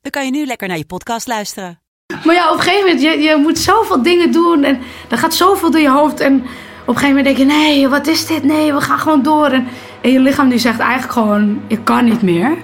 dan 0.00 0.10
kan 0.10 0.24
je 0.24 0.30
nu 0.30 0.46
lekker 0.46 0.68
naar 0.68 0.76
je 0.76 0.84
podcast 0.86 1.26
luisteren. 1.26 1.78
Maar 2.24 2.34
ja, 2.34 2.50
op 2.50 2.56
een 2.56 2.62
gegeven 2.62 2.84
moment, 2.84 3.02
je, 3.02 3.18
je 3.18 3.36
moet 3.36 3.58
zoveel 3.58 4.02
dingen 4.02 4.32
doen 4.32 4.64
en 4.64 4.78
er 5.08 5.18
gaat 5.18 5.34
zoveel 5.34 5.70
door 5.70 5.80
je 5.80 5.90
hoofd. 5.90 6.20
En 6.20 6.34
op 6.34 6.88
een 6.88 6.94
gegeven 6.96 7.08
moment 7.08 7.24
denk 7.24 7.36
je, 7.38 7.44
nee, 7.56 7.88
wat 7.88 8.06
is 8.06 8.26
dit? 8.26 8.44
Nee, 8.44 8.72
we 8.72 8.80
gaan 8.80 8.98
gewoon 8.98 9.22
door. 9.22 9.46
En, 9.46 9.66
en 10.02 10.10
je 10.10 10.20
lichaam 10.20 10.48
die 10.48 10.58
zegt 10.58 10.78
eigenlijk 10.78 11.12
gewoon, 11.12 11.60
je 11.66 11.78
kan 11.82 12.04
niet 12.04 12.22
meer. 12.22 12.56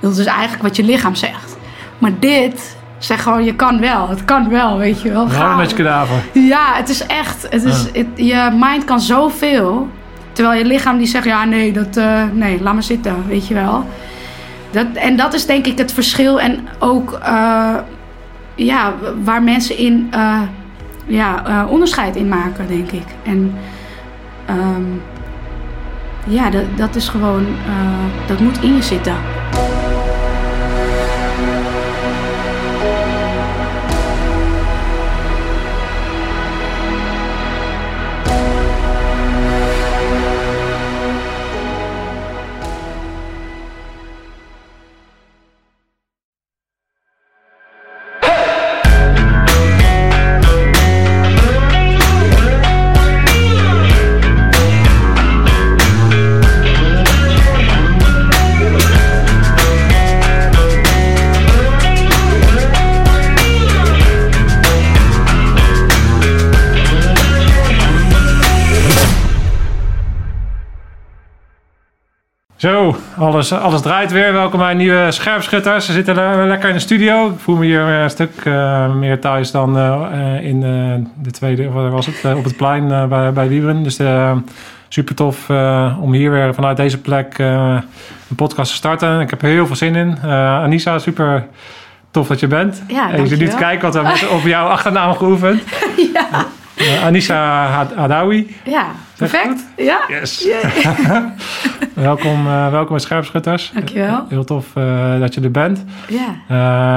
Dat 0.00 0.16
is 0.18 0.26
eigenlijk 0.26 0.62
wat 0.62 0.76
je 0.76 0.82
lichaam 0.84 1.14
zegt. 1.14 1.56
Maar 1.98 2.18
dit 2.18 2.76
zegt 2.98 3.22
gewoon, 3.22 3.44
je 3.44 3.54
kan 3.56 3.80
wel. 3.80 4.08
Het 4.08 4.24
kan 4.24 4.48
wel, 4.48 4.78
weet 4.78 5.02
je 5.02 5.10
wel. 5.12 5.26
Ja, 5.26 5.32
Ga. 5.32 5.56
met 5.56 5.70
je 5.70 5.76
kadaver. 5.76 6.22
Ja, 6.32 6.74
het 6.74 6.88
is 6.88 7.06
echt, 7.06 7.42
het 7.50 7.64
is, 7.64 7.82
het- 7.92 8.06
je 8.14 8.50
mind 8.60 8.84
kan 8.84 9.00
zoveel. 9.00 9.88
Terwijl 10.32 10.58
je 10.58 10.64
lichaam 10.64 10.98
die 10.98 11.06
zegt, 11.06 11.24
ja 11.24 11.44
nee, 11.44 11.72
dat, 11.72 11.96
eh, 11.96 12.22
nee, 12.32 12.62
laat 12.62 12.74
maar 12.74 12.82
zitten, 12.82 13.24
weet 13.28 13.46
je 13.46 13.54
wel. 13.54 13.84
Dat, 14.70 14.86
en 14.94 15.16
dat 15.16 15.34
is 15.34 15.46
denk 15.46 15.66
ik 15.66 15.78
het 15.78 15.92
verschil 15.92 16.40
en 16.40 16.68
ook 16.78 17.12
eh, 17.12 17.74
ja, 18.54 18.94
waar 19.22 19.42
mensen 19.42 19.78
in 19.78 20.08
eh, 20.10 20.40
ja, 21.06 21.46
eh, 21.46 21.70
onderscheid 21.70 22.16
in 22.16 22.28
maken, 22.28 22.68
denk 22.68 22.90
ik. 22.90 23.06
En 23.22 23.54
ehm, 24.46 24.84
ja, 26.26 26.50
dat, 26.50 26.64
dat 26.76 26.94
is 26.94 27.08
gewoon, 27.08 27.46
dat 28.26 28.40
moet 28.40 28.62
in 28.62 28.74
je 28.74 28.82
zitten. 28.82 29.14
Zo, 72.60 72.96
alles, 73.18 73.52
alles 73.52 73.80
draait 73.80 74.12
weer. 74.12 74.32
Welkom 74.32 74.58
bij 74.58 74.74
nieuwe 74.74 75.10
scherpschutters. 75.10 75.86
Ze 75.86 75.92
zitten 75.92 76.14
le- 76.14 76.46
lekker 76.46 76.68
in 76.68 76.74
de 76.74 76.80
studio. 76.80 77.26
Ik 77.30 77.38
voel 77.38 77.56
me 77.56 77.64
hier 77.64 77.80
een 77.80 78.10
stuk 78.10 78.30
eh, 78.44 78.94
meer 78.94 79.20
thuis 79.20 79.50
dan 79.50 79.78
eh, 79.78 80.02
eh, 80.12 80.44
in 80.44 80.60
de 81.22 81.30
tweede, 81.30 81.66
of 81.66 81.72
wat 81.72 81.90
was 81.90 82.06
het, 82.06 82.34
op 82.36 82.44
het 82.44 82.56
plein 82.56 83.08
bij, 83.08 83.32
bij 83.32 83.48
Wiebren. 83.48 83.82
Dus 83.82 83.98
super 84.88 85.14
tof 85.14 85.50
om 86.00 86.12
hier 86.12 86.30
weer 86.30 86.54
vanuit 86.54 86.76
deze 86.76 86.98
plek 87.00 87.38
een 87.38 87.82
podcast 88.36 88.70
te 88.70 88.76
starten. 88.76 89.20
Ik 89.20 89.30
heb 89.30 89.42
er 89.42 89.48
heel 89.48 89.66
veel 89.66 89.76
zin 89.76 89.94
in. 89.94 90.18
Anissa, 90.30 90.98
super 90.98 91.46
tof 92.10 92.26
dat 92.28 92.40
je 92.40 92.46
bent. 92.46 92.82
Ja, 92.88 93.10
en 93.10 93.22
je 93.22 93.26
zit 93.28 93.38
nu 93.38 93.48
te 93.48 93.56
kijken, 93.56 93.92
want 93.92 93.94
we 93.94 94.18
hebben 94.18 94.36
op 94.38 94.44
jouw 94.44 94.66
achternaam 94.66 95.14
geoefend. 95.14 95.62
ja, 96.14 96.46
Eh, 96.80 97.04
Anissa 97.04 97.66
Had- 97.66 97.92
ja, 98.64 98.86
perfect. 99.16 99.68
Ja, 99.76 99.98
Yes. 100.08 100.48
Welkom, 101.94 102.46
eh, 102.46 102.70
welkom 102.70 102.88
bij 102.90 102.98
Scherpschutters. 102.98 103.70
Dankjewel. 103.74 104.24
Heel 104.28 104.44
tof 104.44 104.76
eh, 104.76 105.18
dat 105.20 105.34
je 105.34 105.40
er 105.40 105.50
bent. 105.50 105.84
ja. 106.08 106.34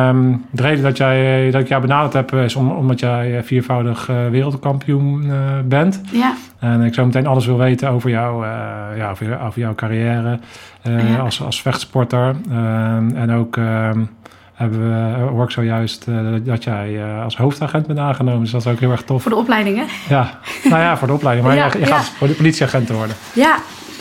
Ehm, 0.10 0.36
de 0.52 0.62
reden 0.62 0.84
dat, 0.84 0.98
jij, 0.98 1.52
dat 1.52 1.62
ik 1.62 1.68
jou 1.68 1.82
benaderd 1.82 2.14
heb 2.14 2.34
is 2.34 2.56
om, 2.56 2.72
omdat 2.72 3.00
jij 3.00 3.38
eh, 3.38 3.44
viervoudig 3.44 4.10
eh, 4.10 4.16
wereldkampioen 4.30 5.24
eh, 5.32 5.38
bent. 5.66 6.02
ja. 6.12 6.34
En 6.60 6.82
ik 6.82 6.94
zou 6.94 7.08
meteen 7.08 7.28
alles 7.28 7.46
wil 7.46 7.58
weten 7.58 7.90
over, 7.90 8.10
jou, 8.10 8.46
eh, 8.46 8.52
ja, 8.98 9.10
over, 9.10 9.40
over 9.46 9.60
jouw 9.60 9.76
carrière 9.76 10.40
eh, 10.82 11.10
Ja. 11.14 11.18
als, 11.18 11.42
als 11.42 11.62
vechtsporter. 11.62 12.36
Ehm, 12.52 13.16
en 13.16 13.32
ook 13.32 13.58
ehm, 13.58 14.00
hebben 14.54 14.80
we, 14.90 15.20
hoor 15.20 15.44
ik 15.44 15.50
zojuist 15.52 16.08
eh, 16.08 16.16
dat 16.44 16.64
jij 16.64 17.04
eh, 17.04 17.24
als 17.24 17.38
hoofdagent 17.38 17.88
bent 17.88 18.00
aangenomen. 18.00 18.42
Dus 18.42 18.52
dat 18.52 18.66
is 18.66 18.72
ook 18.72 18.80
heel 18.80 18.92
erg 18.92 19.04
tof. 19.04 19.22
Voor 19.22 19.32
de 19.32 19.38
opleiding, 19.38 19.78
hè? 19.78 19.84
Ja, 20.16 20.40
nou 20.64 20.82
ja, 20.82 20.98
voor 20.98 21.08
de 21.08 21.14
opleiding. 21.14 21.48
Maar 21.48 21.56
Ja, 21.58 21.66
je, 21.66 21.72
je 21.80 21.86
ja. 21.86 21.96
gaat 21.96 22.06
voor 22.10 22.28
de 22.28 22.34
politieagent 22.34 22.90
worden. 22.90 23.16
Ja, 23.34 23.56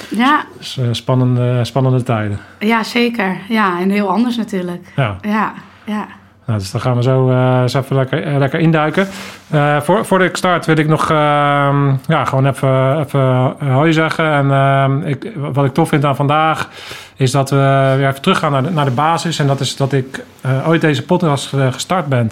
ja, 0.09 0.45
Dus 0.59 0.79
eh, 0.79 0.85
spannende, 0.91 1.65
spannende 1.65 2.03
tijden. 2.03 2.39
ja, 2.59 2.83
zeker. 2.83 3.37
Ja, 3.49 3.81
en 3.81 3.91
heel 3.91 4.09
anders 4.11 4.37
natuurlijk. 4.37 4.93
Ja. 4.97 5.17
Ja, 5.21 5.53
ja. 5.85 6.07
Nou, 6.47 6.59
dus 6.59 6.71
dan 6.71 6.81
gaan 6.81 6.97
we 6.97 7.03
zo 7.03 7.31
eh, 7.31 7.63
even 7.65 7.97
lekker, 7.97 8.23
eh, 8.25 8.37
lekker 8.37 8.61
induiken. 8.61 9.07
Eh, 9.51 9.81
voor, 9.81 10.05
voordat 10.05 10.29
ik 10.29 10.37
start 10.37 10.67
wil 10.67 10.77
ik 10.77 10.89
nog 10.89 11.11
ehm, 11.11 11.89
ja, 12.07 12.25
gewoon 12.25 12.47
even, 12.47 12.99
even 12.99 13.55
hoi 13.59 13.93
zeggen. 13.93 14.33
En 14.33 14.51
ehm, 14.51 15.01
ik, 15.03 15.33
wat 15.53 15.65
ik 15.65 15.73
tof 15.75 15.89
vind 15.89 16.05
aan 16.05 16.17
vandaag 16.17 16.69
is 17.17 17.31
dat 17.31 17.51
we 17.51 17.95
weer 17.97 18.09
even 18.09 18.23
teruggaan 18.23 18.53
naar 18.53 18.63
de, 18.63 18.71
naar 18.71 18.85
de 18.85 18.91
basis. 18.91 19.39
En 19.39 19.47
dat 19.47 19.61
is 19.61 19.77
dat 19.77 19.93
ik 19.93 20.25
ooit 20.67 20.81
deze 20.81 21.05
podcast 21.05 21.47
gestart 21.71 22.07
ben. 22.07 22.31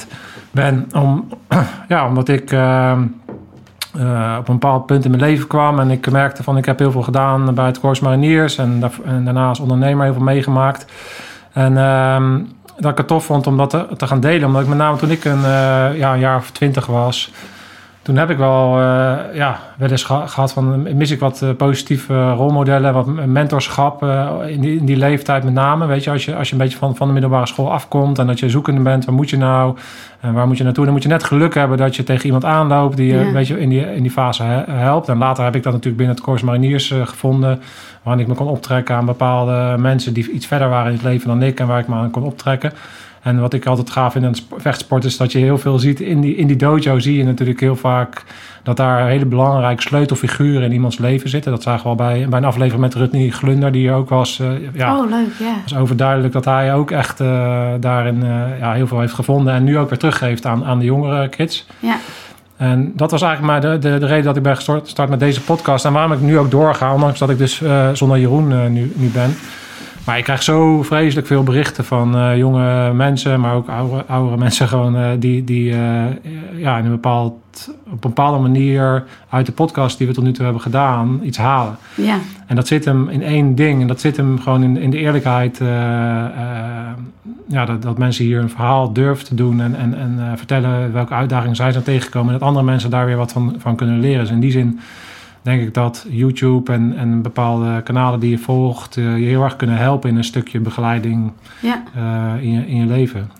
ben 0.50 0.88
om, 0.92 1.28
ja, 1.88 2.06
omdat 2.06 2.28
ik 2.28 2.52
ehm, 2.52 3.02
eh, 3.98 4.36
op 4.38 4.48
een 4.48 4.58
bepaald 4.58 4.86
punt 4.86 5.04
in 5.04 5.10
mijn 5.10 5.22
leven 5.22 5.46
kwam. 5.46 5.78
En 5.78 5.90
ik 5.90 6.10
merkte 6.10 6.42
van 6.42 6.56
ik 6.56 6.64
heb 6.64 6.78
heel 6.78 6.90
veel 6.92 7.02
gedaan 7.02 7.54
bij 7.54 7.66
het 7.66 7.80
Corps 7.80 8.00
Mariniers. 8.00 8.58
En, 8.58 8.80
daar- 8.80 8.90
en 9.04 9.24
daarna 9.24 9.48
als 9.48 9.60
ondernemer 9.60 10.04
heel 10.04 10.14
veel 10.14 10.22
meegemaakt. 10.22 10.84
En 11.52 11.76
dat 12.80 12.90
ik 12.90 12.98
het 12.98 13.06
tof 13.06 13.24
vond 13.24 13.46
om 13.46 13.56
dat 13.56 13.70
te, 13.70 13.86
te 13.96 14.06
gaan 14.06 14.20
delen. 14.20 14.46
Omdat 14.46 14.62
ik 14.62 14.68
met 14.68 14.78
name 14.78 14.96
toen 14.96 15.10
ik 15.10 15.24
een, 15.24 15.44
eh, 15.44 15.98
ja, 15.98 16.12
een 16.12 16.18
jaar 16.18 16.36
of 16.36 16.50
twintig 16.50 16.86
was... 16.86 17.32
Toen 18.02 18.16
heb 18.16 18.30
ik 18.30 18.36
wel 18.38 18.78
eh, 18.78 19.16
ja, 19.34 19.58
wel 19.76 19.88
eens 19.90 20.02
geha- 20.04 20.26
gehad 20.26 20.52
van... 20.52 20.96
mis 20.96 21.10
ik 21.10 21.20
wat 21.20 21.42
eh, 21.42 21.50
positieve 21.56 22.30
rolmodellen, 22.30 22.92
wat 22.92 23.06
mentorschap 23.26 24.02
eh, 24.02 24.28
in, 24.46 24.60
die, 24.60 24.78
in 24.78 24.84
die 24.84 24.96
leeftijd 24.96 25.44
met 25.44 25.52
name. 25.52 25.86
Weet 25.86 26.04
je, 26.04 26.10
als 26.10 26.24
je, 26.24 26.36
als 26.36 26.48
je 26.48 26.52
een 26.54 26.60
beetje 26.60 26.78
van, 26.78 26.96
van 26.96 27.06
de 27.06 27.12
middelbare 27.12 27.46
school 27.46 27.72
afkomt... 27.72 28.18
en 28.18 28.26
dat 28.26 28.38
je 28.38 28.50
zoekende 28.50 28.80
bent, 28.80 29.04
waar 29.04 29.14
moet 29.14 29.30
je 29.30 29.36
nou? 29.36 29.76
En 30.20 30.32
waar 30.32 30.46
moet 30.46 30.58
je 30.58 30.64
naartoe? 30.64 30.84
Dan 30.84 30.92
moet 30.92 31.02
je 31.02 31.08
net 31.08 31.24
geluk 31.24 31.54
hebben 31.54 31.78
dat 31.78 31.96
je 31.96 32.02
tegen 32.02 32.24
iemand 32.26 32.44
aanloopt... 32.44 32.96
die 32.96 33.06
je 33.06 33.18
Ja. 33.18 33.26
een 33.26 33.32
beetje 33.32 33.60
in 33.60 33.68
die, 33.68 33.94
in 33.94 34.02
die 34.02 34.10
fase 34.10 34.42
he- 34.42 34.72
helpt. 34.72 35.08
En 35.08 35.18
later 35.18 35.44
heb 35.44 35.54
ik 35.54 35.62
dat 35.62 35.72
natuurlijk 35.72 35.96
binnen 35.98 36.16
het 36.16 36.24
Corps 36.24 36.42
Mariniers 36.42 36.90
eh, 36.90 37.06
gevonden... 37.06 37.60
waarin 38.02 38.22
ik 38.22 38.28
me 38.28 38.34
kon 38.34 38.48
optrekken 38.48 38.94
aan 38.96 39.06
bepaalde 39.06 39.74
mensen... 39.78 40.12
die 40.12 40.30
iets 40.30 40.46
verder 40.46 40.68
waren 40.68 40.86
in 40.86 40.92
het 40.96 41.02
leven 41.06 41.28
dan 41.28 41.42
ik... 41.42 41.60
en 41.60 41.66
waar 41.66 41.78
ik 41.80 41.88
me 41.88 41.94
aan 41.94 42.10
kon 42.10 42.22
optrekken. 42.22 42.72
En 43.22 43.40
wat 43.40 43.52
ik 43.52 43.66
altijd 43.66 43.90
gaaf 43.90 44.12
vind 44.12 44.24
aan 44.24 44.34
vechtsport 44.56 45.04
is 45.04 45.16
dat 45.16 45.32
je 45.32 45.38
heel 45.38 45.58
veel 45.58 45.78
ziet 45.78 46.00
in 46.00 46.20
die, 46.20 46.34
in 46.36 46.46
die 46.46 46.56
dojo. 46.56 46.98
Zie 46.98 47.16
je 47.16 47.24
natuurlijk 47.24 47.60
heel 47.60 47.76
vaak 47.76 48.22
dat 48.62 48.76
daar 48.76 49.06
hele 49.06 49.24
belangrijke 49.24 49.82
sleutelfiguren 49.82 50.62
in 50.62 50.72
iemands 50.72 50.98
leven 50.98 51.28
zitten. 51.30 51.50
Dat 51.52 51.62
zagen 51.62 51.82
we 51.82 51.88
al 51.88 51.94
bij, 51.94 52.26
bij 52.28 52.38
een 52.38 52.44
aflevering 52.44 52.80
met 52.82 52.94
Rutney 52.94 53.30
Glunder, 53.30 53.72
die 53.72 53.92
ook 53.92 54.08
was. 54.08 54.38
eh, 54.40 54.48
ja, 54.72 54.96
Oh, 54.98 55.10
leuk, 55.10 55.28
ja. 55.38 55.54
was 55.62 55.76
overduidelijk 55.76 56.32
dat 56.32 56.44
hij 56.44 56.74
ook 56.74 56.90
echt 56.90 57.20
eh, 57.20 57.68
daarin 57.80 58.22
eh, 58.22 58.58
ja, 58.58 58.72
heel 58.72 58.86
veel 58.86 59.00
heeft 59.00 59.14
gevonden. 59.14 59.54
En 59.54 59.64
nu 59.64 59.78
ook 59.78 59.88
weer 59.88 59.98
teruggeeft 59.98 60.46
aan, 60.46 60.64
aan 60.64 60.78
de 60.78 60.84
jongere 60.84 61.28
kids. 61.28 61.66
Ja, 61.78 61.96
En 62.56 62.92
dat 62.96 63.10
was 63.10 63.22
eigenlijk 63.22 63.52
maar 63.52 63.72
de, 63.72 63.78
de, 63.88 63.98
de 63.98 64.06
reden 64.06 64.24
dat 64.24 64.36
ik 64.36 64.42
ben 64.42 64.56
gestart 64.56 65.08
met 65.08 65.20
deze 65.20 65.40
podcast. 65.40 65.84
En 65.84 65.92
waarom 65.92 66.12
ik 66.12 66.20
nu 66.20 66.38
ook 66.38 66.50
doorga, 66.50 66.94
ondanks 66.94 67.18
dat 67.18 67.30
ik 67.30 67.38
dus 67.38 67.62
zonder 67.92 68.18
Jeroen 68.18 68.72
nu, 68.72 68.92
nu 68.94 69.08
ben. 69.08 69.34
Maar 70.04 70.18
ik 70.18 70.24
krijg 70.24 70.42
zo 70.42 70.82
vreselijk 70.82 71.26
veel 71.26 71.42
berichten 71.42 71.84
van 71.84 72.16
eh, 72.16 72.36
jonge 72.36 72.92
mensen, 72.92 73.40
maar 73.40 73.54
ook 73.54 73.68
oude, 73.68 74.04
oudere 74.06 74.36
mensen 74.36 74.68
gewoon, 74.68 74.96
eh, 74.96 75.08
die, 75.18 75.44
die 75.44 75.72
eh, 75.72 76.04
ja, 76.56 76.78
in 76.78 76.84
een 76.84 76.90
bepaald, 76.90 77.34
op 77.84 77.92
een 77.92 77.98
bepaalde 78.00 78.38
manier 78.38 79.04
uit 79.28 79.46
de 79.46 79.52
podcast 79.52 79.98
die 79.98 80.06
we 80.06 80.12
tot 80.12 80.24
nu 80.24 80.32
toe 80.32 80.44
hebben 80.44 80.62
gedaan, 80.62 81.20
iets 81.22 81.38
halen. 81.38 81.76
ja, 81.94 82.18
En 82.46 82.56
dat 82.56 82.66
zit 82.66 82.84
hem 82.84 83.08
in 83.08 83.22
één 83.22 83.54
ding. 83.54 83.80
En 83.80 83.86
dat 83.86 84.00
zit 84.00 84.16
hem 84.16 84.40
gewoon 84.40 84.62
in, 84.62 84.76
in 84.76 84.90
de 84.90 84.98
eerlijkheid. 84.98 85.58
ja, 87.48 87.64
dat, 87.64 87.82
dat 87.82 87.98
mensen 87.98 88.24
hier 88.24 88.40
een 88.40 88.50
verhaal 88.50 88.92
durven 88.92 89.24
te 89.24 89.34
doen. 89.34 89.60
En, 89.60 89.74
en, 89.74 89.98
en 89.98 90.38
vertellen 90.38 90.92
welke 90.92 91.14
uitdagingen 91.14 91.56
zij 91.56 91.72
zijn 91.72 91.84
tegengekomen. 91.84 92.32
En 92.32 92.38
dat 92.38 92.48
andere 92.48 92.66
mensen 92.66 92.90
daar 92.90 93.06
weer 93.06 93.16
wat 93.16 93.32
van, 93.32 93.54
van 93.58 93.76
kunnen 93.76 94.00
leren. 94.00 94.20
Dus 94.20 94.30
in 94.30 94.40
die 94.40 94.50
zin 94.50 94.80
denk 95.42 95.62
ik 95.62 95.74
dat 95.74 96.06
YouTube 96.08 96.72
en, 96.72 96.96
en 96.96 97.22
bepaalde 97.22 97.82
kanalen 97.82 98.20
die 98.20 98.30
je 98.30 98.38
volgt 98.38 98.94
je 98.94 99.02
heel 99.02 99.42
erg 99.42 99.56
kunnen 99.56 99.76
helpen 99.76 100.10
in 100.10 100.16
een 100.16 100.24
stukje 100.24 100.60
begeleiding 100.60 101.32
Ja. 101.60 101.82
in, 102.40 102.52
je, 102.52 102.66
in 102.66 102.76
je 102.76 102.86
leven. 102.86 103.30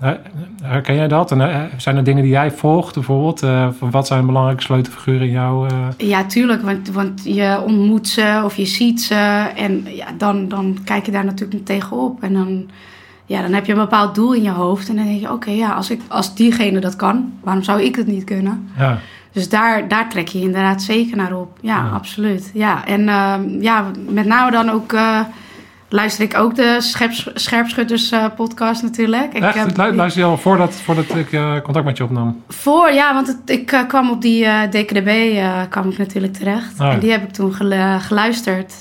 herken 0.62 0.94
jij 0.94 1.08
dat? 1.08 1.32
En 1.32 1.70
zijn 1.76 1.96
er 1.96 2.04
dingen 2.04 2.22
die 2.22 2.32
jij 2.32 2.50
volgt 2.50 2.94
bijvoorbeeld? 2.94 3.44
wat 3.78 4.06
zijn 4.06 4.26
belangrijke 4.26 4.62
sleutelfiguren 4.62 5.26
in 5.26 5.32
jou? 5.32 5.68
Ja, 5.96 6.24
tuurlijk, 6.24 6.62
want, 6.62 6.90
want 6.90 7.20
je 7.24 7.62
ontmoet 7.66 8.08
ze 8.08 8.40
of 8.44 8.56
je 8.56 8.66
ziet 8.66 9.02
ze 9.02 9.50
en 9.56 9.84
ja, 9.94 10.06
dan, 10.18 10.48
dan 10.48 10.78
kijk 10.84 11.06
je 11.06 11.12
daar 11.12 11.24
natuurlijk 11.24 11.64
tegenop 11.64 12.22
en 12.22 12.32
dan 12.32 12.68
ja, 13.30 13.42
dan 13.42 13.52
heb 13.52 13.66
je 13.66 13.72
een 13.72 13.78
bepaald 13.78 14.14
doel 14.14 14.34
in 14.34 14.42
je 14.42 14.50
hoofd. 14.50 14.88
En 14.88 14.96
dan 14.96 15.04
denk 15.04 15.20
je, 15.20 15.32
oké, 15.32 15.50
ja, 15.50 15.72
als, 15.72 15.90
ik, 15.90 16.00
als 16.08 16.34
diegene 16.34 16.80
dat 16.80 16.96
kan, 16.96 17.32
waarom 17.40 17.62
zou 17.62 17.82
ik 17.82 17.96
het 17.96 18.06
niet 18.06 18.24
kunnen? 18.24 18.68
Ja. 18.78 18.98
Dus 19.32 19.48
daar, 19.48 19.88
daar 19.88 20.10
trek 20.10 20.28
je 20.28 20.40
inderdaad 20.40 20.82
zeker 20.82 21.16
naar 21.16 21.36
op. 21.36 21.58
Ja, 21.60 21.88
absoluut. 21.88 22.50
Ja, 22.54 22.86
en 22.86 23.00
uh, 23.00 23.62
ja, 23.62 23.90
met 24.08 24.26
name 24.26 24.50
dan 24.50 24.70
ook... 24.70 24.92
Uh, 24.92 25.20
luister 25.88 26.24
ik 26.24 26.36
ook 26.36 26.54
de 26.54 26.76
Scherps, 26.78 27.30
Scherpschutters 27.34 28.12
uh, 28.12 28.24
podcast 28.36 28.82
natuurlijk. 28.82 29.32
Ik, 29.34 29.42
Echt? 29.42 29.76
Luister 29.76 30.22
je 30.22 30.28
al 30.28 30.38
voordat, 30.38 30.74
voordat 30.74 31.04
ik 31.14 31.28
contact 31.62 31.84
met 31.84 31.96
je 31.96 32.04
opnam? 32.04 32.42
Voor, 32.48 32.92
ja, 32.92 33.14
want 33.14 33.26
het, 33.26 33.38
ik 33.44 33.84
kwam 33.88 34.10
op 34.10 34.22
die 34.22 34.46
DKDB 34.70 35.40
kwam 35.68 35.90
ik 35.90 35.98
natuurlijk 35.98 36.32
terecht. 36.32 36.80
Oh. 36.80 36.92
En 36.92 36.98
die 36.98 37.10
heb 37.10 37.22
ik 37.22 37.32
toen 37.32 37.54
geluisterd. 38.00 38.74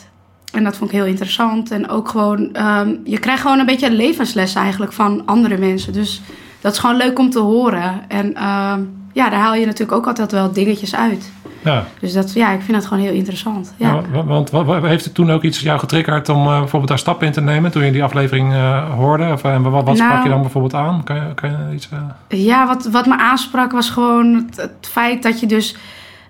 En 0.54 0.63
dat 0.63 0.78
vond 0.78 0.90
ik 0.92 0.95
heel 0.95 1.06
interessant. 1.06 1.72
En 1.72 1.90
ook 1.90 2.10
gewoon, 2.10 2.40
um, 2.40 3.02
je 3.04 3.19
krijgt 3.19 3.42
gewoon 3.42 3.60
een 3.60 3.66
beetje 3.66 3.92
levensles 3.92 4.56
eigenlijk 4.56 4.94
van 4.94 5.22
andere 5.25 5.57
mensen. 5.57 5.94
Dus 5.94 6.22
dat 6.62 6.74
is 6.74 6.80
gewoon 6.80 6.98
leuk 6.98 7.19
om 7.19 7.30
te 7.30 7.40
horen. 7.40 8.02
En 8.07 8.45
um, 8.45 8.99
ja, 9.13 9.29
daar 9.29 9.39
haal 9.39 9.56
je 9.56 9.65
natuurlijk 9.65 9.97
ook 9.97 10.07
altijd 10.07 10.31
wel 10.31 10.51
dingetjes 10.51 10.95
uit. 10.95 11.31
Ja. 11.63 11.85
Dus 12.00 12.13
dat, 12.13 12.33
ja, 12.33 12.51
ik 12.51 12.61
vind 12.61 12.77
dat 12.77 12.85
gewoon 12.85 13.03
heel 13.03 13.13
interessant. 13.13 13.73
Ja. 13.77 14.01
ja 14.13 14.23
want 14.23 14.50
wat, 14.50 14.83
heeft 14.83 15.06
het 15.06 15.13
toen 15.13 15.31
ook 15.31 15.44
iets 15.44 15.59
jou 15.59 15.79
getriggerd 15.79 16.29
om 16.29 16.47
uh, 16.47 16.59
bijvoorbeeld 16.59 16.88
daar 16.88 17.00
stappen 17.00 17.27
in 17.27 17.33
te 17.33 17.41
nemen 17.41 17.71
toen 17.71 17.85
je 17.85 17.91
die 17.91 18.03
aflevering 18.03 18.53
uh, 18.53 18.94
hoorde? 18.94 19.31
Of, 19.31 19.44
en 19.44 19.61
wat, 19.61 19.83
wat 19.83 19.97
sprak 19.97 20.11
je 20.11 20.17
nou- 20.17 20.29
dan 20.29 20.41
bijvoorbeeld 20.41 20.73
aan? 20.73 21.03
Kan 21.03 21.15
je, 21.15 21.33
kan 21.35 21.50
je 21.50 21.73
iets... 21.73 21.89
Ja, 22.27 22.67
wat, 22.67 22.89
wat 22.91 23.06
me 23.06 23.17
aansprak 23.17 23.71
was 23.71 23.89
gewoon 23.89 24.33
het, 24.33 24.57
het 24.57 24.88
feit 24.91 25.23
dat 25.23 25.39
je 25.39 25.45
dus... 25.45 25.75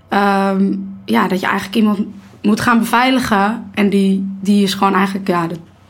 Um, 0.09 0.97
ja, 1.05 1.27
dat 1.27 1.39
je 1.39 1.45
eigenlijk 1.45 1.75
iemand 1.75 1.99
moet 2.41 2.61
gaan 2.61 2.79
beveiligen. 2.79 3.69
En 3.73 3.89
die, 3.89 4.37
die 4.41 4.63
is 4.63 4.73
gewoon 4.73 4.95
eigenlijk 4.95 5.27
ja, 5.27 5.47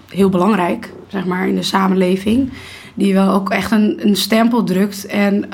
heel 0.10 0.30
belangrijk, 0.30 0.94
zeg 1.08 1.26
maar, 1.26 1.48
in 1.48 1.56
de 1.56 1.64
samenleving. 1.64 2.52
Die 2.94 3.14
wel 3.14 3.34
ook 3.34 3.50
echt 3.50 3.72
een, 3.72 4.00
een 4.02 4.16
stempel 4.16 4.64
drukt. 4.64 5.06
En 5.06 5.46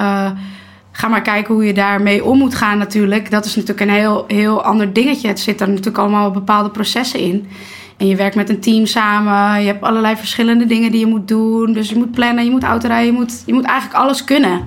ga 0.97 1.07
maar 1.07 1.21
kijken 1.21 1.53
hoe 1.53 1.65
je 1.65 1.73
daarmee 1.73 2.25
om 2.25 2.37
moet 2.37 2.55
gaan 2.55 2.77
natuurlijk. 2.77 3.31
Dat 3.31 3.45
is 3.45 3.55
natuurlijk 3.55 3.89
een 3.89 3.95
heel, 3.95 4.23
heel 4.27 4.63
ander 4.63 4.93
dingetje. 4.93 5.27
Het 5.27 5.39
zit 5.39 5.61
er 5.61 5.67
natuurlijk 5.67 5.97
allemaal 5.97 6.31
bepaalde 6.31 6.69
processen 6.69 7.19
in. 7.19 7.47
En 7.97 8.07
je 8.07 8.15
werkt 8.15 8.35
met 8.35 8.49
een 8.49 8.59
team 8.59 8.85
samen. 8.85 9.61
Je 9.61 9.67
hebt 9.67 9.83
allerlei 9.83 10.15
verschillende 10.15 10.65
dingen 10.65 10.91
die 10.91 10.99
je 10.99 11.05
moet 11.05 11.27
doen. 11.27 11.73
Dus 11.73 11.89
je 11.89 11.95
moet 11.95 12.11
plannen, 12.11 12.45
je 12.45 12.51
moet 12.51 12.63
autorijden. 12.63 13.13
Je 13.13 13.19
moet, 13.19 13.43
je 13.45 13.53
moet 13.53 13.65
eigenlijk 13.65 13.99
alles 13.99 14.23
kunnen. 14.23 14.61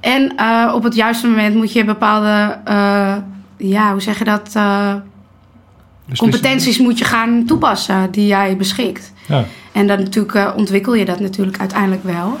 En 0.00 0.32
uh, 0.40 0.72
op 0.74 0.82
het 0.82 0.94
juiste 0.94 1.26
moment 1.26 1.54
moet 1.54 1.72
je 1.72 1.84
bepaalde... 1.84 2.58
Uh, 2.68 3.14
ja, 3.56 3.92
hoe 3.92 4.00
zeg 4.00 4.18
je 4.18 4.24
dat 4.24 4.56
competenties 6.16 6.78
moet 6.78 6.98
je 6.98 7.04
gaan 7.04 7.44
toepassen 7.46 8.10
die 8.10 8.26
jij 8.26 8.56
beschikt. 8.56 9.12
Ja. 9.28 9.44
En 9.72 9.86
dan 9.86 9.98
natuurlijk 9.98 10.56
ontwikkel 10.56 10.94
je 10.94 11.04
dat 11.04 11.20
natuurlijk 11.20 11.58
uiteindelijk 11.58 12.04
wel. 12.04 12.38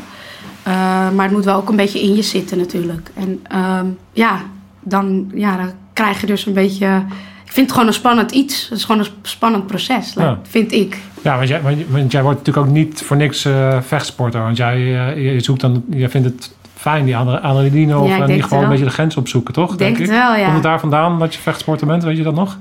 Uh, 0.68 1.10
maar 1.10 1.24
het 1.24 1.32
moet 1.32 1.44
wel 1.44 1.56
ook 1.56 1.68
een 1.68 1.76
beetje 1.76 2.02
in 2.02 2.14
je 2.14 2.22
zitten 2.22 2.58
natuurlijk. 2.58 3.10
En 3.14 3.42
uh, 3.52 3.80
ja, 4.12 4.40
dan, 4.80 5.30
ja, 5.34 5.56
dan 5.56 5.70
krijg 5.92 6.20
je 6.20 6.26
dus 6.26 6.46
een 6.46 6.52
beetje... 6.52 7.02
Ik 7.44 7.52
vind 7.52 7.66
het 7.66 7.72
gewoon 7.72 7.86
een 7.86 8.00
spannend 8.00 8.30
iets. 8.30 8.68
Het 8.68 8.78
is 8.78 8.84
gewoon 8.84 9.00
een 9.00 9.10
spannend 9.22 9.66
proces, 9.66 10.12
ja. 10.12 10.38
vind 10.42 10.72
ik. 10.72 10.98
Ja, 11.22 11.36
want 11.36 11.48
jij, 11.48 11.60
want 11.88 12.12
jij 12.12 12.22
wordt 12.22 12.38
natuurlijk 12.38 12.66
ook 12.66 12.72
niet 12.72 13.02
voor 13.02 13.16
niks 13.16 13.46
uh, 13.46 13.80
vechtsporter. 13.80 14.40
Want 14.40 14.56
jij 14.56 14.80
je 15.16 15.40
zoekt 15.40 15.60
dan, 15.60 15.84
je 15.90 16.08
vindt 16.08 16.28
het 16.28 16.54
fijn, 16.74 17.04
die 17.04 17.16
adrenaline. 17.16 17.98
Of 17.98 18.08
ja, 18.08 18.26
niet 18.26 18.44
gewoon 18.44 18.62
een 18.62 18.68
beetje 18.68 18.84
de 18.84 18.90
grens 18.90 19.16
opzoeken, 19.16 19.54
toch? 19.54 19.72
Ik 19.72 19.78
denk, 19.78 19.96
denk 19.96 20.08
het 20.08 20.18
wel, 20.18 20.34
ja. 20.34 20.42
Komt 20.42 20.54
het 20.54 20.62
daar 20.62 20.80
vandaan 20.80 21.18
dat 21.18 21.34
je 21.34 21.40
vechtsporter 21.40 21.86
bent? 21.86 22.04
Weet 22.04 22.16
je 22.16 22.22
dat 22.22 22.34
nog? 22.34 22.58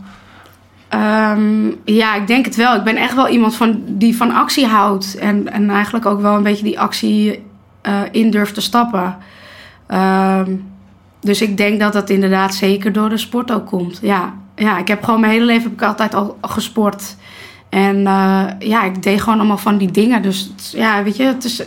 Um, 0.94 1.76
ja, 1.86 2.16
ik 2.16 2.28
denk 2.28 2.46
het 2.46 2.56
wel. 2.56 2.76
Ik 2.76 2.84
ben 2.84 2.96
echt 2.96 3.16
wel 3.16 3.28
iemand 3.28 3.56
van, 3.56 3.82
die 3.88 4.16
van 4.16 4.32
actie 4.32 4.66
houdt. 4.66 5.18
En, 5.18 5.52
en 5.52 5.70
eigenlijk 5.70 6.06
ook 6.06 6.22
wel 6.22 6.36
een 6.36 6.44
beetje 6.44 6.64
die 6.64 6.80
actie 6.80 7.44
uh, 7.88 8.02
in 8.12 8.32
durft 8.32 8.54
te 8.54 8.62
stappen. 8.62 9.18
Um, 9.88 10.72
dus 11.22 11.42
ik 11.42 11.58
denk 11.58 11.80
dat 11.80 11.94
dat 11.94 12.10
inderdaad 12.10 12.56
zeker 12.56 12.92
door 12.92 13.10
de 13.10 13.18
sport 13.18 13.52
ook 13.52 13.66
komt. 13.66 14.00
Ja, 14.02 14.34
ja 14.56 14.78
ik 14.78 14.88
heb 14.88 15.04
gewoon 15.04 15.20
mijn 15.20 15.32
hele 15.32 15.46
leven 15.46 15.64
heb 15.64 15.72
ik 15.72 15.82
altijd 15.82 16.16
al 16.16 16.38
gesport. 16.42 17.16
En 17.70 17.98
uh, 17.98 18.46
ja, 18.60 18.84
ik 18.84 19.04
deed 19.04 19.22
gewoon 19.22 19.40
allemaal 19.40 19.58
van 19.58 19.78
die 19.78 19.92
dingen. 19.92 20.22
Dus 20.22 20.52
ja, 20.72 21.04
weet 21.04 21.16
je, 21.16 21.24
het 21.24 21.44
is, 21.44 21.64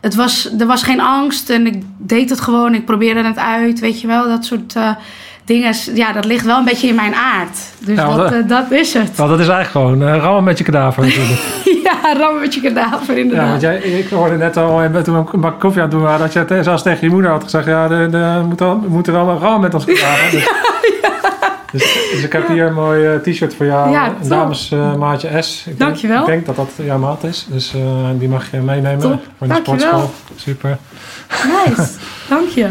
het 0.00 0.14
was, 0.14 0.52
er 0.58 0.66
was 0.66 0.82
geen 0.82 1.00
angst 1.00 1.50
en 1.50 1.66
ik 1.66 1.82
deed 1.96 2.30
het 2.30 2.40
gewoon. 2.40 2.74
Ik 2.74 2.84
probeerde 2.84 3.24
het 3.24 3.38
uit, 3.38 3.80
weet 3.80 4.00
je 4.00 4.06
wel. 4.06 4.28
Dat 4.28 4.44
soort 4.44 4.74
uh, 4.76 4.90
dingen, 5.44 5.74
ja, 5.94 6.12
dat 6.12 6.24
ligt 6.24 6.44
wel 6.44 6.58
een 6.58 6.64
beetje 6.64 6.88
in 6.88 6.94
mijn 6.94 7.14
aard. 7.14 7.58
Dus 7.78 7.96
ja, 7.96 8.16
dat, 8.16 8.32
uh, 8.32 8.48
dat 8.48 8.70
is 8.70 8.94
het. 8.94 9.16
Nou, 9.16 9.30
dat 9.30 9.40
is 9.40 9.48
eigenlijk 9.48 9.70
gewoon 9.70 10.14
uh, 10.14 10.22
rammen 10.22 10.44
met 10.44 10.58
je 10.58 10.64
kadaver 10.64 11.02
natuurlijk. 11.02 11.40
ja, 11.84 12.14
rammen 12.18 12.40
met 12.40 12.54
je 12.54 12.60
kadaver 12.60 13.18
inderdaad. 13.18 13.44
Ja, 13.44 13.50
want 13.50 13.62
jij, 13.62 13.78
ik 13.78 14.08
hoorde 14.08 14.36
net 14.36 14.56
al, 14.56 14.90
toen 15.02 15.24
we 15.24 15.32
een 15.32 15.40
bak 15.40 15.60
koffie 15.60 15.82
aan 15.82 15.88
het 15.88 15.96
doen 15.96 16.06
waren, 16.06 16.30
dat 16.30 16.48
je 16.48 16.62
zelfs 16.62 16.82
tegen 16.82 17.06
je 17.06 17.12
moeder 17.12 17.30
had 17.30 17.42
gezegd, 17.42 17.66
ja, 17.66 17.88
de, 17.88 18.08
de, 18.10 18.42
moet 18.48 18.58
we 18.60 18.88
moeten 18.88 19.12
wel 19.12 19.38
rammen 19.38 19.60
met 19.60 19.74
ons 19.74 19.84
kadaver. 19.84 20.30
Dus, 21.72 21.82
dus, 21.82 22.10
dus, 22.12 22.22
ik 22.22 22.32
heb 22.32 22.48
hier 22.48 22.66
een 22.66 22.74
mooi 22.74 23.14
uh, 23.14 23.18
t-shirt 23.18 23.54
voor 23.54 23.66
jou, 23.66 23.96
een 23.96 24.28
damesmaatje 24.28 25.42
S. 25.42 25.66
Ik 25.66 25.78
Dankjewel. 25.78 26.24
Denk, 26.24 26.28
ik 26.38 26.46
denk 26.46 26.56
dat 26.56 26.66
dat 26.76 26.86
jouw 26.86 26.98
maat 26.98 27.24
is, 27.24 27.46
dus 27.50 27.74
die 28.18 28.28
mag 28.28 28.50
je 28.50 28.56
meenemen 28.56 29.00
Top. 29.00 29.22
voor 29.38 29.48
de 29.48 29.54
sportschool. 29.54 30.10
Super. 30.36 30.78
Nice, 31.28 31.90
dank 32.28 32.48
je. 32.48 32.68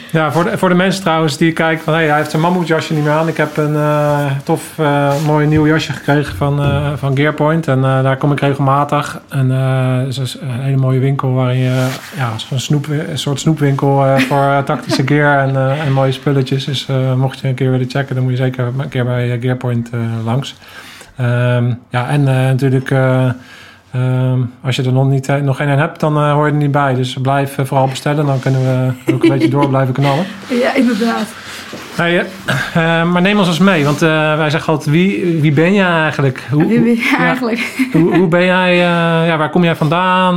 Ja, 0.12 0.32
voor 0.32 0.44
de, 0.44 0.58
voor 0.58 0.68
de 0.68 0.74
mensen 0.74 1.02
trouwens 1.02 1.36
die 1.36 1.52
kijken 1.52 1.84
van... 1.84 1.92
hé, 1.92 1.98
hey, 1.98 2.08
hij 2.08 2.18
heeft 2.18 2.30
zijn 2.30 2.42
mammoetjasje 2.42 2.94
niet 2.94 3.02
meer 3.02 3.12
aan. 3.12 3.28
Ik 3.28 3.36
heb 3.36 3.56
een 3.56 3.72
uh, 3.72 4.30
tof, 4.44 4.78
uh, 4.80 5.24
mooi 5.26 5.46
nieuw 5.46 5.66
jasje 5.66 5.92
gekregen 5.92 6.36
van, 6.36 6.60
uh, 6.60 6.92
van 6.96 7.16
Gearpoint. 7.16 7.68
En 7.68 7.80
daar 7.80 8.16
kom 8.16 8.32
ik 8.32 8.40
regelmatig. 8.40 9.20
En 9.28 9.50
het 9.50 10.18
is 10.18 10.36
een 10.40 10.60
hele 10.60 10.76
mooie 10.76 10.98
winkel 10.98 11.32
waarin 11.32 11.58
je... 11.58 11.86
Ja, 12.16 12.32
een, 12.50 12.60
snoep, 12.60 12.86
een 12.88 13.18
soort 13.18 13.40
snoepwinkel 13.40 14.04
voor 14.28 14.62
tactische 14.64 15.02
gear 15.06 15.48
en, 15.48 15.78
en 15.80 15.92
mooie 15.92 16.12
spulletjes. 16.12 16.64
Dus 16.64 16.86
mocht 17.16 17.38
je 17.38 17.48
een 17.48 17.54
keer 17.54 17.70
willen 17.70 17.90
checken... 17.90 18.14
dan 18.14 18.24
moet 18.24 18.32
je 18.32 18.38
zeker 18.38 18.72
een 18.78 18.88
keer 18.88 19.04
bij 19.04 19.38
Gearpoint 19.40 19.90
langs. 20.24 20.54
Um, 21.20 21.78
ja, 21.90 22.08
en 22.08 22.22
natuurlijk... 22.22 22.90
Um, 23.96 24.52
als 24.60 24.76
je 24.76 24.82
er 24.82 24.92
nog, 24.92 25.08
niet, 25.08 25.42
nog 25.42 25.56
geen 25.56 25.68
hebt, 25.68 26.00
dan 26.00 26.16
uh, 26.16 26.32
hoor 26.32 26.46
je 26.46 26.52
er 26.52 26.58
niet 26.58 26.70
bij. 26.70 26.94
Dus 26.94 27.16
blijf 27.22 27.58
uh, 27.58 27.66
vooral 27.66 27.88
bestellen. 27.88 28.26
Dan 28.26 28.38
kunnen 28.38 28.60
we 28.60 29.12
ook 29.12 29.22
een 29.22 29.28
beetje 29.28 29.48
door 29.48 29.68
blijven 29.68 29.94
knallen. 29.94 30.24
Ja, 30.48 30.74
inderdaad. 30.74 31.26
Hey, 31.94 32.16
uh, 32.16 32.24
maar 33.12 33.22
neem 33.22 33.38
ons 33.38 33.48
eens 33.48 33.58
mee. 33.58 33.84
Want 33.84 33.98
wij 33.98 34.50
zeggen 34.50 34.72
altijd, 34.72 34.90
wie, 34.90 35.40
wie 35.40 35.52
ben 35.52 35.74
jij 35.74 35.86
eigenlijk? 35.86 36.46
Hoe, 36.50 36.66
wie 36.66 36.80
ben 36.80 36.94
jij 36.94 37.18
eigenlijk? 37.18 37.74
hoe, 37.92 38.16
hoe, 38.16 38.28
ben 38.28 38.44
jij, 38.44 38.76
ja, 39.26 39.36
waar 39.36 39.50
kom 39.50 39.64
jij 39.64 39.76
vandaan? 39.76 40.34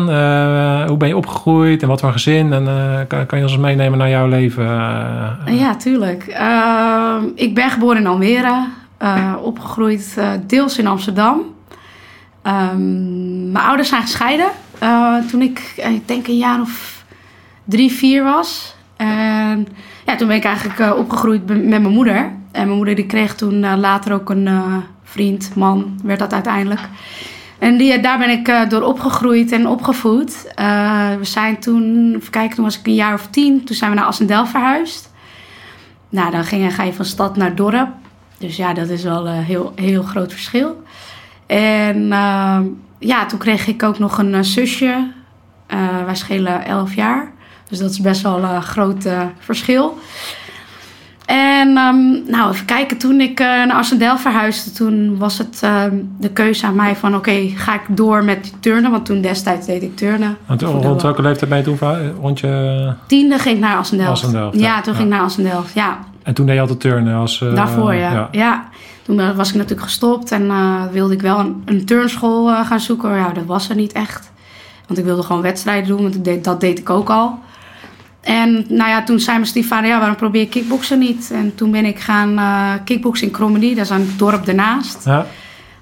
hoe 0.88 0.98
ben 0.98 1.08
je 1.08 1.18
opgegroeid? 1.18 1.82
En 1.82 1.88
wat 1.88 2.02
voor 2.02 2.12
gezin? 2.12 2.54
En 2.54 2.66
kan, 3.08 3.26
kan, 3.26 3.38
je 3.38 3.44
ons 3.44 3.54
eens 3.54 3.62
meenemen 3.62 3.98
naar 3.98 4.10
jouw 4.10 4.28
leven? 4.28 4.66
ja, 5.46 5.76
tuurlijk. 5.78 6.28
Ehm, 6.28 7.24
ik 7.36 7.56
ben 7.56 7.70
geboren 7.70 7.98
in 7.98 8.08
Almere. 8.08 8.68
opgegroeid 9.42 10.18
deels 10.48 10.78
in 10.78 10.88
Amsterdam. 10.88 11.55
Um, 12.48 13.52
mijn 13.52 13.66
ouders 13.66 13.90
zijn 13.90 14.02
gescheiden 14.02 14.48
uh, 14.84 15.18
toen 15.18 15.42
ik, 15.42 15.74
eh, 15.78 15.92
ik 15.92 16.08
denk 16.08 16.28
een 16.28 16.38
jaar 16.38 16.62
of 16.62 17.04
drie, 17.64 17.92
vier 17.92 18.24
was. 18.24 18.76
En 18.98 19.68
ja, 20.06 20.16
toen 20.16 20.28
ben 20.28 20.38
ik 20.38 20.44
eigenlijk 20.44 20.80
uh, 20.80 20.98
opgegroeid 20.98 21.46
met 21.46 21.68
mijn 21.68 21.88
moeder. 21.88 22.16
En 22.52 22.66
mijn 22.66 22.78
moeder 22.78 22.96
die 22.96 23.06
kreeg 23.06 23.36
toen 23.36 23.80
later 23.80 24.14
ook 24.14 24.30
een 24.30 24.84
vriend, 25.04 25.56
man, 25.56 26.00
werd 26.04 26.20
dat 26.20 26.34
uiteindelijk. 26.34 26.82
En 27.60 27.78
die, 27.78 28.00
daar 28.00 28.18
ben 28.18 28.30
ik 28.30 28.70
door 28.70 28.82
opgegroeid 28.82 29.52
en 29.52 29.68
opgevoed. 29.68 30.54
we 31.18 31.20
zijn 31.22 31.60
toen, 31.60 32.16
even 32.16 32.50
toen 32.50 32.64
was 32.64 32.80
ik 32.80 32.88
een 32.88 32.94
jaar 32.94 33.14
of 33.14 33.28
tien. 33.28 33.64
Toen 33.64 33.76
zijn 33.76 33.92
we 33.92 33.98
naar 33.98 34.06
Assendel 34.06 34.46
verhuisd. 34.46 35.12
Nou, 36.10 36.32
dan 36.32 36.44
ging, 36.44 36.76
ga 36.76 36.84
je 36.84 36.94
van 36.94 37.06
stad 37.06 37.38
naar 37.38 37.56
dorp. 37.56 37.90
Dus 38.38 38.56
ja, 38.56 38.74
dat 38.74 38.90
is 38.90 39.04
wel 39.04 39.28
een 39.28 39.44
heel, 39.44 39.72
heel 39.76 40.04
groot 40.04 40.32
verschil. 40.32 40.84
En 41.48 41.98
uh, 41.98 42.58
ja, 43.00 43.26
toen 43.26 43.40
kreeg 43.40 43.68
ik 43.68 43.84
ook 43.84 44.00
nog 44.00 44.18
een 44.18 44.34
uh, 44.34 44.42
zusje. 44.42 45.08
Uh, 45.74 46.04
wij 46.06 46.16
schelen 46.16 46.66
11 46.66 46.96
jaar. 46.96 47.32
Dus 47.70 47.80
dat 47.80 47.90
is 47.90 48.00
best 48.00 48.22
wel 48.22 48.44
een 48.44 48.62
groot 48.62 49.08
verschil. 49.40 49.98
En 51.26 51.68
um, 51.68 52.24
nou, 52.28 52.52
even 52.52 52.66
kijken. 52.66 52.98
Toen 52.98 53.22
ik 53.22 53.40
naar 53.40 53.74
Assendel 53.74 54.18
verhuisde, 54.18 54.72
toen 54.72 55.18
was 55.18 55.38
het 55.38 55.60
ehm, 55.62 55.96
de 56.20 56.30
keuze 56.30 56.66
aan 56.66 56.76
mij 56.76 56.96
van... 56.96 57.16
oké, 57.16 57.30
okay, 57.30 57.54
ga 57.56 57.74
ik 57.74 57.82
door 57.90 58.24
met 58.24 58.54
turnen? 58.60 58.92
Want 58.92 59.06
toen 59.06 59.22
destijds 59.22 59.66
deed 59.66 59.84
ik 59.84 59.96
turnen. 59.96 60.38
Rond 60.48 61.02
welke 61.02 61.22
leeftijd 61.22 61.50
ben 61.50 61.58
je 61.58 61.64
toen? 61.64 61.78
Rond 62.22 62.40
je... 62.40 62.94
Tiende 63.08 63.40
ging 63.40 63.56
ik 63.56 63.62
naar. 63.62 63.78
Assendelft 63.78 64.32
ja. 64.32 64.50
ja. 64.52 64.82
toen 64.82 64.94
ging 64.96 65.08
ik 65.08 65.14
naar 65.14 65.24
Assendel, 65.24 65.64
ja. 65.74 66.00
en 66.24 66.34
toen 66.34 66.46
deed 66.46 66.56
je 66.56 66.62
altijd 66.62 66.80
turnen 66.80 67.16
als... 67.16 67.42
eh, 67.42 67.56
Daarvoor, 67.56 67.94
ja. 67.94 68.28
ja. 68.32 68.70
Toen 69.06 69.20
eh, 69.20 69.36
was 69.36 69.50
ik 69.50 69.56
natuurlijk 69.56 69.88
gestopt 69.88 70.32
en 70.32 70.50
eh, 70.50 70.84
wilde 70.92 71.14
ik 71.14 71.22
wel 71.22 71.40
een, 71.40 71.62
een 71.66 71.86
turnschool 71.86 72.50
eh, 72.50 72.68
gaan 72.68 72.80
zoeken. 72.80 73.16
Ja, 73.16 73.30
dat 73.30 73.46
was 73.46 73.70
er 73.70 73.76
niet 73.76 73.92
echt. 73.92 74.32
Want 74.88 75.00
ik 75.00 75.06
wilde 75.06 75.24
gewoon 75.24 75.42
wedstrijden 75.42 75.88
doen, 75.88 76.02
want 76.02 76.24
deed- 76.26 76.44
dat 76.44 76.62
deed 76.62 76.80
ik 76.80 76.90
ook 76.90 77.10
al. 77.10 77.40
En 78.22 78.66
nou 78.70 78.90
ja, 78.90 79.04
toen 79.04 79.20
zei 79.20 79.38
mijn 79.38 79.50
stiefvader, 79.50 79.90
ja, 79.90 79.98
waarom 79.98 80.16
probeer 80.16 80.42
je 80.42 80.48
kickboksen 80.48 81.00
niet? 81.00 81.32
En 81.32 81.56
toen 81.56 81.72
ben 81.72 81.86
ik 81.86 82.00
gaan 82.00 82.38
eh 82.38 82.74
kickboksen 82.84 83.28
in 83.28 83.34
Krommenie, 83.34 83.76
dat 83.76 83.84
is 83.84 83.90
het 83.90 84.20
dorp 84.20 84.48
ernaast. 84.48 85.06
Ja. 85.06 85.26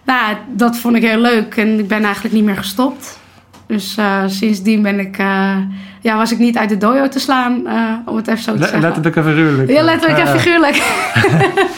Nou, 0.06 0.36
dat 0.56 0.78
vond 0.78 0.96
ik 0.96 1.04
heel 1.04 1.20
leuk 1.20 1.56
en 1.58 1.80
ik 1.80 1.88
ben 1.88 2.04
eigenlijk 2.04 2.36
niet 2.36 2.44
meer 2.44 2.58
gestopt. 2.58 3.20
Dus 3.66 3.98
eh, 3.98 4.24
sindsdien 4.28 4.82
ben 4.82 5.00
ik, 5.00 5.18
eh, 5.18 5.56
ja, 6.02 6.18
was 6.18 6.32
ik 6.32 6.38
niet 6.40 6.58
uit 6.58 6.70
de 6.70 6.78
dojo 6.78 7.08
te 7.08 7.20
slaan, 7.20 7.68
eh, 7.68 7.74
om 8.06 8.16
het 8.16 8.28
even 8.28 8.44
zo 8.44 8.52
te 8.52 8.58
Le- 8.58 8.64
zeggen. 8.64 8.82
letterlijk 8.82 9.16
en 9.16 9.24
figuurlijk. 9.24 9.70
Ja, 9.70 9.82
letterlijk 9.84 10.20
en 10.20 10.28
figuurlijk. 10.28 10.76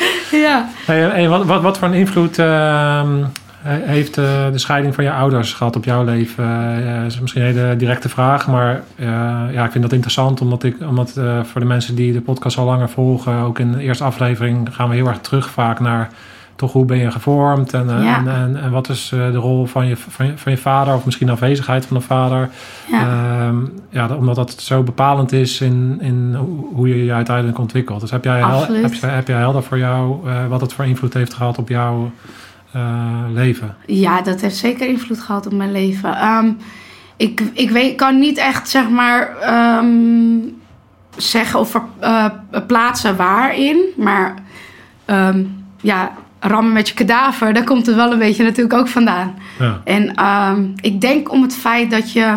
ja. 0.46 0.65
Hey, 0.86 1.00
hey, 1.00 1.27
wat, 1.30 1.46
wat, 1.46 1.62
wat 1.62 1.77
voor 1.77 1.88
een 1.88 1.94
invloed 1.94 2.39
ehm, 2.39 3.24
he- 3.62 3.82
heeft 3.86 4.15
de 4.15 4.51
scheiding 4.56 4.96
van 4.96 5.04
je 5.04 5.12
ouders 5.12 5.54
gehad 5.54 5.75
op 5.75 5.84
jouw 5.86 6.04
leven? 6.04 6.46
Dat 7.01 7.12
is 7.12 7.20
misschien 7.20 7.42
een 7.42 7.56
hele 7.56 7.75
directe 7.75 8.10
vraag, 8.10 8.48
maar 8.48 8.82
ja, 9.51 9.65
ik 9.65 9.72
vind 9.72 9.84
dat 9.84 9.94
interessant 9.94 10.42
omdat, 10.42 10.63
ik, 10.63 10.75
omdat 10.88 11.12
voor 11.44 11.62
de 11.62 11.68
mensen 11.68 11.96
die 11.96 12.13
de 12.13 12.22
podcast 12.22 12.58
al 12.58 12.65
langer 12.65 12.89
volgen, 12.89 13.38
ook 13.38 13.60
in 13.60 13.72
de 13.72 13.82
eerste 13.82 14.04
aflevering 14.04 14.68
gaan 14.72 14.89
we 14.89 14.96
heel 14.96 15.08
erg 15.08 15.20
terug 15.20 15.50
vaak 15.50 15.80
naar 15.80 16.10
toch 16.56 16.72
hoe 16.72 16.86
ben 16.86 16.98
je 16.98 17.12
gevormd 17.12 17.74
en, 17.74 17.90
eh, 17.98 18.04
Ja. 18.04 18.18
en, 18.18 18.28
en, 18.28 18.62
en 18.62 18.72
wat 18.72 18.90
is 18.90 19.12
eh, 19.14 19.32
de 19.32 19.38
rol 19.38 19.66
van 19.66 19.88
je, 19.88 19.98
van, 19.98 20.26
je, 20.26 20.32
van 20.38 20.52
je 20.52 20.58
vader 20.58 20.94
of 20.94 21.06
misschien 21.06 21.28
de 21.28 21.34
afwezigheid 21.34 21.86
van 21.86 21.98
de 21.98 22.04
vader. 22.04 22.50
Ja. 22.92 23.00
Ehm, 23.48 23.56
ja, 23.90 24.08
dat- 24.08 24.18
omdat 24.18 24.36
dat 24.36 24.52
zo 24.52 24.84
bepalend 24.84 25.32
is 25.32 25.62
in, 25.62 25.98
in 26.02 26.36
hoe- 26.74 26.88
je 26.88 27.06
je 27.06 27.14
uiteindelijk 27.14 27.58
ontwikkelt. 27.58 28.02
Dus 28.02 28.12
heb 28.12 28.24
jij, 28.24 28.40
hel- 28.40 28.66
heb, 28.82 28.94
jij- 28.94 29.10
heb 29.10 29.28
jij 29.28 29.38
helder 29.38 29.64
voor 29.64 29.78
jou 29.78 30.30
eh, 30.30 30.48
wat 30.48 30.62
het 30.62 30.74
voor 30.74 30.86
invloed 30.86 31.14
heeft 31.14 31.34
gehad 31.34 31.58
op 31.58 31.70
jouw 31.70 32.12
leven? 33.34 33.76
Ja, 33.86 34.22
dat 34.22 34.42
heeft 34.42 34.56
zeker 34.56 34.88
invloed 34.88 35.22
gehad 35.22 35.46
op 35.46 35.54
mijn 35.54 35.72
leven. 35.72 36.16
Ehm, 36.18 36.52
ik, 37.18 37.42
ik 37.54 37.70
weet, 37.70 37.96
kan 37.96 38.20
niet 38.20 38.38
echt, 38.38 38.70
zeg 38.70 38.90
maar, 38.90 39.38
ehm, 39.42 39.88
zeggen 41.18 41.60
of 41.60 41.82
eh, 42.00 42.26
plaatsen 42.68 43.16
waarin. 43.16 43.84
Maar 43.98 44.34
ja, 45.82 46.12
rammen 46.48 46.74
met 46.74 46.88
je 46.88 46.94
kadaver, 46.94 47.54
daar 47.54 47.64
komt 47.64 47.86
het 47.86 47.96
wel 47.96 48.12
een 48.12 48.20
beetje 48.20 48.44
natuurlijk 48.44 48.74
ook 48.80 48.88
vandaan. 48.88 49.36
Ja, 49.60 49.82
En 49.84 50.14
ehm, 50.16 50.68
ik 50.75 51.02
denk 51.02 51.32
om 51.32 51.42
het 51.42 51.56
feit 51.56 51.92
dat 51.92 52.12
je. 52.12 52.36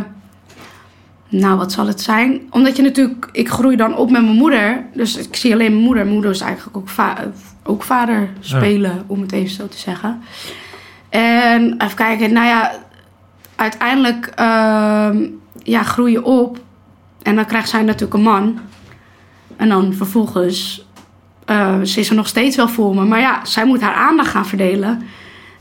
Nou, 1.31 1.57
wat 1.57 1.73
zal 1.73 1.87
het 1.87 2.01
zijn? 2.01 2.41
Omdat 2.51 2.77
je 2.77 2.83
natuurlijk. 2.83 3.29
Ik 3.33 3.49
groei 3.49 3.77
dan 3.77 3.97
op 3.97 4.11
met 4.11 4.23
mijn 4.23 4.37
moeder. 4.37 4.85
Dus 4.95 5.17
ik 5.17 5.37
zie 5.37 5.53
alleen 5.53 5.71
mijn 5.73 5.83
moeder. 5.85 6.03
Mijn 6.03 6.15
moeder 6.15 6.31
is 6.33 6.41
eigenlijk 6.41 6.77
ook, 6.77 6.89
va- 6.89 7.31
ook 7.65 7.83
vader 7.83 8.29
spelen, 8.41 9.05
om 9.07 9.21
het 9.21 9.33
even 9.33 9.51
zo 9.55 9.69
te 9.69 9.79
zeggen. 9.79 10.23
En 11.09 11.75
even 11.79 11.97
kijken. 11.97 12.33
Nou 12.33 12.47
ja, 12.47 12.73
uiteindelijk 13.57 14.27
ehm, 14.35 15.27
ja, 15.63 15.83
groei 15.83 16.13
je 16.13 16.25
op. 16.25 16.59
En 17.23 17.35
dan 17.35 17.45
krijgt 17.47 17.69
zij 17.69 17.83
natuurlijk 17.83 18.15
een 18.15 18.23
man. 18.23 18.59
En 19.57 19.69
dan 19.69 19.95
vervolgens. 19.95 20.87
Eh, 21.49 21.81
ze 21.83 22.01
is 22.01 22.09
er 22.09 22.15
nog 22.15 22.27
steeds 22.27 22.57
wel 22.57 22.69
voor 22.69 22.95
me. 22.95 23.05
Maar 23.05 23.21
ja, 23.21 23.45
zij 23.45 23.65
moet 23.67 23.81
haar 23.81 23.95
aandacht 23.95 24.29
gaan 24.29 24.47
verdelen 24.47 25.03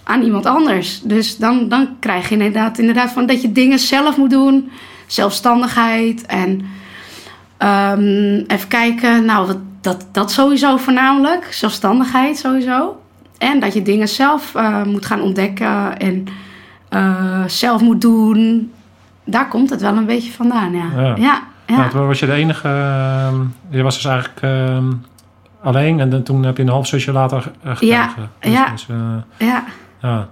aan 0.04 0.22
iemand 0.22 0.46
anders. 0.46 1.02
Dus 1.02 1.38
dan, 1.38 1.70
dan 1.70 1.88
krijg 2.00 2.30
je 2.30 2.36
inderdaad, 2.36 2.78
inderdaad 2.78 3.12
van 3.12 3.26
dat 3.26 3.42
je 3.42 3.52
dingen 3.52 3.80
zelf 3.80 4.18
moet 4.18 4.30
doen. 4.30 4.72
Zelfstandigheid 5.06 6.26
en 6.26 6.66
ehm, 7.58 8.44
even 8.48 8.68
kijken. 8.68 9.26
Nou, 9.26 9.48
wat, 9.48 9.58
dat, 9.82 10.06
dat 10.12 10.32
sowieso 10.32 10.78
voornamelijk. 10.78 11.48
Zelfstandigheid 11.52 12.38
sowieso. 12.38 13.02
En 13.38 13.60
dat 13.60 13.74
je 13.74 13.82
dingen 13.82 14.08
zelf 14.08 14.56
eh, 14.56 14.84
moet 14.84 15.06
gaan 15.06 15.22
ontdekken 15.22 15.98
en 15.98 16.26
eh, 16.90 17.44
zelf 17.48 17.82
moet 17.82 18.02
doen. 18.02 18.72
Daar 19.24 19.48
komt 19.48 19.70
het 19.70 19.82
wel 19.82 19.98
een 19.98 20.06
beetje 20.06 20.32
vandaan, 20.32 20.72
ja. 20.74 20.86
Ja. 20.96 21.16
Ja, 21.16 21.42
ja. 21.68 21.78
Nou, 21.94 22.08
was 22.08 22.20
je 22.20 22.26
de 22.26 22.32
enige. 22.34 22.68
ehm, 22.68 23.36
je 23.70 23.84
was 23.84 23.96
dus 23.96 24.06
eigenlijk 24.06 24.42
ehm, 24.42 24.86
alleen 25.68 26.00
en 26.00 26.10
dan, 26.10 26.24
toen 26.24 26.44
heb 26.44 26.58
je 26.58 26.64
een 26.64 26.70
half 26.70 26.88
zusje 26.88 27.12
later 27.12 27.52
eh, 27.64 27.72
gekregen. 27.72 27.96
Ja, 27.98 28.14
Dus- 28.40 28.52
ja. 28.52 28.72
dus, 28.72 28.88
eh, 28.90 29.48
ja. 29.48 29.64
Ja, 30.02 30.30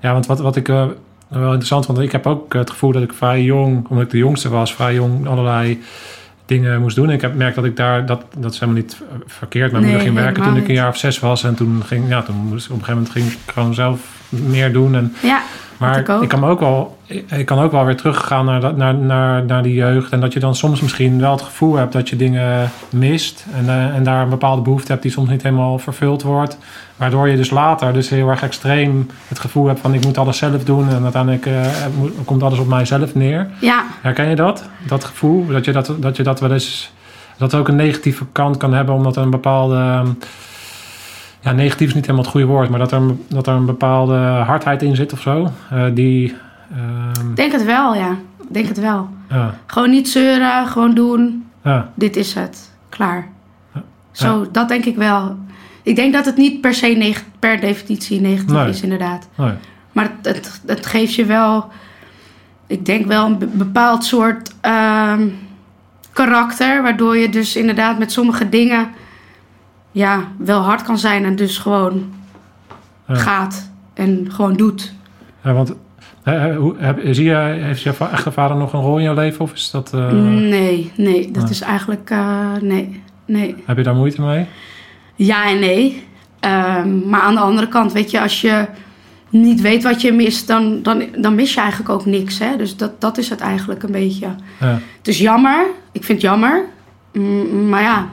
ja 0.00 0.12
want 0.12 0.26
wat, 0.26 0.38
wat 0.40 0.56
ik 0.56 0.68
eh, 0.68 0.86
wel 1.28 1.46
interessant 1.46 1.86
vond, 1.86 1.98
ik 1.98 2.12
heb 2.12 2.26
ook 2.26 2.52
het 2.52 2.70
gevoel 2.70 2.92
dat 2.92 3.02
ik 3.02 3.12
vrij 3.12 3.42
jong, 3.42 3.86
omdat 3.88 4.04
ik 4.04 4.10
de 4.10 4.18
jongste 4.18 4.48
was, 4.48 4.74
vrij 4.74 4.94
jong 4.94 5.28
allerlei 5.28 5.82
dingen 6.46 6.80
moest 6.80 6.96
doen. 6.96 7.08
En 7.08 7.14
ik 7.14 7.20
heb 7.20 7.34
merkt 7.34 7.54
dat 7.54 7.64
ik 7.64 7.76
daar, 7.76 8.06
dat, 8.06 8.24
dat 8.38 8.52
is 8.52 8.60
helemaal 8.60 8.82
niet 8.82 9.02
verkeerd. 9.26 9.70
Mijn 9.72 9.82
Nee, 9.82 9.92
moeder 9.92 10.12
ging 10.12 10.24
werken 10.24 10.42
toen 10.42 10.56
ik 10.56 10.68
een 10.68 10.74
jaar 10.74 10.88
of 10.88 10.96
zes 10.96 11.18
was. 11.18 11.44
En 11.44 11.54
toen 11.54 11.82
ging, 11.84 12.08
ja, 12.08 12.22
toen 12.22 12.36
moest 12.36 12.70
op 12.70 12.78
een 12.78 12.84
gegeven 12.84 12.94
moment 12.94 13.12
ging 13.12 13.26
ik 13.26 13.52
gewoon 13.52 13.74
zelf 13.74 14.00
meer 14.28 14.72
doen. 14.72 14.94
En, 14.94 15.14
ja. 15.22 15.42
maar 15.76 15.98
ik 15.98 16.28
kan 16.28 16.44
ook 16.44 16.60
wel, 16.60 16.98
ik, 17.36 17.46
kan 17.46 17.58
ook 17.58 17.72
wel 17.72 17.84
weer 17.84 17.96
teruggaan 17.96 18.44
naar, 18.44 18.74
naar, 18.74 18.94
naar, 18.94 19.44
naar 19.44 19.62
die 19.62 19.74
jeugd. 19.74 20.12
En 20.12 20.20
dat 20.20 20.32
je 20.32 20.40
dan 20.40 20.54
soms 20.54 20.80
misschien 20.80 21.20
wel 21.20 21.32
het 21.32 21.42
gevoel 21.42 21.76
hebt 21.76 21.92
dat 21.92 22.08
je 22.08 22.16
dingen 22.16 22.70
mist. 22.90 23.46
En, 23.54 23.68
eh, 23.68 23.94
en 23.94 24.02
daar 24.02 24.22
een 24.22 24.28
bepaalde 24.28 24.62
behoefte 24.62 24.90
hebt 24.90 25.02
die 25.02 25.12
soms 25.12 25.28
niet 25.28 25.42
helemaal 25.42 25.78
vervuld 25.78 26.22
wordt. 26.22 26.58
Waardoor 26.96 27.28
je 27.28 27.36
dus 27.36 27.50
later 27.50 27.92
dus 27.92 28.08
heel 28.08 28.28
erg 28.28 28.42
extreem 28.42 29.10
het 29.28 29.38
gevoel 29.38 29.66
hebt 29.66 29.80
van 29.80 29.94
ik 29.94 30.04
moet 30.04 30.18
alles 30.18 30.38
zelf 30.38 30.64
doen. 30.64 30.88
En 30.88 31.02
uiteindelijk 31.02 31.46
eh, 31.46 31.66
komt 32.24 32.42
alles 32.42 32.58
op 32.58 32.68
mijzelf 32.68 33.14
neer. 33.14 33.48
ja. 33.60 33.84
Herken 34.00 34.28
je 34.28 34.36
dat? 34.36 34.64
Dat 34.86 35.04
gevoel? 35.04 35.46
Dat 35.46 35.64
je 35.64 35.72
dat, 35.72 35.94
dat, 35.98 36.16
je 36.16 36.22
dat 36.22 36.40
wel 36.40 36.52
eens... 36.52 36.92
Dat 37.36 37.54
ook 37.54 37.68
een 37.68 37.76
negatieve 37.76 38.24
kant 38.32 38.56
kan 38.56 38.72
hebben 38.72 38.94
omdat 38.94 39.16
er 39.16 39.22
een 39.22 39.30
bepaalde... 39.30 39.76
ehm, 39.76 40.08
Ja, 41.40 41.52
negatief 41.52 41.88
is 41.88 41.94
niet 41.94 42.02
helemaal 42.04 42.22
het 42.24 42.32
goede 42.32 42.46
woord. 42.46 42.68
Maar 42.68 42.78
dat 42.78 42.92
er, 42.92 42.98
een- 42.98 43.24
dat 43.28 43.46
er 43.46 43.54
een 43.54 43.66
bepaalde 43.66 44.16
hardheid 44.16 44.82
in 44.82 44.96
zit 44.96 45.12
of 45.12 45.20
zo. 45.20 45.50
eh, 45.70 45.84
die... 45.94 46.34
ehm, 46.74 47.30
Ik 47.30 47.36
denk 47.36 47.52
het 47.52 47.64
wel, 47.64 47.94
ja. 47.94 48.10
Ik 48.40 48.54
denk 48.54 48.68
het 48.68 48.78
wel. 48.80 49.08
ja, 49.30 49.54
Gewoon 49.66 49.90
niet 49.90 50.08
zeuren, 50.08 50.66
gewoon 50.66 50.94
doen. 50.94 51.46
ja, 51.64 51.90
dit 51.94 52.16
is 52.16 52.34
het. 52.34 52.72
Klaar. 52.88 53.28
Ja. 53.74 53.82
Zo, 54.12 54.46
dat 54.52 54.68
denk 54.68 54.84
ik 54.84 54.96
wel. 54.96 55.36
Ik 55.82 55.96
denk 55.96 56.12
dat 56.12 56.24
het 56.24 56.36
niet 56.36 56.60
per 56.60 56.74
se 56.74 56.86
neg- 56.86 57.24
per 57.38 57.60
definitie 57.60 58.20
negatief 58.20 58.52
Nee. 58.54 58.68
is, 58.68 58.82
inderdaad. 58.82 59.28
nee. 59.34 59.52
Maar 59.92 60.10
het, 60.22 60.34
het, 60.36 60.60
het 60.66 60.86
geeft 60.86 61.14
je 61.14 61.24
wel, 61.24 61.66
ik 62.66 62.86
denk 62.86 63.06
wel 63.06 63.26
een 63.26 63.38
be- 63.38 63.46
bepaald 63.46 64.04
soort 64.04 64.54
ehm, 64.60 65.26
karakter. 66.12 66.82
Waardoor 66.82 67.16
je 67.16 67.28
dus 67.28 67.56
inderdaad 67.56 67.98
met 67.98 68.12
sommige 68.12 68.48
dingen 68.48 68.88
ja, 69.98 70.28
wel 70.38 70.60
hard 70.60 70.82
kan 70.82 70.98
zijn 70.98 71.24
en 71.24 71.36
dus 71.36 71.58
gewoon 71.58 72.12
Ja. 73.08 73.14
gaat 73.14 73.70
en 73.94 74.26
gewoon 74.30 74.54
doet. 74.56 74.92
Ja, 75.44 75.52
want 75.52 75.74
hè, 76.22 76.54
hoe, 76.54 76.74
heb, 76.78 77.00
zie 77.10 77.24
je, 77.24 77.34
heeft 77.60 77.82
je 77.82 77.94
echte 78.12 78.32
vader 78.32 78.56
nog 78.56 78.72
een 78.72 78.80
rol 78.80 78.96
in 78.96 79.02
jouw 79.02 79.14
leven? 79.14 79.40
Of 79.40 79.52
is 79.52 79.70
dat, 79.70 79.94
eh, 79.94 80.10
nee, 80.10 80.92
nee, 80.96 81.30
dat 81.30 81.42
Nee. 81.42 81.52
is 81.52 81.60
eigenlijk, 81.60 82.10
eh, 82.10 82.52
nee, 82.60 83.02
nee. 83.26 83.54
heb 83.64 83.76
je 83.76 83.82
daar 83.82 83.94
moeite 83.94 84.22
mee? 84.22 84.46
Ja 85.14 85.48
en 85.48 85.58
nee. 85.58 86.06
Ehm, 86.40 87.08
maar 87.08 87.20
aan 87.20 87.34
de 87.34 87.40
andere 87.40 87.68
kant, 87.68 87.92
weet 87.92 88.10
je, 88.10 88.20
als 88.20 88.40
je 88.40 88.66
niet 89.28 89.60
weet 89.60 89.82
wat 89.82 90.00
je 90.00 90.12
mist, 90.12 90.46
dan, 90.46 90.82
dan, 90.82 91.02
dan 91.18 91.34
mis 91.34 91.54
je 91.54 91.60
eigenlijk 91.60 91.90
ook 91.90 92.06
niks. 92.06 92.38
Hè? 92.38 92.56
Dus 92.56 92.76
dat, 92.76 93.00
dat 93.00 93.18
is 93.18 93.28
het 93.30 93.40
eigenlijk 93.40 93.82
een 93.82 93.92
beetje. 93.92 94.26
Ja. 94.60 94.78
Het 94.96 95.08
is 95.08 95.18
jammer. 95.18 95.66
Ik 95.92 96.04
vind 96.04 96.22
het 96.22 96.30
jammer. 96.30 96.64
Mm, 97.12 97.68
maar 97.68 97.82
ja. 97.82 98.08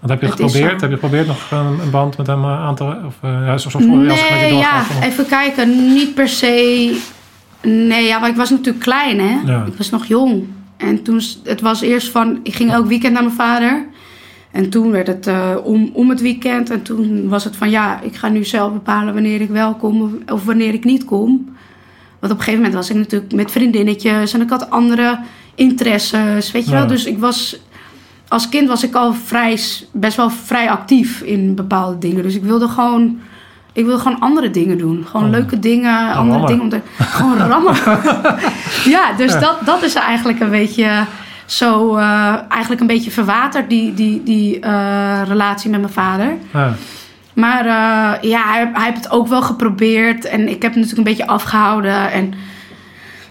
Want 0.00 0.12
heb 0.12 0.20
je 0.20 0.26
het 0.26 0.34
geprobeerd? 0.40 0.80
Heb 0.80 0.90
je 0.90 0.96
geprobeerd 0.96 1.26
nog 1.26 1.50
een, 1.50 1.80
een 1.80 1.90
band 1.90 2.16
met 2.16 2.26
hem 2.26 2.44
eh, 2.44 2.64
aan 2.64 2.74
te... 2.74 2.84
Of, 2.84 3.14
eh, 3.20 3.30
ja, 3.30 3.78
Nee, 3.78 4.54
ja, 4.54 4.84
even 5.02 5.26
kijken. 5.26 5.92
Niet 5.92 6.14
per 6.14 6.28
se. 6.28 7.00
Nee, 7.62 8.06
ja, 8.06 8.18
maar 8.18 8.28
ik 8.28 8.36
was 8.36 8.50
natuurlijk 8.50 8.84
klein, 8.84 9.20
hè? 9.20 9.52
Ja. 9.52 9.64
Ik 9.64 9.74
was 9.76 9.90
nog 9.90 10.06
jong. 10.06 10.44
En 10.76 11.02
toen, 11.02 11.20
het 11.44 11.60
was 11.60 11.80
eerst 11.80 12.10
van, 12.10 12.40
ik 12.42 12.54
ging 12.54 12.72
elk 12.72 12.86
weekend 12.86 13.12
naar 13.12 13.22
mijn 13.22 13.34
vader. 13.34 13.86
En 14.50 14.70
toen 14.70 14.90
werd 14.90 15.06
het 15.06 15.26
eh, 15.26 15.56
om, 15.62 15.90
om 15.92 16.08
het 16.10 16.20
weekend. 16.20 16.70
En 16.70 16.82
toen 16.82 17.28
was 17.28 17.44
het 17.44 17.56
van, 17.56 17.70
ja, 17.70 18.00
ik 18.00 18.16
ga 18.16 18.28
nu 18.28 18.44
zelf 18.44 18.72
bepalen 18.72 19.14
wanneer 19.14 19.40
ik 19.40 19.50
wel 19.50 19.74
kom 19.74 20.02
of, 20.02 20.32
of 20.34 20.44
wanneer 20.44 20.74
ik 20.74 20.84
niet 20.84 21.04
kom. 21.04 21.56
Want 22.18 22.32
op 22.32 22.38
een 22.38 22.44
gegeven 22.44 22.54
moment 22.54 22.74
was 22.74 22.90
ik 22.90 22.96
natuurlijk 22.96 23.32
met 23.32 23.50
vriendinnetjes 23.50 24.32
en 24.32 24.40
ik 24.40 24.50
had 24.50 24.70
andere 24.70 25.18
interesses, 25.54 26.52
weet 26.52 26.64
je 26.64 26.70
Ja. 26.70 26.76
wel. 26.76 26.86
Dus 26.86 27.04
ik 27.04 27.18
was, 27.18 27.60
als 28.30 28.48
kind 28.48 28.68
was 28.68 28.82
ik 28.84 28.94
al 28.94 29.12
vrij, 29.12 29.60
best 29.92 30.16
wel 30.16 30.30
vrij 30.30 30.70
actief 30.70 31.20
in 31.20 31.54
bepaalde 31.54 31.98
dingen. 31.98 32.22
Dus 32.22 32.34
ik 32.34 32.42
wilde 32.42 32.68
gewoon, 32.68 33.18
ik 33.72 33.84
wilde 33.84 34.02
gewoon 34.02 34.20
andere 34.20 34.50
dingen 34.50 34.78
doen. 34.78 35.04
Gewoon 35.06 35.26
Oh. 35.26 35.30
leuke 35.32 35.58
dingen, 35.58 36.12
andere 36.12 36.46
dingen. 36.46 36.62
Om 36.62 36.68
te, 36.68 36.80
gewoon 36.98 37.36
rammen. 37.36 37.74
ja, 38.94 39.12
dus 39.16 39.32
Ja. 39.32 39.38
Dat, 39.38 39.56
dat 39.64 39.82
is 39.82 39.94
eigenlijk 39.94 40.40
een 40.40 40.50
beetje 40.50 41.04
zo, 41.46 41.96
eh, 41.96 42.34
eigenlijk 42.48 42.80
een 42.80 42.86
beetje 42.86 43.10
verwaterd, 43.10 43.68
die, 43.68 43.94
die, 43.94 44.22
die 44.22 44.60
eh, 44.60 45.22
relatie 45.26 45.70
met 45.70 45.80
mijn 45.80 45.92
vader. 45.92 46.36
Ja. 46.52 46.72
Maar 47.32 47.60
eh, 47.60 48.30
ja, 48.30 48.42
hij, 48.44 48.70
hij 48.72 48.84
heeft 48.84 49.04
het 49.04 49.10
ook 49.10 49.28
wel 49.28 49.42
geprobeerd. 49.42 50.24
En 50.24 50.40
ik 50.48 50.62
heb 50.62 50.74
het 50.74 50.80
natuurlijk 50.80 50.96
een 50.98 51.14
beetje 51.16 51.26
afgehouden. 51.26 52.12
En 52.12 52.34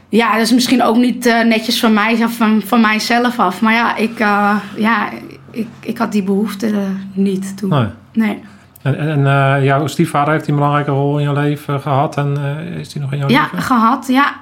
ja, 0.10 0.32
dat 0.32 0.42
is 0.42 0.54
misschien 0.54 0.84
ook 0.84 0.98
niet 0.98 1.26
eh, 1.26 1.44
netjes 1.44 1.80
van 1.80 1.94
mij, 1.94 2.18
van, 2.28 2.62
van 2.66 2.82
mijzelf 2.82 3.40
af. 3.40 3.62
Maar 3.62 3.74
ja, 3.74 3.96
ik, 3.96 4.20
eh, 4.20 4.56
ja, 4.76 5.10
ik, 5.52 5.68
ik 5.80 5.98
had 5.98 6.12
die 6.12 6.24
behoefte 6.24 6.68
eh, 6.68 6.76
niet 7.14 7.58
toen. 7.58 7.70
Nee. 7.70 7.88
Nee. 8.14 8.42
En, 8.82 9.26
en, 9.26 9.64
jouw 9.64 9.88
stiefvader 9.88 10.34
heeft 10.34 10.46
die 10.46 10.54
een 10.54 10.60
belangrijke 10.60 10.92
rol 10.92 11.18
in 11.20 11.28
je 11.30 11.34
leven 11.34 11.82
gehad 11.82 12.18
en 12.18 12.38
is 12.78 12.90
die 12.94 13.02
nog 13.02 13.12
in 13.12 13.18
jouw 13.18 13.30
Ja, 13.30 13.42
leven? 13.42 13.62
gehad. 13.62 14.08
Ja, 14.08 14.36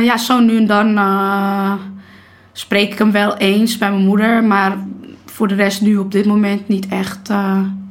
ja, 0.00 0.16
zo 0.16 0.40
nu 0.40 0.56
en 0.56 0.66
dan 0.66 0.98
spreek 2.52 2.92
ik 2.92 2.98
hem 2.98 3.12
wel 3.12 3.36
eens 3.36 3.78
bij 3.78 3.90
mijn 3.90 4.04
moeder. 4.04 4.44
Maar 4.44 4.76
voor 5.26 5.48
de 5.48 5.54
rest 5.54 5.80
nu 5.80 5.96
op 5.96 6.12
dit 6.12 6.26
moment 6.26 6.68
niet 6.68 6.88
echt. 6.88 7.32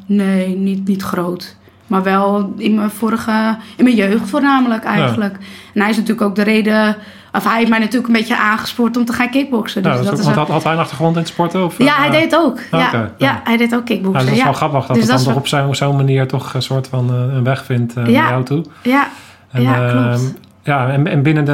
nee, 0.06 0.56
niet, 0.56 0.88
niet 0.88 1.02
groot. 1.02 1.58
Maar 1.90 2.04
wel 2.04 2.54
in 2.58 2.76
mijn 2.76 2.90
vorige, 2.90 3.58
in 3.76 3.84
mijn 3.84 3.96
jeugd 3.96 4.30
voornamelijk 4.30 4.84
eigenlijk. 4.84 5.34
En 5.74 5.82
hij 5.82 5.90
is 5.90 5.96
natuurlijk 5.98 6.28
ook 6.28 6.36
de 6.36 6.44
reden, 6.44 6.96
of 7.34 7.44
hij 7.44 7.58
heeft 7.58 7.70
mij 7.70 7.80
natuurlijk 7.80 8.08
een 8.08 8.14
beetje 8.20 8.38
aangespoord 8.38 8.98
om 8.98 9.06
te 9.06 9.14
gaan 9.14 9.30
kickboksen. 9.30 9.84
Dus 9.84 9.92
Ja, 9.92 9.98
dat 9.98 10.04
is 10.06 10.10
dat 10.10 10.20
ook- 10.20 10.30
is 10.30 10.36
want 10.36 10.48
had, 10.48 10.56
had 10.56 10.64
hij 10.64 10.74
een 10.74 10.80
achtergrond 10.80 11.14
in 11.16 11.20
het 11.22 11.28
sporten? 11.32 11.64
Of, 11.66 11.78
ja, 11.78 11.86
eh, 11.86 11.98
hij 11.98 12.10
deed 12.10 12.22
het 12.24 12.36
ook. 12.36 12.60
Ja, 12.72 12.88
oké, 12.88 12.98
ja. 12.98 13.12
ja. 13.18 13.42
hij 13.44 13.58
deed 13.58 13.74
ook 13.76 13.88
Ja, 13.88 13.94
kickboksen. 13.96 14.26
dat 14.28 14.36
is 14.38 14.44
wel 14.44 14.54
grappig 14.54 14.86
dat 14.86 14.96
Dus 14.96 15.08
het 15.08 15.16
dan 15.26 15.34
toch 15.34 15.66
op 15.68 15.76
zo'n 15.76 15.96
manier 15.96 16.28
toch 16.28 16.54
een 16.54 16.62
soort 16.62 16.88
van 16.88 17.10
eh, 17.10 17.36
een 17.36 17.44
weg 17.44 17.66
vindt 17.66 17.94
eh, 17.94 18.04
naar 18.04 18.12
jou 18.12 18.44
toe. 18.44 18.66
ja, 18.84 19.08
En, 19.52 19.62
Ja, 19.62 19.86
eh, 19.88 19.92
klopt. 19.92 20.34
ja, 20.64 20.90
en, 20.90 21.08
en 21.08 21.22
binnen 21.24 21.46
de... 21.46 21.52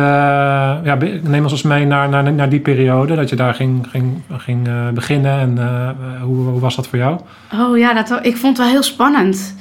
Ja, 0.83 0.97
neem 1.21 1.43
ons 1.43 1.51
eens 1.51 1.61
mee 1.61 1.85
naar, 1.85 2.09
naar, 2.09 2.33
naar 2.33 2.49
die 2.49 2.59
periode. 2.59 3.15
Dat 3.15 3.29
je 3.29 3.35
daar 3.35 3.53
ging, 3.53 3.87
ging, 3.91 4.21
ging 4.37 4.67
eh, 4.67 4.73
beginnen. 4.93 5.39
En 5.39 5.57
eh, 5.57 5.89
hoe, 6.21 6.35
hoe 6.49 6.59
was 6.59 6.75
dat 6.75 6.87
voor 6.87 6.97
jou? 6.97 7.19
Oh 7.59 7.77
ja, 7.77 7.93
dat, 7.93 8.19
ik 8.25 8.37
vond 8.37 8.57
het 8.57 8.65
wel 8.65 8.73
heel 8.75 8.83
spannend. 8.83 9.55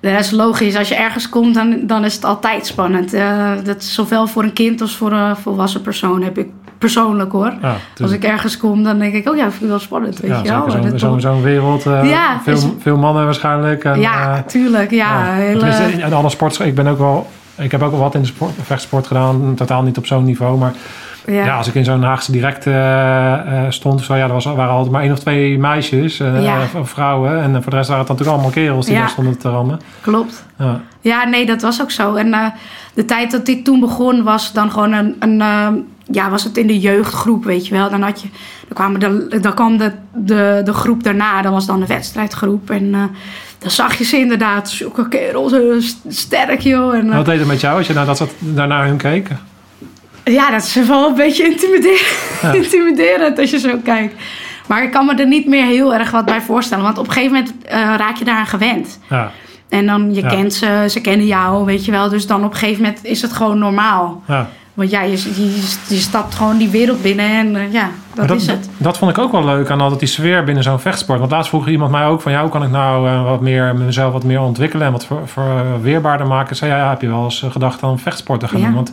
Dat 0.00 0.20
is 0.20 0.30
logisch. 0.30 0.76
Als 0.76 0.88
je 0.88 0.94
ergens 0.94 1.28
komt, 1.28 1.54
dan, 1.54 1.76
dan 1.82 2.04
is 2.04 2.14
het 2.14 2.24
altijd 2.24 2.66
spannend. 2.66 3.12
Eh, 3.12 3.50
dat 3.64 3.76
is 3.76 3.94
zowel 3.94 4.26
voor 4.26 4.42
een 4.42 4.52
kind 4.52 4.80
als 4.80 4.96
voor 4.96 5.12
een 5.12 5.36
volwassen 5.36 5.82
persoon 5.82 6.22
heb 6.22 6.38
ik 6.38 6.48
persoonlijk 6.78 7.32
hoor. 7.32 7.52
Ja, 7.62 7.76
Als 8.02 8.10
ik 8.12 8.24
ergens 8.24 8.56
kom, 8.56 8.82
dan 8.82 8.98
denk 8.98 9.14
ik, 9.14 9.28
oh 9.28 9.36
ja, 9.36 9.50
vind 9.50 9.62
ik 9.62 9.68
wel 9.68 9.78
spannend, 9.78 10.18
weet 10.20 10.30
ja, 10.30 10.42
je 10.42 10.98
wel. 10.98 11.20
zo'n 11.20 11.42
wereld. 11.42 11.82
Ja, 11.82 12.40
veel, 12.42 12.52
is- 12.54 12.66
veel 12.78 12.96
mannen 12.96 13.24
waarschijnlijk. 13.24 13.84
En, 13.84 14.00
ja, 14.00 14.36
eh, 14.36 14.42
tuurlijk. 14.42 14.90
Ja, 14.90 15.32
hele- 15.32 16.04
alle 16.14 16.30
sports. 16.30 16.58
Ik 16.60 16.74
ben 16.74 16.86
ook 16.86 16.98
wel... 16.98 17.26
Ik 17.58 17.70
heb 17.70 17.82
ook 17.82 17.90
wel 17.90 18.00
wat 18.00 18.14
in 18.14 18.20
de 18.20 18.26
sport, 18.26 18.52
vechtsport 18.62 19.06
gedaan. 19.06 19.54
Totaal 19.54 19.82
niet 19.82 19.96
op 19.98 20.06
zo'n 20.06 20.24
niveau. 20.24 20.58
Maar 20.58 20.72
ja. 21.26 21.44
ja. 21.44 21.56
als 21.56 21.68
ik 21.68 21.74
in 21.74 21.84
zo'n 21.84 22.02
Haagse 22.02 22.32
direct 22.32 22.66
eh, 22.66 23.32
eh, 23.64 23.70
stond... 23.70 24.00
Zo, 24.00 24.14
ja, 24.14 24.24
er 24.26 24.32
was, 24.32 24.44
waren 24.44 24.68
altijd 24.68 24.92
maar 24.92 25.02
één 25.02 25.12
of 25.12 25.18
twee 25.18 25.58
meisjes. 25.58 26.16
Ja. 26.16 26.58
Of 26.80 26.90
vrouwen. 26.90 27.42
En 27.42 27.62
voor 27.62 27.70
de 27.70 27.76
rest 27.76 27.88
waren 27.88 28.04
het 28.04 28.12
natuurlijk 28.12 28.36
allemaal 28.36 28.50
kerels 28.62 28.86
die 28.86 28.94
Ja. 28.94 29.00
daar 29.00 29.10
stonden 29.10 29.38
te 29.38 29.50
rammen. 29.50 29.80
klopt. 30.00 30.44
Ja. 30.58 30.80
Ja, 31.00 31.24
nee, 31.24 31.46
dat 31.46 31.62
was 31.62 31.82
ook 31.82 31.90
zo. 31.90 32.14
En 32.14 32.52
de 32.94 33.04
tijd 33.04 33.30
dat 33.30 33.48
ik 33.48 33.64
toen 33.64 33.80
begon 33.80 34.22
was 34.22 34.52
dan 34.52 34.70
gewoon 34.70 34.92
een, 34.92 35.16
een 35.18 35.42
ja, 36.10 36.30
was 36.30 36.44
het 36.44 36.56
in 36.56 36.66
de 36.66 36.78
jeugdgroep, 36.80 37.44
weet 37.44 37.66
je 37.66 37.74
wel. 37.74 37.90
Dan 37.90 38.02
had 38.02 38.20
je, 38.20 38.28
dan 38.68 38.76
kwamen 38.76 39.00
de, 39.00 39.38
dan 39.40 39.54
kwam 39.54 39.76
de, 39.78 39.92
de, 40.14 40.60
de 40.64 40.72
groep 40.72 41.02
daarna, 41.02 41.42
dat 41.42 41.52
was 41.52 41.66
dan 41.66 41.80
de 41.80 41.86
wedstrijdgroep. 41.86 42.70
En 42.70 42.90
dan 43.58 43.70
zag 43.70 43.94
je 43.94 44.04
ze 44.04 44.18
inderdaad, 44.18 44.70
zulke 44.70 45.08
kerels, 45.08 45.52
st- 45.78 45.98
sterk 46.08 46.60
joh. 46.60 46.94
En, 46.94 47.14
Wat 47.14 47.24
deed 47.24 47.38
het 47.38 47.48
met 47.48 47.60
jou 47.60 47.78
als 47.78 47.86
je 47.86 47.92
naar 47.94 48.06
dat, 48.06 48.28
daarnaar 48.38 48.86
hun 48.86 48.96
keek? 48.96 49.28
Ja, 50.32 50.50
dat 50.50 50.62
is 50.62 50.74
wel 50.86 51.08
een 51.08 51.14
beetje 51.14 51.44
intimiderend, 51.44 52.06
Ja. 52.42 52.52
intimiderend 52.62 53.38
als 53.38 53.50
je 53.50 53.58
zo 53.58 53.76
kijkt. 53.84 54.14
Maar 54.66 54.82
ik 54.82 54.90
kan 54.90 55.06
me 55.06 55.14
er 55.14 55.26
niet 55.26 55.46
meer 55.46 55.64
heel 55.66 55.94
erg 55.94 56.10
wat 56.10 56.24
bij 56.24 56.40
voorstellen. 56.40 56.84
Want 56.84 56.98
op 56.98 57.06
een 57.06 57.12
gegeven 57.12 57.32
moment 57.36 57.54
eh, 57.64 57.94
raak 57.96 58.16
je 58.16 58.24
daaraan 58.24 58.46
gewend. 58.46 58.98
Ja, 59.10 59.30
En 59.68 59.86
dan, 59.86 60.14
je 60.14 60.20
Ja. 60.22 60.28
kent 60.28 60.54
ze, 60.54 60.86
ze 60.90 61.00
kennen 61.00 61.26
jou, 61.26 61.64
weet 61.64 61.84
je 61.84 61.90
wel. 61.90 62.08
Dus 62.08 62.26
dan 62.26 62.44
op 62.44 62.50
een 62.52 62.56
gegeven 62.58 62.82
moment 62.82 63.04
is 63.04 63.22
het 63.22 63.32
gewoon 63.32 63.58
normaal. 63.58 64.22
ja. 64.26 64.48
Want 64.74 64.90
ja, 64.90 65.02
je, 65.02 65.10
je, 65.36 65.62
je 65.88 65.96
stapt 65.98 66.34
gewoon 66.34 66.56
die 66.56 66.68
wereld 66.68 67.02
binnen 67.02 67.28
en 67.30 67.56
eh, 67.56 67.72
ja, 67.72 67.90
dat, 68.14 68.30
is 68.30 68.46
het. 68.46 68.68
Dat 68.76 68.98
vond 68.98 69.10
ik 69.10 69.18
ook 69.18 69.32
wel 69.32 69.44
leuk 69.44 69.70
aan 69.70 69.80
altijd 69.80 70.00
die 70.00 70.08
sfeer 70.08 70.44
binnen 70.44 70.62
zo'n 70.62 70.80
vechtsport. 70.80 71.18
Want 71.18 71.30
laatst 71.30 71.48
vroeg 71.48 71.68
iemand 71.68 71.90
mij 71.90 72.06
ook 72.06 72.20
van... 72.20 72.32
Ja, 72.32 72.40
hoe 72.40 72.50
kan 72.50 72.62
ik 72.62 72.70
nou 72.70 73.08
eh, 73.08 73.24
wat 73.24 73.40
meer, 73.40 73.74
mezelf 73.76 74.12
wat 74.12 74.24
meer 74.24 74.40
ontwikkelen... 74.40 74.86
en 74.86 74.92
wat 74.92 75.06
voor, 75.06 75.28
voor 75.28 75.82
weerbaarder 75.82 76.26
maken? 76.26 76.50
Ik 76.50 76.56
zei, 76.56 76.70
ja, 76.70 76.76
ja, 76.76 76.88
heb 76.90 77.00
je 77.00 77.08
wel 77.08 77.24
eens 77.24 77.44
gedacht 77.50 77.82
aan 77.82 77.98
vechtsport 77.98 78.40
te 78.40 78.48
gaan 78.48 78.60
doen? 78.60 78.74
Want 78.74 78.92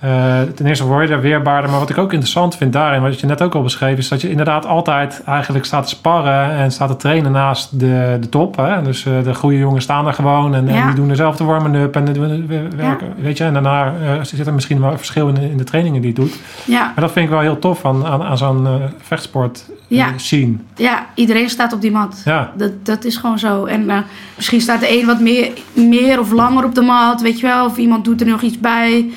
eh, 0.00 0.40
ten 0.54 0.66
eerste 0.66 0.84
word 0.84 1.08
je 1.08 1.14
er 1.14 1.20
weerbaarder. 1.20 1.70
Maar 1.70 1.78
wat 1.80 1.90
ik 1.90 1.98
ook 1.98 2.12
interessant 2.12 2.56
vind 2.56 2.72
daarin... 2.72 3.02
wat 3.02 3.20
je 3.20 3.26
net 3.26 3.42
ook 3.42 3.54
al 3.54 3.62
beschreef... 3.62 3.98
is 3.98 4.08
dat 4.08 4.20
je 4.20 4.30
inderdaad 4.30 4.66
altijd 4.66 5.22
eigenlijk 5.26 5.64
staat 5.64 5.82
te 5.82 5.88
sparren... 5.88 6.50
en 6.50 6.72
staat 6.72 6.88
te 6.88 6.96
trainen 6.96 7.32
naast 7.32 7.78
de, 7.80 8.16
de 8.20 8.28
top. 8.28 8.56
Hè? 8.56 8.82
Dus 8.82 9.06
eh, 9.06 9.12
de 9.22 9.34
goede 9.34 9.58
jongens 9.58 9.84
staan 9.84 10.06
er 10.06 10.12
gewoon... 10.14 10.54
en, 10.54 10.64
die 10.66 10.94
doen 10.94 11.08
dezelfde 11.08 11.44
warming-up 11.44 11.96
en 11.96 12.04
doen- 12.04 12.46
we- 12.46 12.68
werken. 12.76 13.14
Weet 13.18 13.36
je? 13.38 13.44
En 13.44 13.52
daarna 13.52 13.86
eh, 13.86 14.12
zit 14.22 14.46
er 14.46 14.54
misschien 14.54 14.80
wel 14.80 14.90
een 14.90 14.96
verschil 14.98 15.28
in 15.28 15.34
de, 15.34 15.50
in 15.50 15.56
de 15.56 15.64
trainingen 15.64 16.00
die 16.00 16.10
je 16.10 16.16
doet. 16.16 16.38
Ja, 16.64 16.84
Maar 16.84 17.00
dat 17.04 17.12
vind 17.12 17.24
ik 17.24 17.30
wel 17.30 17.40
heel 17.40 17.58
tof 17.58 17.84
aan, 17.84 18.06
aan, 18.06 18.22
aan 18.22 18.38
zo'n 18.38 18.66
eh, 18.66 18.72
vechtsport 19.00 19.64
eh, 19.68 19.96
Ja. 19.96 20.06
scene. 20.16 20.54
ja, 20.76 21.06
iedereen 21.14 21.48
staat 21.50 21.72
op 21.72 21.80
die 21.80 21.90
mat. 21.92 22.22
Ja, 22.24 22.52
Dat, 22.56 22.72
dat 22.86 23.04
is 23.04 23.16
gewoon 23.16 23.38
zo. 23.38 23.64
En 23.64 23.90
eh, 23.90 23.98
misschien 24.36 24.60
staat 24.60 24.80
de 24.80 25.00
een 25.00 25.06
wat 25.06 25.20
meer, 25.20 25.50
meer 25.72 26.18
of 26.20 26.30
langer 26.32 26.64
op 26.64 26.74
de 26.74 26.82
mat, 26.82 27.20
weet 27.20 27.40
je 27.40 27.46
wel. 27.46 27.64
Of 27.64 27.76
iemand 27.76 28.04
doet 28.04 28.20
er 28.20 28.26
nog 28.26 28.40
iets 28.42 28.58
bij. 28.58 29.10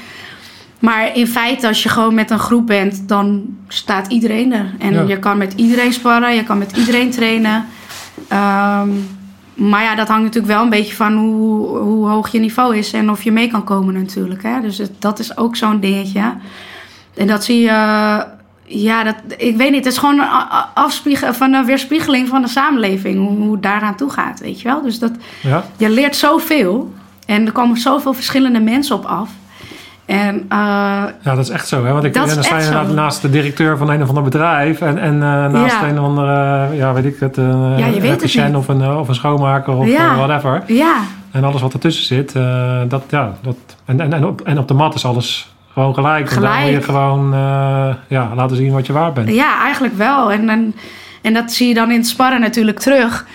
Maar 0.83 1.15
in 1.15 1.27
feite, 1.27 1.67
als 1.67 1.83
je 1.83 1.89
gewoon 1.89 2.13
met 2.13 2.31
een 2.31 2.39
groep 2.39 2.67
bent, 2.67 3.07
dan 3.07 3.43
staat 3.67 4.07
iedereen 4.07 4.53
er. 4.53 4.73
En 4.79 4.93
Ja. 4.93 5.01
je 5.01 5.19
kan 5.19 5.37
met 5.37 5.53
iedereen 5.55 5.93
sparren, 5.93 6.35
je 6.35 6.43
kan 6.43 6.57
met 6.57 6.77
iedereen 6.77 7.09
trainen. 7.11 7.65
Ehm, 8.27 8.89
maar 9.53 9.83
ja, 9.83 9.95
dat 9.95 10.07
hangt 10.07 10.23
natuurlijk 10.23 10.53
wel 10.53 10.63
een 10.63 10.69
beetje 10.69 10.95
van 10.95 11.13
hoe, 11.17 11.77
hoe 11.77 12.07
hoog 12.07 12.31
je 12.31 12.39
niveau 12.39 12.77
is 12.77 12.93
en 12.93 13.09
of 13.11 13.23
je 13.23 13.31
mee 13.31 13.47
kan 13.47 13.63
komen 13.63 13.93
natuurlijk. 13.93 14.43
Hè? 14.43 14.61
Dus 14.61 14.77
het- 14.77 15.01
dat 15.01 15.19
is 15.19 15.37
ook 15.37 15.55
zo'n 15.55 15.79
dingetje. 15.79 16.33
En 17.15 17.27
dat 17.27 17.43
zie 17.43 17.59
je, 17.61 17.69
ja, 18.65 19.03
dat, 19.03 19.15
ik 19.37 19.57
weet 19.57 19.71
niet, 19.71 19.83
het 19.85 19.93
is 19.93 19.99
gewoon 19.99 20.19
een 20.19 20.27
afspiegel, 20.73 21.33
van 21.33 21.53
een 21.53 21.65
weerspiegeling 21.65 22.27
van 22.27 22.41
de 22.41 22.47
samenleving, 22.47 23.17
hoe, 23.27 23.37
hoe 23.37 23.51
het 23.51 23.63
daaraan 23.63 23.95
toe 23.95 24.09
gaat, 24.09 24.39
weet 24.39 24.61
je 24.61 24.67
wel. 24.67 24.81
Dus 24.81 24.99
dat, 24.99 25.11
ja. 25.41 25.63
je 25.77 25.89
leert 25.89 26.15
zoveel 26.15 26.93
en 27.25 27.45
er 27.45 27.51
komen 27.51 27.77
zoveel 27.77 28.13
verschillende 28.13 28.59
mensen 28.59 28.95
op 28.95 29.05
af. 29.05 29.29
En 30.05 30.35
uh, 30.35 30.43
ja, 30.49 31.11
dat 31.23 31.37
is 31.37 31.49
echt 31.49 31.67
zo. 31.67 31.85
Hè? 31.85 31.91
Want 31.91 32.03
ik, 32.03 32.13
Dat 32.13 32.27
is 32.27 32.33
dan 32.33 32.43
sta 32.43 32.53
je 32.55 32.59
echt 32.59 32.65
inderdaad 32.69 32.91
zo. 32.95 33.01
naast 33.01 33.21
de 33.21 33.29
directeur 33.29 33.77
van 33.77 33.89
een 33.89 34.01
of 34.01 34.07
ander 34.07 34.23
bedrijf. 34.23 34.81
En, 34.81 34.97
en 34.97 35.13
eh, 35.13 35.19
naast 35.51 35.75
Ja. 35.81 35.87
een 35.87 35.99
of 35.99 36.05
andere, 36.05 36.67
ja, 36.75 36.93
weet 36.93 37.05
ik 37.05 37.19
het, 37.19 37.37
uh, 37.37 37.45
Ja, 37.77 37.85
je 37.85 38.01
weet 38.01 38.09
het 38.11 38.19
patiënt 38.21 38.47
niet. 38.47 38.55
of 38.55 38.67
een, 38.67 38.81
eh, 38.81 38.99
of 38.99 39.07
een 39.07 39.15
schoonmaker 39.15 39.73
of 39.75 39.87
Ja. 39.87 40.11
eh, 40.11 40.17
whatever. 40.17 40.63
ja, 40.67 40.95
En 41.31 41.43
alles 41.43 41.61
wat 41.61 41.73
ertussen 41.73 42.05
zit. 42.05 42.35
eh, 42.35 42.81
dat, 42.87 43.03
ja, 43.09 43.31
dat, 43.41 43.55
en, 43.85 43.99
en, 43.99 44.13
en, 44.13 44.25
op, 44.25 44.41
en 44.41 44.57
op 44.57 44.67
de 44.67 44.73
mat 44.73 44.95
is 44.95 45.05
alles 45.05 45.53
gewoon 45.73 45.93
gelijk. 45.93 46.31
En 46.31 46.41
daar 46.41 46.49
moet 46.51 46.59
je 46.59 46.65
Gelijk. 46.67 46.85
gewoon 46.85 47.33
eh, 47.33 47.89
ja, 48.07 48.29
laten 48.35 48.55
zien 48.57 48.71
wat 48.71 48.85
je 48.85 48.93
waard 48.93 49.13
bent. 49.13 49.29
ja, 49.33 49.61
eigenlijk 49.63 49.97
wel. 49.97 50.31
En, 50.31 50.49
en, 50.49 50.75
en 51.21 51.33
dat 51.33 51.51
zie 51.51 51.67
je 51.67 51.73
dan 51.73 51.91
in 51.91 51.97
het 51.97 52.07
sparren 52.07 52.41
natuurlijk 52.41 52.79
terug. 52.79 53.25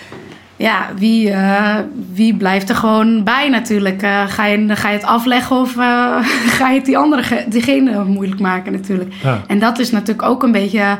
Ja, 0.59 0.87
wie, 0.97 1.29
eh, 1.31 1.75
wie 2.13 2.35
blijft 2.35 2.69
er 2.69 2.75
gewoon 2.75 3.23
bij 3.23 3.49
natuurlijk? 3.49 4.01
Eh, 4.01 4.23
ga, 4.27 4.45
je, 4.45 4.75
ga 4.75 4.89
je 4.89 4.97
het 4.97 5.05
afleggen 5.05 5.55
of 5.55 5.77
eh, 5.77 6.15
ga 6.57 6.69
je 6.69 6.75
het 6.75 6.85
die 6.85 6.97
andere, 6.97 7.23
ge- 7.23 7.45
diegene 7.47 8.03
moeilijk 8.03 8.41
maken 8.41 8.71
natuurlijk? 8.71 9.13
Ja. 9.23 9.43
En 9.47 9.59
dat 9.59 9.79
is 9.79 9.91
natuurlijk 9.91 10.27
ook 10.27 10.43
een 10.43 10.51
beetje... 10.51 10.97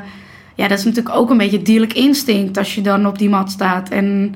Ja, 0.55 0.67
dat 0.67 0.77
is 0.77 0.83
natuurlijk 0.85 1.15
ook 1.15 1.29
een 1.29 1.37
beetje 1.37 1.61
dierlijk 1.61 1.93
instinct 1.93 2.57
als 2.57 2.75
je 2.75 2.81
dan 2.81 3.07
op 3.07 3.17
die 3.17 3.29
mat 3.29 3.51
staat. 3.51 3.89
En 3.89 4.35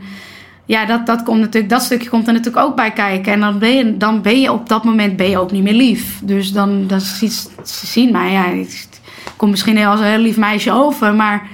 ja, 0.65 0.85
dat, 0.85 1.05
dat, 1.05 1.23
komt 1.23 1.39
natuurlijk, 1.39 1.69
dat 1.73 1.81
stukje 1.83 2.09
komt 2.09 2.27
er 2.27 2.33
natuurlijk 2.33 2.65
ook 2.65 2.75
bij 2.75 2.91
kijken. 2.91 3.33
En 3.33 3.39
dan 3.39 3.59
ben 3.59 3.75
je, 3.75 3.97
dan 3.97 4.21
ben 4.21 4.41
je 4.41 4.51
op 4.51 4.69
dat 4.69 4.83
moment 4.83 5.15
ben 5.15 5.29
je 5.29 5.37
ook 5.39 5.51
niet 5.51 5.63
meer 5.63 5.73
lief. 5.73 6.19
Dus 6.23 6.51
dan, 6.51 6.87
dan 6.87 7.01
zien 7.01 7.31
ze 7.63 7.85
zien 7.85 8.11
mij. 8.11 8.31
Ja, 8.31 8.45
ik 8.47 8.87
kom 9.35 9.49
misschien 9.49 9.77
heel 9.77 9.89
als 9.89 9.99
een 9.99 10.05
heel 10.05 10.17
lief 10.19 10.37
meisje 10.37 10.71
over. 10.71 11.13
Maar 11.13 11.47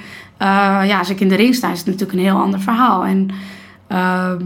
ja, 0.85 0.97
als 0.99 1.09
ik 1.09 1.19
in 1.19 1.29
de 1.29 1.35
ring 1.35 1.55
sta, 1.55 1.71
is 1.71 1.77
het 1.77 1.87
natuurlijk 1.87 2.17
een 2.19 2.25
heel 2.25 2.39
ander 2.41 2.59
verhaal. 2.59 3.05
En 3.05 3.29
ehm, 3.89 4.43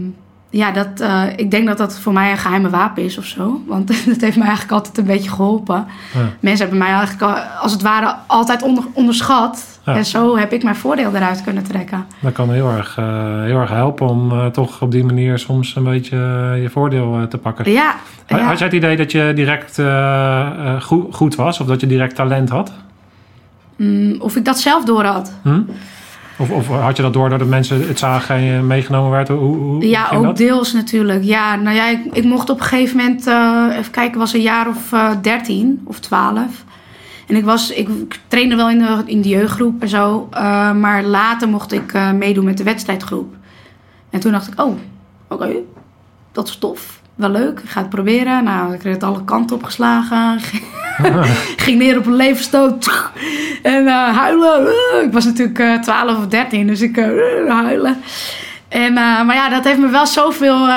ja, 0.50 0.70
dat, 0.70 1.00
eh, 1.00 1.22
ik 1.36 1.50
denk 1.50 1.66
dat 1.66 1.78
dat 1.78 1.98
voor 1.98 2.12
mij 2.12 2.30
een 2.30 2.36
geheime 2.38 2.70
wapen 2.70 3.02
is 3.04 3.18
of 3.18 3.24
zo. 3.24 3.60
Want 3.66 3.86
dat 4.08 4.20
heeft 4.20 4.36
mij 4.36 4.46
eigenlijk 4.46 4.72
altijd 4.72 4.98
een 4.98 5.04
beetje 5.04 5.30
geholpen. 5.30 5.86
Ja. 6.14 6.20
Mensen 6.40 6.60
hebben 6.60 6.78
mij 6.84 6.92
eigenlijk 6.94 7.22
al- 7.22 7.42
als 7.60 7.72
het 7.72 7.82
ware 7.82 8.14
altijd 8.26 8.62
onder, 8.62 8.84
onderschat. 8.92 9.72
Ja. 9.84 9.94
En 9.96 10.04
zo 10.04 10.36
heb 10.36 10.52
ik 10.52 10.62
mijn 10.62 10.76
voordeel 10.76 11.14
eruit 11.14 11.42
kunnen 11.42 11.62
trekken. 11.64 12.06
Dat 12.20 12.32
kan 12.32 12.50
heel 12.52 12.70
erg, 12.70 12.98
eh, 12.98 13.04
heel 13.42 13.60
erg 13.60 13.70
helpen 13.70 14.08
om 14.08 14.30
eh, 14.30 14.46
toch 14.46 14.82
op 14.82 14.90
die 14.90 15.04
manier 15.04 15.38
soms 15.38 15.76
een 15.76 15.84
beetje 15.84 16.16
je 16.62 16.68
voordeel 16.70 17.26
te 17.28 17.38
pakken. 17.38 17.70
Ja, 17.72 17.94
Had- 18.26 18.38
ja. 18.38 18.44
Had 18.46 18.58
jij 18.58 18.66
het 18.66 18.76
idee 18.76 18.96
dat 18.96 19.12
je 19.12 19.32
direct 19.34 19.80
goed, 20.84 21.14
goed 21.14 21.34
was 21.34 21.60
of 21.60 21.66
dat 21.66 21.80
je 21.80 21.86
direct 21.86 22.14
talent 22.14 22.48
had? 22.48 22.72
Mm, 23.76 24.16
of 24.20 24.36
ik 24.36 24.44
dat 24.44 24.58
zelf 24.58 24.84
door 24.84 25.04
had. 25.04 25.32
Hm? 25.42 25.60
Of, 26.38 26.50
of 26.50 26.68
had 26.68 26.96
je 26.96 27.02
dat 27.02 27.12
door 27.12 27.28
doordat 27.28 27.48
mensen 27.48 27.88
het 27.88 27.98
zagen 27.98 28.34
en 28.34 28.42
je 28.42 28.60
meegenomen 28.62 29.10
werd? 29.10 29.28
Hoe, 29.28 29.38
hoe 29.56 29.88
Ja, 29.88 30.10
ook 30.12 30.22
dat? 30.24 30.36
deels 30.36 30.72
natuurlijk. 30.72 31.24
Ja, 31.24 31.56
nou 31.56 31.76
ja, 31.76 31.88
ik, 31.88 32.04
ik 32.12 32.24
mocht 32.24 32.50
op 32.50 32.58
een 32.60 32.64
gegeven 32.64 32.96
moment, 32.96 33.26
eh, 33.26 33.66
even 33.78 33.90
kijken, 33.92 34.18
was 34.18 34.32
een 34.32 34.42
jaar 34.42 34.68
of 34.68 34.92
eh 34.92 35.10
13 35.22 35.80
of 35.84 36.00
12. 36.00 36.64
En 37.28 37.36
ik, 37.36 37.44
was, 37.44 37.70
ik, 37.70 37.88
ik 37.88 38.20
trainde 38.28 38.56
wel 38.56 38.70
in 38.70 38.78
de, 38.78 39.02
in 39.06 39.22
de 39.22 39.28
jeugdgroep 39.28 39.82
en 39.82 39.88
zo. 39.88 40.28
eh, 40.30 40.72
maar 40.72 41.02
later 41.02 41.48
mocht 41.48 41.72
ik 41.72 41.92
meedoen 42.14 42.44
met 42.44 42.56
de 42.58 42.64
wedstrijdgroep. 42.64 43.34
En 44.10 44.20
toen 44.20 44.32
dacht 44.32 44.48
ik, 44.52 44.60
oh, 44.60 44.76
oké, 45.28 45.50
dat 46.32 46.48
is 46.48 46.56
tof. 46.56 47.00
Wel 47.14 47.30
leuk, 47.30 47.60
ik 47.60 47.68
ga 47.68 47.80
het 47.80 47.88
proberen. 47.88 48.44
Nou, 48.44 48.72
ik 48.72 48.78
kreeg 48.78 48.94
het 48.94 49.02
alle 49.02 49.24
kanten 49.24 49.56
opgeslagen. 49.56 50.40
Ging 51.64 51.78
neer 51.78 51.98
op 51.98 52.06
een 52.06 52.16
leverstoot. 52.16 53.10
En 53.62 53.82
uh, 53.82 54.16
huilen. 54.16 54.66
Ik 55.04 55.12
was 55.12 55.24
natuurlijk 55.24 55.58
uh, 55.58 55.78
12 55.78 56.18
of 56.18 56.26
13, 56.26 56.66
dus 56.66 56.80
ik 56.80 56.96
uh, 56.96 57.06
huilen. 57.48 57.96
En, 58.68 58.92
maar 58.92 59.34
ja, 59.34 59.48
dat 59.48 59.64
heeft 59.64 59.78
me 59.78 59.88
wel 59.88 60.06
zoveel, 60.06 60.68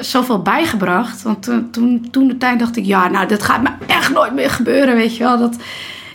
zoveel 0.00 0.42
bijgebracht. 0.42 1.22
Want 1.22 1.50
toen, 1.70 2.08
toen 2.10 2.28
de 2.28 2.36
tijd 2.36 2.58
dacht 2.58 2.76
ik, 2.76 2.84
ja, 2.84 3.08
nou, 3.08 3.28
dat 3.28 3.42
gaat 3.42 3.62
me 3.62 3.68
echt 3.86 4.12
nooit 4.12 4.34
meer 4.34 4.50
gebeuren, 4.50 4.94
weet 4.94 5.16
je 5.16 5.24
wel. 5.24 5.38
Dat, 5.38 5.56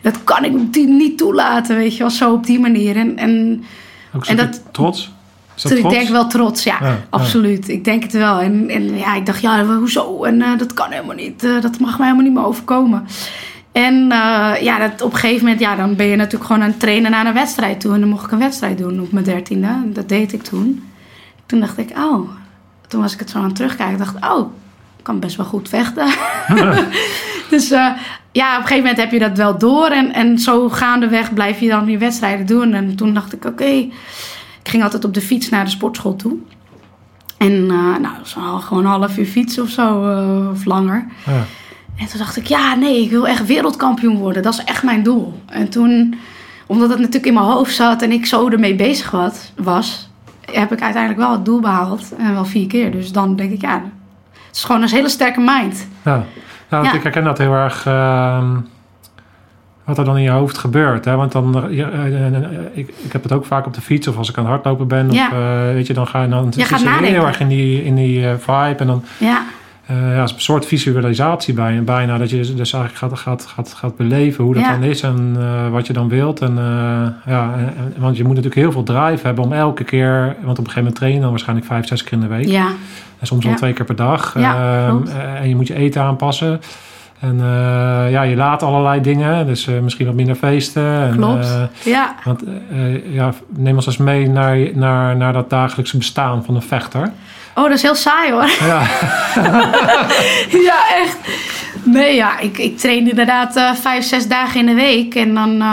dat 0.02 0.24
kan 0.24 0.44
ik 0.44 0.54
niet 0.74 1.18
toelaten, 1.18 1.76
weet 1.76 1.94
je 1.94 2.00
wel, 2.00 2.10
zo 2.10 2.34
op 2.34 2.46
die 2.46 2.60
manier. 2.60 2.96
En, 2.96 3.18
en, 3.18 3.64
Ook 4.16 4.26
en 4.26 4.36
dat, 4.36 4.62
trots? 4.72 5.12
Dus 5.62 5.72
ik 5.72 5.90
denk 5.90 6.10
wel 6.10 6.28
trots, 6.28 6.64
ja, 6.64 6.80
absoluut. 7.10 7.70
Ik 7.70 7.84
denk 7.84 8.04
het 8.04 8.12
wel. 8.12 8.40
En, 8.40 8.70
en 8.70 8.98
ja, 8.98 9.16
ik 9.16 9.26
dacht, 9.26 9.42
ja, 9.42 9.66
hoezo? 9.66 10.24
En 10.24 10.36
uh, 10.36 10.58
dat 10.58 10.74
kan 10.74 10.92
helemaal 10.92 11.16
niet. 11.16 11.44
Uh, 11.44 11.62
dat 11.62 11.80
mag 11.80 11.98
mij 11.98 12.08
helemaal 12.08 12.28
niet 12.28 12.38
meer 12.38 12.46
overkomen. 12.46 13.08
En 13.72 13.94
uh, 13.94 14.54
ja, 14.62 14.80
dat, 14.80 15.02
op 15.02 15.14
een 15.14 15.20
gegeven 15.20 15.44
moment, 15.44 15.60
ja, 15.60 15.76
dan 15.76 15.96
ben 15.96 16.06
je 16.06 16.16
natuurlijk 16.16 16.46
gewoon 16.46 16.62
aan 16.62 16.70
het 16.70 16.80
trainen 16.80 17.12
naar 17.12 17.26
een 17.26 17.34
wedstrijd 17.34 17.80
toe. 17.80 17.94
En 17.94 18.00
dan 18.00 18.10
mocht 18.10 18.26
ik 18.26 18.32
een 18.32 18.40
wedstrijd 18.40 18.78
doen 18.78 19.00
op 19.00 19.12
mijn 19.12 19.26
dertiende. 19.26 19.70
Dat 19.86 20.10
deed 20.10 20.34
ik 20.34 20.44
toen. 20.44 20.84
Toen 21.46 21.60
dacht 21.60 21.78
ik, 21.78 21.90
oh. 21.98 22.30
Toen 22.88 23.02
was 23.02 23.14
ik 23.14 23.20
het 23.20 23.30
zo 23.30 23.38
aan 23.38 23.44
het 23.44 23.56
terugkijken. 23.56 23.98
dacht 23.98 24.16
oh, 24.16 24.52
ik 24.98 25.04
kan 25.04 25.20
best 25.20 25.36
wel 25.36 25.46
goed 25.46 25.70
vechten. 25.70 26.08
dus 27.50 27.68
ja, 28.32 28.52
op 28.54 28.62
een 28.62 28.68
gegeven 28.68 28.78
moment 28.78 28.98
heb 28.98 29.12
je 29.12 29.20
dat 29.20 29.38
wel 29.38 29.58
door. 29.58 29.88
En, 29.88 30.14
en 30.14 30.40
zo 30.40 30.70
gaandeweg 30.70 31.34
blijf 31.34 31.60
je 31.60 31.70
dan 31.70 31.86
die 31.86 31.98
wedstrijden 31.98 32.46
doen. 32.46 32.74
En 32.74 32.96
toen 32.96 33.14
dacht 33.14 33.34
ik, 33.34 33.46
oké. 33.46 33.88
Ik 34.66 34.72
ging 34.72 34.84
altijd 34.84 35.06
op 35.06 35.14
de 35.14 35.22
fiets 35.22 35.50
naar 35.50 35.64
de 35.64 35.70
sportschool 35.70 36.16
toe. 36.16 36.38
En 37.38 37.52
uh, 37.52 37.98
nou, 37.98 38.16
zo 38.24 38.42
gewoon 38.42 38.84
een 38.84 38.90
half 38.90 39.18
uur 39.18 39.26
fietsen 39.26 39.64
of 39.64 39.70
zo, 39.70 40.10
uh, 40.10 40.50
of 40.50 40.66
langer. 40.66 41.06
Ja. 41.26 41.44
En 41.98 42.08
toen 42.08 42.20
dacht 42.20 42.38
ik, 42.38 42.46
ja, 42.46 42.76
nee, 42.76 43.02
ik 43.02 43.10
wil 43.10 43.28
echt 43.28 43.46
wereldkampioen 43.46 44.18
worden. 44.18 44.44
Dat 44.44 44.54
is 44.54 44.64
echt 44.64 44.84
mijn 44.84 45.04
doel. 45.04 45.40
En 45.46 45.70
toen, 45.70 46.16
omdat 46.66 46.90
het 46.90 46.98
natuurlijk 46.98 47.26
in 47.26 47.34
mijn 47.34 47.46
hoofd 47.46 47.76
zat 47.76 48.02
en 48.02 48.12
ik 48.12 48.26
zo 48.26 48.50
ermee 48.50 48.76
bezig 48.76 49.12
was, 49.12 49.54
was 49.56 50.10
heb 50.52 50.72
ik 50.72 50.82
uiteindelijk 50.82 51.22
wel 51.22 51.32
het 51.32 51.46
doel 51.46 51.60
behaald. 51.60 52.16
En 52.18 52.34
wel 52.34 52.46
vier 52.46 52.68
keer. 52.68 52.92
Dus 52.92 53.12
dan 53.12 53.36
denk 53.36 53.52
ik, 53.52 53.62
ja, 53.62 53.84
het 54.48 54.56
is 54.56 54.64
gewoon 54.64 54.82
een 54.82 54.90
hele 54.90 55.10
sterke 55.10 55.40
mind. 55.40 55.88
Ja, 56.02 56.24
nou, 56.70 56.84
ja. 56.84 56.94
ik 56.94 57.04
herken 57.04 57.24
dat 57.24 57.38
heel 57.38 57.54
erg. 57.54 57.86
Uh, 57.86 58.50
wat 59.86 59.98
er 59.98 60.06
dan 60.06 60.18
in 60.18 60.24
je 60.24 60.30
hoofd 60.30 60.58
gebeurt. 60.58 61.06
Hè? 61.06 61.16
Want 61.16 61.32
dan, 61.32 61.66
uh, 61.72 61.80
ik, 62.74 62.94
ik 63.04 63.12
heb 63.12 63.24
het 63.24 63.32
ook 63.32 63.46
vaak 63.46 63.66
op 63.66 63.74
de 63.74 63.82
fiets 63.82 64.08
of 64.08 64.18
als 64.18 64.30
ik 64.30 64.38
aan 64.38 64.44
het 64.44 64.54
hardlopen 64.54 64.88
ben. 64.88 65.12
Ja. 65.12 65.28
Of, 65.28 65.34
uh, 65.34 65.74
weet 65.74 65.88
je, 65.88 65.94
dan 65.94 66.08
ga 66.08 66.22
je 66.22 66.30
dan 66.30 66.54
je 66.56 66.64
gaat 66.64 67.00
heel 67.00 67.26
erg 67.26 67.40
in 67.40 67.48
die, 67.48 67.84
in 67.84 67.96
die 67.96 68.26
vibe. 68.40 68.76
En 68.78 68.88
dan 68.88 69.04
ja. 69.18 69.44
ja, 69.88 70.24
is 70.24 70.32
een 70.32 70.40
soort 70.42 70.66
visualisatie 70.66 71.54
bij, 71.54 71.84
bijna. 71.84 72.18
Dat 72.18 72.30
je 72.30 72.38
dus 72.38 72.74
eigenlijk 72.74 72.96
gaat, 72.96 73.20
gaat, 73.20 73.46
gaat, 73.56 73.74
gaat 73.74 73.96
beleven 73.96 74.44
hoe 74.44 74.54
dat 74.54 74.64
Ja. 74.64 74.72
dan 74.72 74.84
is 74.84 75.02
en 75.02 75.38
wat 75.72 75.88
je 75.88 75.94
dan 75.94 76.10
wilt. 76.10 76.42
En, 76.42 76.56
ja, 77.26 77.54
en, 77.58 77.94
want 77.98 78.18
je 78.18 78.24
moet 78.24 78.36
natuurlijk 78.36 78.62
heel 78.62 78.72
veel 78.72 78.84
drive 78.84 79.26
hebben 79.26 79.44
om 79.44 79.54
elke 79.54 79.84
keer... 79.84 80.18
Want 80.26 80.36
op 80.38 80.44
een 80.44 80.56
gegeven 80.56 80.78
moment 80.78 80.96
trainen 80.96 81.22
dan 81.22 81.30
waarschijnlijk 81.30 81.68
vijf, 81.68 81.88
zes 81.88 82.04
keer 82.04 82.14
in 82.14 82.20
de 82.20 82.28
week. 82.28 82.46
Ja, 82.48 82.68
En 83.20 83.28
soms 83.28 83.44
wel 83.44 83.52
Ja. 83.54 83.58
twee 83.58 83.74
keer 83.74 83.86
per 83.86 83.96
dag. 83.96 84.40
Ja, 84.40 84.54
Ehm, 84.88 85.08
eh, 85.08 85.42
en 85.42 85.50
je 85.50 85.56
moet 85.56 85.68
je 85.68 85.76
eten 85.76 86.02
aanpassen. 86.02 86.62
En 87.20 87.40
eh, 87.40 88.12
ja, 88.12 88.22
je 88.22 88.36
laat 88.36 88.64
allerlei 88.64 89.02
dingen. 89.02 89.46
Dus 89.46 89.68
eh, 89.68 89.80
misschien 89.80 90.06
wat 90.06 90.16
minder 90.16 90.36
feesten. 90.36 91.02
En, 91.02 91.16
klopt. 91.16 91.46
eh, 91.46 91.64
ja. 91.84 92.16
want 92.24 92.44
ja, 93.12 93.34
neem 93.50 93.76
ons 93.76 93.86
eens 93.86 93.98
mee 93.98 94.30
naar, 94.30 94.58
naar, 94.74 95.18
naar 95.18 95.34
dat 95.34 95.50
dagelijkse 95.50 95.98
bestaan 95.98 96.46
van 96.46 96.56
een 96.56 96.62
vechter. 96.62 97.12
Oh, 97.56 97.64
dat 97.64 97.74
is 97.74 97.82
heel 97.82 97.96
saai 97.96 98.32
hoor. 98.32 98.50
Ja, 98.60 98.82
ja, 100.70 100.80
echt. 101.04 101.18
Nee, 101.84 102.16
ja, 102.16 102.40
ik, 102.40 102.58
ik 102.58 102.78
train 102.78 103.10
inderdaad 103.10 103.60
vijf, 103.82 104.06
zes 104.06 104.28
dagen 104.28 104.60
in 104.60 104.66
de 104.66 104.74
week. 104.74 105.16
En 105.16 105.34
dan 105.34 105.64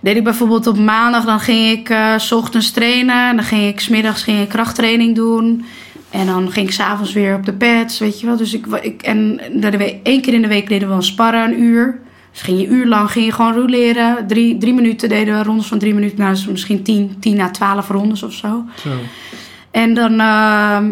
deed 0.00 0.16
ik 0.16 0.24
bijvoorbeeld 0.24 0.66
op 0.66 0.78
maandag, 0.78 1.24
dan 1.24 1.40
ging 1.40 1.78
ik 1.78 1.96
s 2.16 2.32
ochtends 2.32 2.70
trainen. 2.70 3.28
En 3.28 3.36
dan 3.36 3.44
ging 3.44 3.68
ik 3.68 3.80
smiddags 3.80 4.22
ging 4.22 4.40
ik 4.40 4.48
krachttraining 4.48 5.14
doen. 5.14 5.64
En 6.12 6.26
dan 6.26 6.50
ging 6.50 6.66
ik 6.66 6.72
s'avonds 6.72 7.12
weer 7.12 7.34
op 7.34 7.44
de 7.46 7.52
pads, 7.52 7.98
weet 7.98 8.20
je 8.20 8.26
wel. 8.26 8.36
Dus 8.36 8.54
ik, 8.54 8.66
ik 8.66 9.02
en 9.02 9.40
we, 9.60 10.00
één 10.02 10.20
keer 10.20 10.34
in 10.34 10.42
de 10.42 10.48
week 10.48 10.68
deden 10.68 10.88
we 10.88 10.94
een 10.94 11.02
sparren, 11.02 11.44
een 11.52 11.60
uur. 11.62 12.00
Dus 12.32 12.42
ging 12.42 12.60
je 12.60 12.66
uur 12.66 12.86
lang 12.86 13.10
ging 13.10 13.24
je 13.24 13.32
gewoon 13.32 13.52
rouleren. 13.54 14.26
Drie, 14.26 14.58
drie 14.58 14.74
minuten 14.74 15.08
deden 15.08 15.36
we 15.38 15.42
rondes 15.42 15.66
van 15.66 15.78
drie 15.78 15.94
minuten. 15.94 16.18
Nou, 16.18 16.30
dus 16.30 16.46
misschien 16.46 16.82
tien, 16.82 17.16
tien 17.20 17.40
à 17.40 17.50
twaalf 17.50 17.88
rondes 17.88 18.22
of 18.22 18.32
zo. 18.32 18.64
zo. 18.82 18.88
En 19.70 19.94
dan... 19.94 20.10
ehm, 20.12 20.90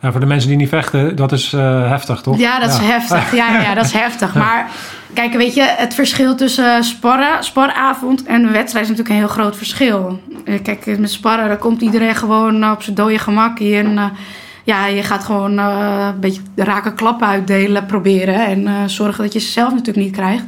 Ja, 0.00 0.10
voor 0.10 0.20
de 0.20 0.26
mensen 0.26 0.48
die 0.48 0.58
niet 0.58 0.68
vechten, 0.68 1.16
dat 1.16 1.32
is 1.32 1.52
eh, 1.52 1.88
heftig, 1.88 2.20
toch? 2.20 2.38
Ja, 2.38 2.58
dat 2.60 2.70
is 2.70 2.78
heftig. 2.78 3.34
Ja, 3.34 3.60
ja, 3.62 3.74
dat 3.74 3.84
is 3.84 3.92
heftig. 4.04 4.34
Maar 4.34 4.70
kijk, 5.14 5.32
weet 5.34 5.54
je, 5.54 5.74
het 5.76 5.94
verschil 5.94 6.34
tussen 6.36 6.84
sparren, 6.84 7.44
sparavond 7.44 8.22
en 8.24 8.52
wedstrijd 8.52 8.84
is 8.84 8.90
natuurlijk 8.90 9.08
een 9.08 9.26
heel 9.26 9.34
groot 9.34 9.56
verschil. 9.56 10.20
Eh, 10.44 10.62
Kijk, 10.62 10.98
met 10.98 11.10
sparren, 11.10 11.48
dan 11.48 11.58
komt 11.58 11.80
iedereen 11.80 12.14
gewoon 12.14 12.62
eh, 12.62 12.70
op 12.70 12.82
zijn 12.82 12.96
dode 12.96 13.18
gemak 13.18 13.58
hier. 13.58 14.10
Ja, 14.64 14.86
je 14.86 15.02
gaat 15.02 15.24
gewoon 15.24 15.58
eh, 15.58 16.08
een 16.14 16.20
beetje 16.20 16.40
de 16.54 16.64
rake 16.64 16.94
klappen 16.94 17.26
uitdelen, 17.26 17.86
proberen. 17.86 18.46
En 18.46 18.66
eh, 18.66 18.84
zorgen 18.86 19.24
dat 19.24 19.32
je 19.32 19.38
ze 19.38 19.50
zelf 19.50 19.70
natuurlijk 19.70 20.06
niet 20.06 20.16
krijgt. 20.16 20.44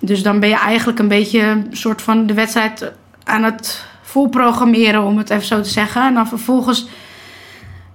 Dus 0.00 0.22
dan 0.22 0.40
ben 0.40 0.48
je 0.48 0.58
eigenlijk 0.58 0.98
een 0.98 1.08
beetje 1.08 1.40
een 1.40 1.66
soort 1.70 2.02
van 2.02 2.26
de 2.26 2.34
wedstrijd 2.34 2.92
aan 3.24 3.42
het 3.42 3.84
volprogrammeren, 4.02 5.02
om 5.02 5.18
het 5.18 5.30
even 5.30 5.46
zo 5.46 5.60
te 5.60 5.68
zeggen. 5.68 6.06
En 6.06 6.14
dan 6.14 6.28
vervolgens 6.28 6.88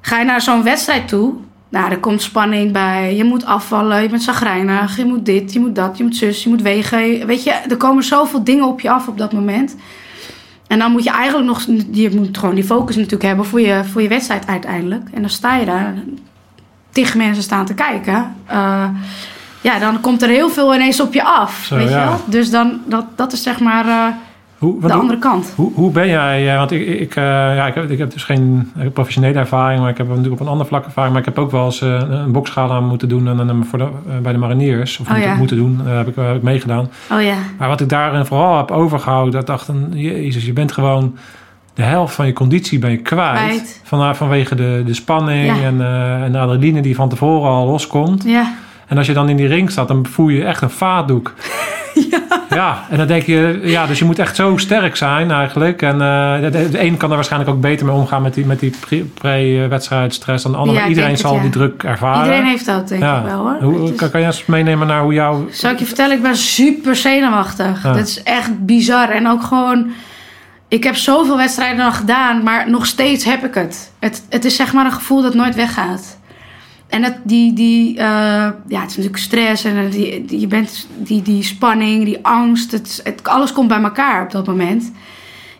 ga 0.02 0.20
je 0.20 0.26
naar 0.26 0.42
zo'n 0.42 0.64
wedstrijd 0.64 1.08
toe. 1.08 1.34
Nou, 1.70 1.92
er 1.92 2.00
komt 2.00 2.22
spanning 2.22 2.72
bij. 2.72 3.16
Je 3.16 3.24
moet 3.24 3.46
afvallen, 3.46 4.02
je 4.02 4.10
bent 4.10 4.24
zagrijnig, 4.24 4.98
je 4.98 5.06
moet 5.06 5.26
dit, 5.26 5.54
je 5.54 5.60
moet 5.60 5.76
dat, 5.76 5.98
je 5.98 6.04
moet 6.04 6.16
zus, 6.16 6.44
je 6.44 6.50
moet 6.50 6.62
wegen. 6.62 7.28
Weet 7.28 7.44
je, 7.44 7.52
er 7.52 7.78
komen 7.78 8.04
zoveel 8.04 8.44
dingen 8.44 8.68
op 8.68 8.82
je 8.82 8.90
af 8.90 9.08
op 9.08 9.18
dat 9.18 9.34
moment. 9.34 9.76
En 10.68 10.80
dan 10.80 10.92
moet 10.92 11.04
je 11.04 11.10
eigenlijk 11.10 11.48
nog, 11.48 11.66
je 11.92 12.16
moet 12.16 12.38
gewoon 12.38 12.56
die 12.56 12.64
focus 12.64 12.96
natuurlijk 12.96 13.24
hebben 13.24 13.46
voor 13.46 13.62
je, 13.62 13.84
voor 13.84 14.02
je 14.02 14.08
wedstrijd 14.08 14.48
uiteindelijk. 14.48 15.10
En 15.14 15.22
dan 15.22 15.30
sta 15.30 15.56
je 15.56 15.66
daar, 15.66 15.94
tig 16.92 17.16
mensen 17.16 17.44
staan 17.44 17.66
te 17.66 17.74
kijken. 17.74 18.36
Eh, 18.46 18.88
ja, 19.62 19.80
dan 19.80 20.02
komt 20.02 20.22
er 20.22 20.30
heel 20.30 20.50
veel 20.50 20.76
ineens 20.76 21.00
op 21.00 21.14
je 21.14 21.24
af, 21.24 21.66
Zo, 21.68 21.76
weet 21.76 21.90
je 21.90 21.96
wel. 21.96 22.20
Dus 22.26 22.50
dan, 22.50 22.82
dat, 22.86 23.06
dat 23.16 23.34
is 23.34 23.44
zeg 23.44 23.60
maar 23.60 23.88
eh, 23.88 24.08
Hoe, 24.66 24.82
de 24.82 24.94
andere 24.94 25.20
kant. 25.20 25.54
Hoe, 25.56 25.72
hoe 25.74 25.92
ben 25.92 26.08
jij? 26.08 26.52
eh, 26.52 26.58
Want 26.58 26.72
ik, 26.72 26.88
ik, 26.88 27.16
eh, 27.16 27.24
ja, 27.56 27.68
ik, 27.68 27.76
heb, 27.76 27.90
ik 27.90 27.98
heb 27.98 28.12
dus 28.12 28.24
geen 28.24 28.72
eh, 28.78 28.88
professionele 28.94 29.40
ervaring, 29.40 29.82
maar 29.82 29.90
ik 29.90 29.98
heb 29.98 30.08
natuurlijk 30.08 30.34
op 30.34 30.40
een 30.40 30.48
ander 30.48 30.66
vlak 30.68 30.86
ervaring. 30.86 31.12
Maar 31.14 31.22
ik 31.22 31.28
heb 31.36 31.40
ook 31.40 31.52
wel 31.52 31.66
eens 31.66 31.82
eh, 31.82 32.02
een 32.10 32.32
boksgala 32.32 32.80
moeten 32.80 33.10
doen 33.10 33.28
en, 33.28 33.50
en 33.50 33.66
voor 33.66 33.80
de, 33.80 33.88
bij 34.22 34.32
de 34.32 34.38
mariniers. 34.38 35.00
Of 35.00 35.06
Oh, 35.08 35.12
moeten, 35.14 35.30
ja. 35.32 35.36
moeten 35.38 35.58
doen, 35.58 35.80
heb, 35.84 36.08
ik, 36.08 36.16
heb 36.16 36.36
ik 36.36 36.42
meegedaan. 36.42 36.90
Oh 37.12 37.22
ja, 37.22 37.36
Maar 37.58 37.68
wat 37.68 37.82
ik 37.82 37.90
daarin 37.90 38.26
vooral 38.26 38.58
heb 38.58 38.72
overgehouden, 38.72 39.34
dat 39.34 39.48
dacht 39.48 39.68
een, 39.68 39.92
jezus, 39.94 40.46
je 40.46 40.54
bent 40.54 40.72
gewoon 40.72 41.16
de 41.74 41.84
helft 41.84 42.16
van 42.16 42.26
je 42.26 42.34
conditie 42.34 42.80
ben 42.80 42.92
je 42.92 42.98
kwijt. 42.98 43.38
Kwijt. 43.46 43.82
Van, 43.84 44.16
vanwege 44.16 44.56
de, 44.56 44.84
de 44.86 44.94
spanning 44.94 45.46
Ja. 45.46 45.64
en, 45.64 45.82
en 46.24 46.32
de 46.32 46.38
adrenaline 46.40 46.82
die 46.82 46.96
van 46.96 47.10
tevoren 47.10 47.50
al 47.50 47.68
loskomt. 47.68 48.24
ja. 48.24 48.54
En 48.88 48.98
als 48.98 49.08
je 49.08 49.14
dan 49.14 49.30
in 49.30 49.38
die 49.38 49.48
ring 49.48 49.72
staat, 49.72 49.88
dan 49.88 50.06
voel 50.06 50.28
je 50.30 50.44
echt 50.44 50.62
een 50.62 50.70
vaatdoek. 50.70 51.34
Ja. 52.50 52.86
en 52.90 52.98
dan 52.98 53.08
denk 53.08 53.24
je, 53.24 53.60
ja, 53.64 53.86
dus 53.86 54.00
je 54.00 54.06
moet 54.06 54.20
echt 54.20 54.36
zo 54.36 54.58
sterk 54.58 54.96
zijn 54.96 55.32
eigenlijk. 55.32 55.82
En 55.82 56.02
eh, 56.02 56.52
de, 56.52 56.70
de 56.70 56.84
een 56.84 56.98
kan 56.98 57.10
er 57.10 57.16
waarschijnlijk 57.16 57.52
ook 57.52 57.62
beter 57.62 57.86
mee 57.86 57.96
omgaan 57.96 58.22
met 58.22 58.34
die, 58.34 58.46
met 58.46 58.60
die 58.60 58.74
pre- 58.80 59.06
pre-wedstrijdstress 59.14 60.44
dan 60.44 60.52
de 60.52 60.58
ander. 60.58 60.76
Ja, 60.76 60.88
Iedereen 60.88 61.10
het, 61.10 61.20
zal 61.20 61.36
ja. 61.36 61.42
die 61.42 61.50
druk 61.50 61.84
ervaren. 61.84 62.24
Iedereen 62.24 62.46
heeft 62.46 62.66
dat 62.66 62.88
denk 62.88 63.02
ja. 63.02 63.18
ik 63.18 63.26
wel 63.26 63.40
hoor. 63.40 63.58
Hoe, 63.62 63.94
kan, 63.94 64.10
kan 64.10 64.20
je 64.20 64.26
eens 64.26 64.46
meenemen 64.46 64.88
naar 64.88 65.02
hoe 65.02 65.14
jouw... 65.14 65.48
Zal 65.52 65.72
ik 65.72 65.80
je 65.80 65.86
vertellen, 65.86 66.16
ik 66.16 66.22
ben 66.22 66.36
super 66.36 66.96
zenuwachtig. 66.96 67.84
Ja. 67.84 67.94
Dat 67.94 68.08
is 68.08 68.24
echt 68.24 68.66
bizar. 68.66 69.10
En 69.10 69.28
ook 69.28 69.44
gewoon, 69.44 69.92
ik 70.68 70.84
heb 70.84 70.96
zoveel 70.96 71.38
wedstrijden 71.38 71.86
al 71.86 71.92
gedaan, 71.92 72.44
maar 72.44 72.70
nog 72.70 72.86
steeds 72.86 73.26
heb 73.26 73.46
ik 73.46 73.54
het. 73.54 73.92
Het, 74.00 74.24
het 74.30 74.46
is 74.46 74.56
zeg 74.56 74.74
maar 74.74 74.86
een 74.86 74.92
gevoel 74.92 75.22
dat 75.22 75.34
nooit 75.34 75.56
weggaat. 75.56 76.15
En 76.96 77.02
dat, 77.02 77.16
die, 77.24 77.54
die, 77.54 77.98
eh, 77.98 78.04
ja, 78.68 78.82
het 78.82 78.90
is 78.90 78.96
natuurlijk 78.96 79.18
stress 79.18 79.64
en 79.64 79.90
die, 79.90 80.26
die, 80.26 80.40
je 80.40 80.48
bent, 80.48 80.88
die, 80.98 81.22
die 81.22 81.44
spanning, 81.44 82.06
die 82.06 82.26
angst, 82.26 82.72
het, 82.72 83.20
alles 83.24 83.54
komt 83.54 83.68
bij 83.68 83.82
elkaar 83.82 84.24
op 84.24 84.32
dat 84.32 84.48
moment. 84.48 84.92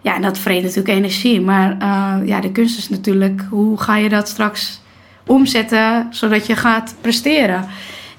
Ja, 0.02 0.16
en 0.16 0.22
dat 0.22 0.40
vreet 0.40 0.62
natuurlijk 0.62 0.98
energie. 0.98 1.42
Maar 1.42 1.78
eh, 1.80 2.28
ja, 2.28 2.40
de 2.40 2.52
kunst 2.52 2.78
is 2.78 2.90
natuurlijk, 2.90 3.46
hoe 3.50 3.80
ga 3.80 3.98
je 3.98 4.10
dat 4.10 4.28
straks 4.28 4.82
omzetten 5.26 6.08
zodat 6.10 6.48
je 6.48 6.56
gaat 6.56 6.96
presteren? 7.02 7.66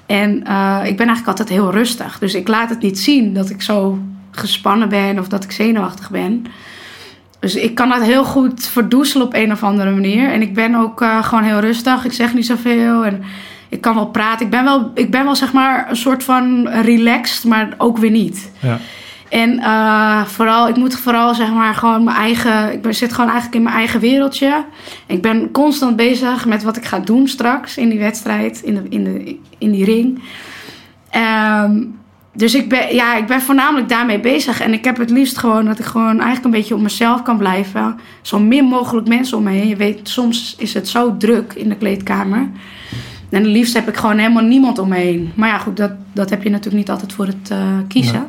En 0.05 0.43
eh, 0.43 0.79
ik 0.83 0.97
ben 0.97 1.07
eigenlijk 1.07 1.27
altijd 1.27 1.49
heel 1.49 1.71
rustig. 1.71 2.19
Dus 2.19 2.33
ik 2.33 2.47
laat 2.47 2.69
het 2.69 2.81
niet 2.81 2.99
zien 2.99 3.33
dat 3.33 3.49
ik 3.49 3.61
zo 3.61 3.99
gespannen 4.31 4.89
ben 4.89 5.19
of 5.19 5.27
dat 5.27 5.43
ik 5.43 5.51
zenuwachtig 5.51 6.09
ben. 6.09 6.45
Dus 7.39 7.55
ik 7.55 7.75
kan 7.75 7.89
dat 7.89 8.01
heel 8.01 8.23
goed 8.23 8.67
verdoezelen 8.67 9.27
op 9.27 9.33
een 9.33 9.51
of 9.51 9.63
andere 9.63 9.91
manier. 9.91 10.31
En 10.31 10.41
ik 10.41 10.53
ben 10.53 10.75
ook 10.75 11.01
eh, 11.01 11.23
gewoon 11.23 11.43
heel 11.43 11.59
rustig. 11.59 12.05
Ik 12.05 12.13
zeg 12.13 12.33
niet 12.33 12.45
zoveel. 12.45 13.05
En 13.05 13.23
ik 13.69 13.81
kan 13.81 13.95
wel 13.95 14.07
praten. 14.07 14.45
Ik 14.45 14.51
ben 14.51 14.63
wel, 14.63 14.91
ik 14.93 15.11
ben 15.11 15.23
wel 15.23 15.35
zeg 15.35 15.53
maar 15.53 15.89
een 15.89 15.95
soort 15.95 16.23
van 16.23 16.67
relaxed, 16.67 17.43
maar 17.43 17.73
ook 17.77 17.97
weer 17.97 18.11
niet. 18.11 18.51
Ja. 18.59 18.77
En 19.29 19.53
uh, 19.53 20.25
vooral, 20.25 20.67
ik 20.67 20.75
moet 20.75 20.99
vooral 20.99 21.35
zeg 21.35 21.51
maar 21.51 21.73
gewoon 21.73 22.03
mijn 22.03 22.17
eigen. 22.17 22.71
Ik 22.71 22.81
ben, 22.81 22.95
zit 22.95 23.13
gewoon 23.13 23.29
eigenlijk 23.29 23.55
in 23.55 23.63
mijn 23.63 23.75
eigen 23.75 23.99
wereldje. 23.99 24.65
Ik 25.05 25.21
ben 25.21 25.51
constant 25.51 25.95
bezig 25.95 26.45
met 26.45 26.63
wat 26.63 26.77
ik 26.77 26.85
ga 26.85 26.99
doen 26.99 27.27
straks 27.27 27.77
in 27.77 27.89
die 27.89 27.99
wedstrijd, 27.99 28.61
in, 28.61 28.73
de, 28.73 28.83
in, 28.89 29.03
de, 29.03 29.37
in 29.57 29.71
die 29.71 29.85
ring. 29.85 30.21
Um, 31.63 31.99
dus 32.37 32.55
ik 32.55 32.69
ben, 32.69 32.95
ja, 32.95 33.15
ik 33.15 33.25
ben 33.25 33.41
voornamelijk 33.41 33.89
daarmee 33.89 34.19
bezig. 34.19 34.61
En 34.61 34.73
ik 34.73 34.83
heb 34.83 34.97
het 34.97 35.09
liefst 35.09 35.37
gewoon 35.37 35.65
dat 35.65 35.79
ik 35.79 35.85
gewoon 35.85 36.15
eigenlijk 36.15 36.45
een 36.45 36.51
beetje 36.51 36.75
op 36.75 36.81
mezelf 36.81 37.21
kan 37.21 37.37
blijven. 37.37 37.99
Zo 38.21 38.39
min 38.39 38.65
mogelijk 38.65 39.07
mensen 39.07 39.37
om 39.37 39.43
me 39.43 39.51
heen. 39.51 39.67
Je 39.67 39.75
weet, 39.75 40.09
soms 40.09 40.55
is 40.57 40.73
het 40.73 40.87
zo 40.87 41.17
druk 41.17 41.53
in 41.53 41.69
de 41.69 41.75
kleedkamer. 41.75 42.49
En 43.29 43.43
het 43.43 43.51
liefst 43.51 43.73
heb 43.73 43.87
ik 43.87 43.97
gewoon 43.97 44.17
helemaal 44.17 44.43
niemand 44.43 44.79
om 44.79 44.89
me 44.89 44.95
heen. 44.95 45.31
Maar 45.35 45.49
ja, 45.49 45.57
goed, 45.57 45.77
dat, 45.77 45.91
dat 46.13 46.29
heb 46.29 46.43
je 46.43 46.49
natuurlijk 46.49 46.77
niet 46.77 46.89
altijd 46.89 47.13
voor 47.13 47.25
het 47.25 47.49
uh, 47.51 47.57
kiezen. 47.87 48.27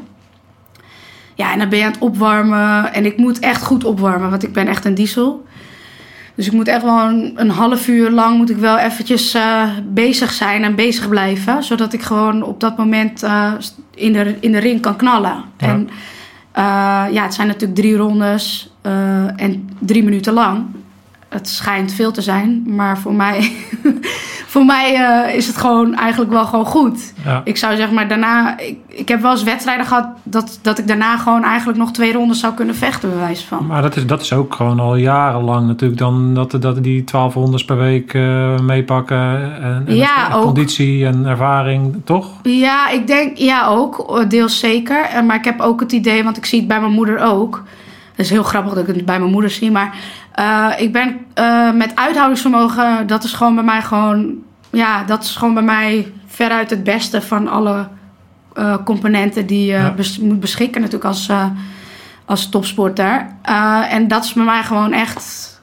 Ja, 1.35 1.53
en 1.53 1.59
dan 1.59 1.69
ben 1.69 1.79
je 1.79 1.85
aan 1.85 1.93
het 1.93 2.01
opwarmen. 2.01 2.93
En 2.93 3.05
ik 3.05 3.17
moet 3.17 3.39
echt 3.39 3.63
goed 3.63 3.85
opwarmen, 3.85 4.31
want 4.31 4.43
ik 4.43 4.53
ben 4.53 4.67
echt 4.67 4.85
een 4.85 4.95
diesel. 4.95 5.47
Dus 6.39 6.47
ik 6.47 6.53
moet 6.53 6.69
echt 6.69 6.83
wel 6.83 6.99
een, 6.99 7.33
een 7.35 7.51
half 7.51 7.89
uur 7.89 8.11
lang 8.11 8.37
moet 8.37 8.51
ik 8.51 8.57
wel 8.57 8.79
eventjes 8.79 9.35
uh, 9.35 9.63
bezig 9.85 10.33
zijn 10.33 10.65
en 10.65 10.75
bezig 10.75 11.09
blijven. 11.09 11.63
Zodat 11.63 11.93
ik 11.93 12.03
gewoon 12.03 12.43
op 12.43 12.61
dat 12.61 12.77
moment 12.77 13.25
uh, 13.25 13.53
in, 13.95 14.13
de, 14.13 14.37
in 14.41 14.53
de 14.53 14.59
ring 14.59 14.81
kan 14.81 14.97
knallen. 14.97 15.45
Ja. 15.57 15.67
En 15.67 15.89
uh, 16.57 17.13
ja, 17.13 17.23
het 17.23 17.35
zijn 17.35 17.47
natuurlijk 17.47 17.79
drie 17.79 17.97
rondes 17.97 18.73
en 19.37 19.69
drie 19.79 20.05
minuten 20.05 20.33
lang. 20.33 20.67
Het 21.29 21.49
schijnt 21.49 21.93
veel 21.93 22.11
te 22.13 22.23
zijn, 22.23 22.63
maar 22.67 22.99
voor 22.99 23.15
mij 23.15 23.53
voor 24.49 24.65
mij 24.65 25.01
uh, 25.01 25.35
is 25.35 25.47
het 25.47 25.57
gewoon 25.57 25.95
eigenlijk 25.95 26.31
wel 26.31 26.45
gewoon 26.45 26.65
goed. 26.65 27.13
Ja. 27.25 27.41
Ik 27.45 27.57
zou 27.57 27.77
zeg 27.77 27.91
maar 27.91 28.09
daarna... 28.09 28.59
Ik, 28.59 28.79
ik 28.87 29.09
heb 29.09 29.21
wel 29.21 29.31
eens 29.31 29.43
wedstrijden 29.43 29.87
gehad 29.87 30.09
dat, 30.23 30.59
dat 30.63 30.79
ik 30.79 30.87
daarna 30.87 31.17
gewoon 31.17 31.45
eigenlijk 31.45 31.79
nog 31.79 31.93
twee 31.93 32.13
rondes 32.13 32.41
zou 32.41 32.55
kunnen 32.55 32.75
vechten, 32.75 33.11
bewijs 33.11 33.45
van. 33.45 33.67
Maar 33.67 33.83
dat 33.83 33.97
is, 33.97 34.07
dat 34.07 34.21
is 34.21 34.33
ook 34.33 34.55
gewoon 34.55 34.81
al 34.81 34.97
jarenlang 34.97 35.67
natuurlijk 35.67 36.01
dan 36.01 36.35
dat, 36.35 36.51
dat 36.51 36.83
die 36.83 37.05
twaalf 37.05 37.35
rondes 37.35 37.65
per 37.65 37.77
week 37.77 38.13
uh, 38.13 38.59
meepakken. 38.59 39.63
En, 39.63 39.85
en 39.87 39.95
ja, 39.95 40.29
ook. 40.33 40.43
conditie 40.43 41.07
en 41.07 41.27
ervaring, 41.27 41.95
toch? 42.05 42.29
Ja, 42.43 42.89
ik 42.91 43.07
denk, 43.07 43.37
ja 43.37 43.67
ook, 43.67 44.25
deels 44.29 44.59
zeker. 44.59 45.25
Maar 45.27 45.37
ik 45.37 45.45
heb 45.45 45.61
ook 45.61 45.81
het 45.81 45.93
idee, 45.93 46.25
want 46.25 46.37
ik 46.37 46.45
zie 46.45 46.59
het 46.59 46.69
bij 46.69 46.81
mijn 46.81 46.93
moeder 46.93 47.19
ook... 47.21 47.63
Het 48.11 48.27
is 48.27 48.33
heel 48.33 48.43
grappig 48.43 48.75
dat 48.75 48.89
ik 48.89 48.95
het 48.95 49.05
bij 49.05 49.19
mijn 49.19 49.31
moeder 49.31 49.51
zie, 49.51 49.71
maar 49.71 49.95
uh, 50.39 50.73
ik 50.77 50.93
ben 50.93 51.17
uh, 51.35 51.73
met 51.73 51.97
uithoudingsvermogen, 51.97 53.07
dat 53.07 53.25
is 53.25 53.33
gewoon 53.33 53.55
bij 53.55 53.65
mij 53.65 53.83
gewoon, 53.83 54.35
ja, 54.71 55.05
dat 55.05 55.23
is 55.23 55.37
gewoon 55.37 55.55
bij 55.55 55.63
mij 55.63 56.13
veruit 56.27 56.71
het 56.71 56.85
beste 56.85 57.23
van 57.23 57.49
alle 57.49 57.89
uh, 58.59 58.77
componenten 58.85 59.47
die 59.47 59.67
je 59.67 59.73
ja. 59.73 59.91
bes 59.91 60.19
moet 60.19 60.41
beschikken, 60.41 60.81
natuurlijk 60.81 61.11
als, 61.11 61.31
als 62.25 62.49
topsporter. 62.49 63.27
en 63.91 64.09
dat 64.09 64.25
is 64.25 64.33
bij 64.33 64.45
mij 64.45 64.63
gewoon 64.63 64.93
echt 64.93 65.61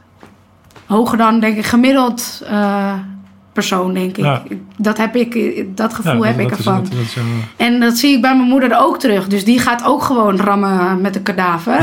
hoger 0.85 1.17
dan, 1.17 1.39
denk 1.39 1.57
ik, 1.57 1.65
gemiddeld 1.65 2.43
persoon, 3.55 3.93
denk 3.93 4.17
ik. 4.17 4.23
Ja. 4.23 4.43
Dat 4.77 4.97
heb 4.97 5.15
ik, 5.15 5.63
dat 5.77 5.93
gevoel 5.93 6.23
ja, 6.23 6.27
heb 6.27 6.37
dat 6.37 6.51
ik 6.51 6.57
ervan. 6.57 6.81
Is, 6.81 6.89
dat 6.89 6.99
is, 6.99 7.17
en 7.55 7.79
dat 7.79 7.97
zie 7.97 8.15
ik 8.15 8.21
bij 8.21 8.35
mijn 8.35 8.49
moeder 8.49 8.79
ook 8.79 8.99
terug. 8.99 9.27
Dus 9.27 9.45
die 9.45 9.59
gaat 9.59 9.83
ook 9.83 10.03
gewoon 10.03 10.37
rammen 10.37 11.01
met 11.01 11.15
een 11.15 11.23
kadaver. 11.23 11.79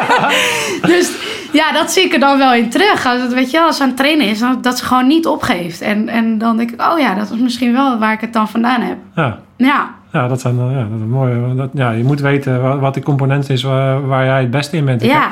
dus 0.92 1.12
ja, 1.54 1.72
dat 1.72 1.92
zie 1.92 2.04
ik 2.04 2.12
er 2.12 2.20
dan 2.20 2.38
wel 2.38 2.54
in 2.54 2.70
terug. 2.70 3.06
Als 3.06 3.20
het, 3.20 3.34
weet 3.34 3.50
je, 3.50 3.60
als 3.60 3.76
ze 3.76 3.82
aan 3.82 3.88
het 3.88 3.96
trainen 3.96 4.26
is, 4.26 4.42
dat 4.60 4.78
ze 4.78 4.84
gewoon 4.84 5.06
niet 5.06 5.26
opgeeft. 5.26 5.80
En, 5.80 6.08
en 6.08 6.38
dan 6.38 6.56
denk 6.56 6.70
ik, 6.70 6.82
oh 6.82 6.98
ja, 6.98 7.14
dat 7.14 7.30
is 7.30 7.38
misschien 7.38 7.72
wel 7.72 7.98
waar 7.98 8.12
ik 8.12 8.20
het 8.20 8.32
dan 8.32 8.48
vandaan 8.48 8.80
heb. 8.80 8.96
Ja. 9.14 9.38
Ja. 9.56 9.94
Ja, 10.12 10.28
dat 10.28 10.40
zijn 10.40 10.56
ja, 10.56 10.86
dat 10.90 11.00
is 11.00 11.06
mooi. 11.08 11.54
Dat, 11.56 11.70
ja, 11.74 11.90
je 11.90 12.04
moet 12.04 12.20
weten 12.20 12.62
wat, 12.62 12.78
wat 12.78 12.94
die 12.94 13.02
component 13.02 13.50
is 13.50 13.62
waar, 13.62 14.06
waar, 14.06 14.24
jij 14.24 14.40
het 14.40 14.50
beste 14.50 14.76
in 14.76 14.84
bent. 14.84 15.02
Ik 15.02 15.10
ja. 15.10 15.20
Heb, 15.20 15.30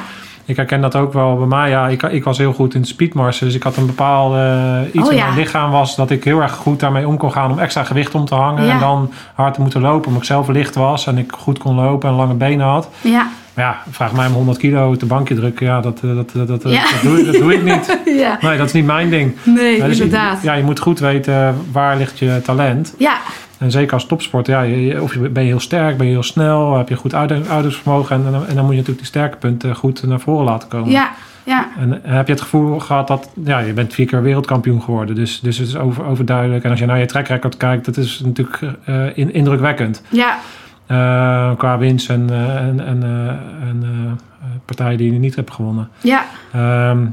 ik 0.53 0.59
herken 0.59 0.81
dat 0.81 0.97
ook 0.97 1.13
wel 1.13 1.37
bij 1.37 1.47
mij. 1.47 1.71
Ja, 1.71 1.89
ik, 1.89 2.03
ik 2.03 2.25
was 2.25 2.39
heel 2.39 2.53
goed 2.53 2.75
in 2.75 2.85
speedmarsen. 2.85 3.47
Dus 3.47 3.55
ik 3.55 3.63
had 3.63 3.77
een 3.77 3.87
bepaalde 3.87 4.37
uh, 4.37 4.95
iets 4.95 5.07
oh, 5.07 5.13
in 5.13 5.19
ja. 5.19 5.25
mijn 5.25 5.39
lichaam 5.39 5.71
was 5.71 5.97
dat 5.97 6.11
ik 6.11 6.25
heel 6.25 6.41
erg 6.41 6.53
goed 6.55 6.81
daarmee 6.81 7.09
om 7.09 7.17
kon 7.17 7.33
gaan 7.33 7.51
om 7.51 7.59
extra 7.59 7.85
gewicht 7.85 8.15
om 8.15 8.25
te 8.25 8.35
hangen. 8.35 8.65
Ja. 8.65 8.73
En 8.73 8.79
dan 8.79 9.13
hard 9.35 9.55
te 9.55 9.61
moeten 9.61 9.81
lopen. 9.81 10.07
Omdat 10.07 10.23
ik 10.23 10.29
zelf 10.29 10.49
licht 10.49 10.75
was 10.75 11.07
en 11.07 11.19
ik 11.19 11.33
goed 11.39 11.59
kon 11.59 11.75
lopen 11.75 12.09
en 12.09 12.15
lange 12.15 12.35
benen 12.35 12.67
had. 12.67 12.89
Ja. 13.01 13.29
Maar 13.55 13.65
ja, 13.65 13.83
vraag 13.91 14.13
mij 14.13 14.27
om 14.27 14.33
100 14.33 14.59
kilo 14.59 14.97
de 14.97 15.07
bankje 15.07 15.35
drukken. 15.35 15.67
Ja, 15.67 15.81
dat, 15.81 16.01
dat, 16.01 16.31
dat, 16.33 16.49
dat, 16.49 16.63
Ja. 16.63 16.83
dat, 16.83 17.03
doe, 17.03 17.25
dat 17.25 17.35
doe 17.35 17.55
ik 17.55 17.63
niet. 17.63 17.99
ja. 18.25 18.39
Nee, 18.41 18.57
dat 18.57 18.67
is 18.67 18.73
niet 18.73 18.85
mijn 18.85 19.11
ding. 19.11 19.37
Nee, 19.45 19.83
dus 19.83 19.97
je- 19.97 20.05
inderdaad. 20.05 20.43
ja, 20.43 20.53
je 20.53 20.63
moet 20.63 20.81
goed 20.81 20.99
weten 20.99 21.57
waar 21.73 21.97
ligt 21.97 22.19
je 22.19 22.41
talent. 22.45 22.95
Ja. 22.99 23.17
En 23.63 23.71
zeker 23.71 23.93
als 23.93 24.07
topsporter, 24.07 24.53
ja, 24.55 24.61
je- 24.63 25.03
of 25.03 25.15
je, 25.15 25.29
ben 25.29 25.43
je 25.43 25.49
heel 25.49 25.61
sterk, 25.61 25.97
ben 25.97 26.07
je 26.07 26.13
heel 26.13 26.23
snel, 26.23 26.77
heb 26.77 26.89
je 26.89 26.95
goed 26.95 27.15
uithou- 27.15 27.39
uithoudingsvermogen. 27.41 28.17
En, 28.17 28.27
en, 28.27 28.33
dan- 28.33 28.47
en 28.47 28.55
dan 28.55 28.65
moet 28.65 28.73
je 28.75 28.81
natuurlijk 28.81 28.99
die 28.99 29.07
sterke 29.07 29.37
punten 29.37 29.75
goed 29.77 30.03
naar 30.07 30.21
voren 30.21 30.45
laten 30.45 30.69
komen. 30.69 30.91
Ja. 30.91 31.11
Ja. 31.45 31.69
En 31.79 32.01
heb 32.03 32.27
je 32.27 32.33
het 32.33 32.43
gevoel 32.43 32.79
gehad 32.81 33.09
dat, 33.09 33.31
ja, 33.45 33.59
je 33.59 33.73
bent 33.73 33.95
vier 33.95 34.07
keer 34.07 34.23
wereldkampioen 34.23 34.83
geworden. 34.83 35.15
Dus, 35.15 35.41
dus 35.41 35.59
het 35.59 35.69
is 35.69 35.77
over, 35.77 36.05
overduidelijk. 36.05 36.65
En 36.65 36.71
als 36.71 36.79
je 36.79 36.87
naar 36.87 36.99
je 36.99 37.07
track 37.07 37.27
record 37.29 37.57
kijkt, 37.57 37.85
dat 37.85 37.97
is 37.97 38.21
natuurlijk 38.25 38.59
eh, 38.85 39.17
in, 39.17 39.33
indrukwekkend. 39.35 40.03
Ja. 40.09 40.39
Eh, 40.87 41.57
qua 41.57 41.79
winst 41.79 42.11
en, 42.11 42.31
eh, 42.31 42.57
en, 42.57 42.87
en, 42.87 43.03
eh, 43.03 43.69
en 43.69 43.81
eh, 43.83 44.49
partijen 44.65 44.99
die 44.99 45.13
je 45.13 45.19
niet 45.19 45.37
hebt 45.37 45.51
gewonnen. 45.53 45.89
Ja. 46.01 46.25
Ehm, 46.53 47.07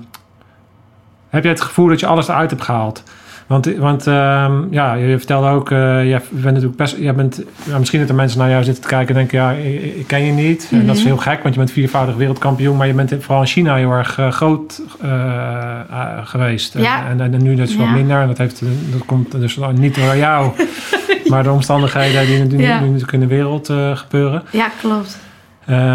heb 1.29 1.43
je 1.43 1.49
het 1.49 1.61
gevoel 1.61 1.87
dat 1.87 1.99
je 1.99 2.05
alles 2.07 2.27
eruit 2.27 2.49
hebt 2.49 2.63
gehaald? 2.63 3.03
Want, 3.49 3.75
want 3.77 4.07
ehm, 4.07 4.53
ja, 4.71 4.93
je 4.93 5.17
vertelde 5.17 5.47
ook, 5.49 5.71
eh, 5.71 6.09
je 6.09 6.19
bent 6.29 6.43
natuurlijk 6.43 6.75
best, 6.75 6.97
je 6.97 7.13
bent, 7.13 7.41
misschien 7.77 7.99
dat 7.99 8.09
er 8.09 8.15
mensen 8.15 8.39
naar 8.39 8.49
jou 8.49 8.63
zitten 8.63 8.83
te 8.83 8.89
kijken 8.89 9.07
en 9.09 9.15
denken, 9.15 9.37
ja, 9.39 9.51
ik, 9.51 10.07
ken 10.07 10.25
je 10.25 10.31
niet. 10.31 10.67
En 10.71 10.85
dat 10.85 10.95
is 10.95 11.01
Mhm. 11.01 11.09
heel 11.11 11.17
gek, 11.21 11.41
want 11.41 11.53
je 11.53 11.59
bent 11.59 11.71
viervoudig 11.71 12.15
wereldkampioen, 12.15 12.77
maar 12.77 12.87
je 12.87 12.93
bent 12.93 13.13
vooral 13.19 13.41
in 13.41 13.47
China 13.47 13.75
heel 13.75 13.91
erg 13.91 14.17
eh, 14.19 14.31
groot 14.31 14.81
eh, 15.01 15.79
geweest. 16.23 16.75
En- 16.75 16.81
Ja. 16.81 17.07
En, 17.09 17.21
en, 17.21 17.43
nu 17.43 17.55
dus 17.55 17.75
wat 17.75 17.85
Ja. 17.85 17.91
minder. 17.91 18.21
En 18.21 18.27
dat, 18.27 18.37
heeft, 18.37 18.61
dat 18.91 19.05
komt 19.05 19.31
dus 19.31 19.59
niet 19.75 19.95
door 19.95 20.15
jou, 20.15 20.51
maar 21.29 21.43
de 21.43 21.51
omstandigheden 21.51 22.49
die 22.49 22.59
Ja. 22.59 22.79
nu 22.79 22.85
natuurlijk 22.85 23.13
in 23.13 23.19
de 23.19 23.27
wereld 23.27 23.73
gebeuren. 23.93 24.43
Ja, 24.51 24.67
klopt. 24.81 25.19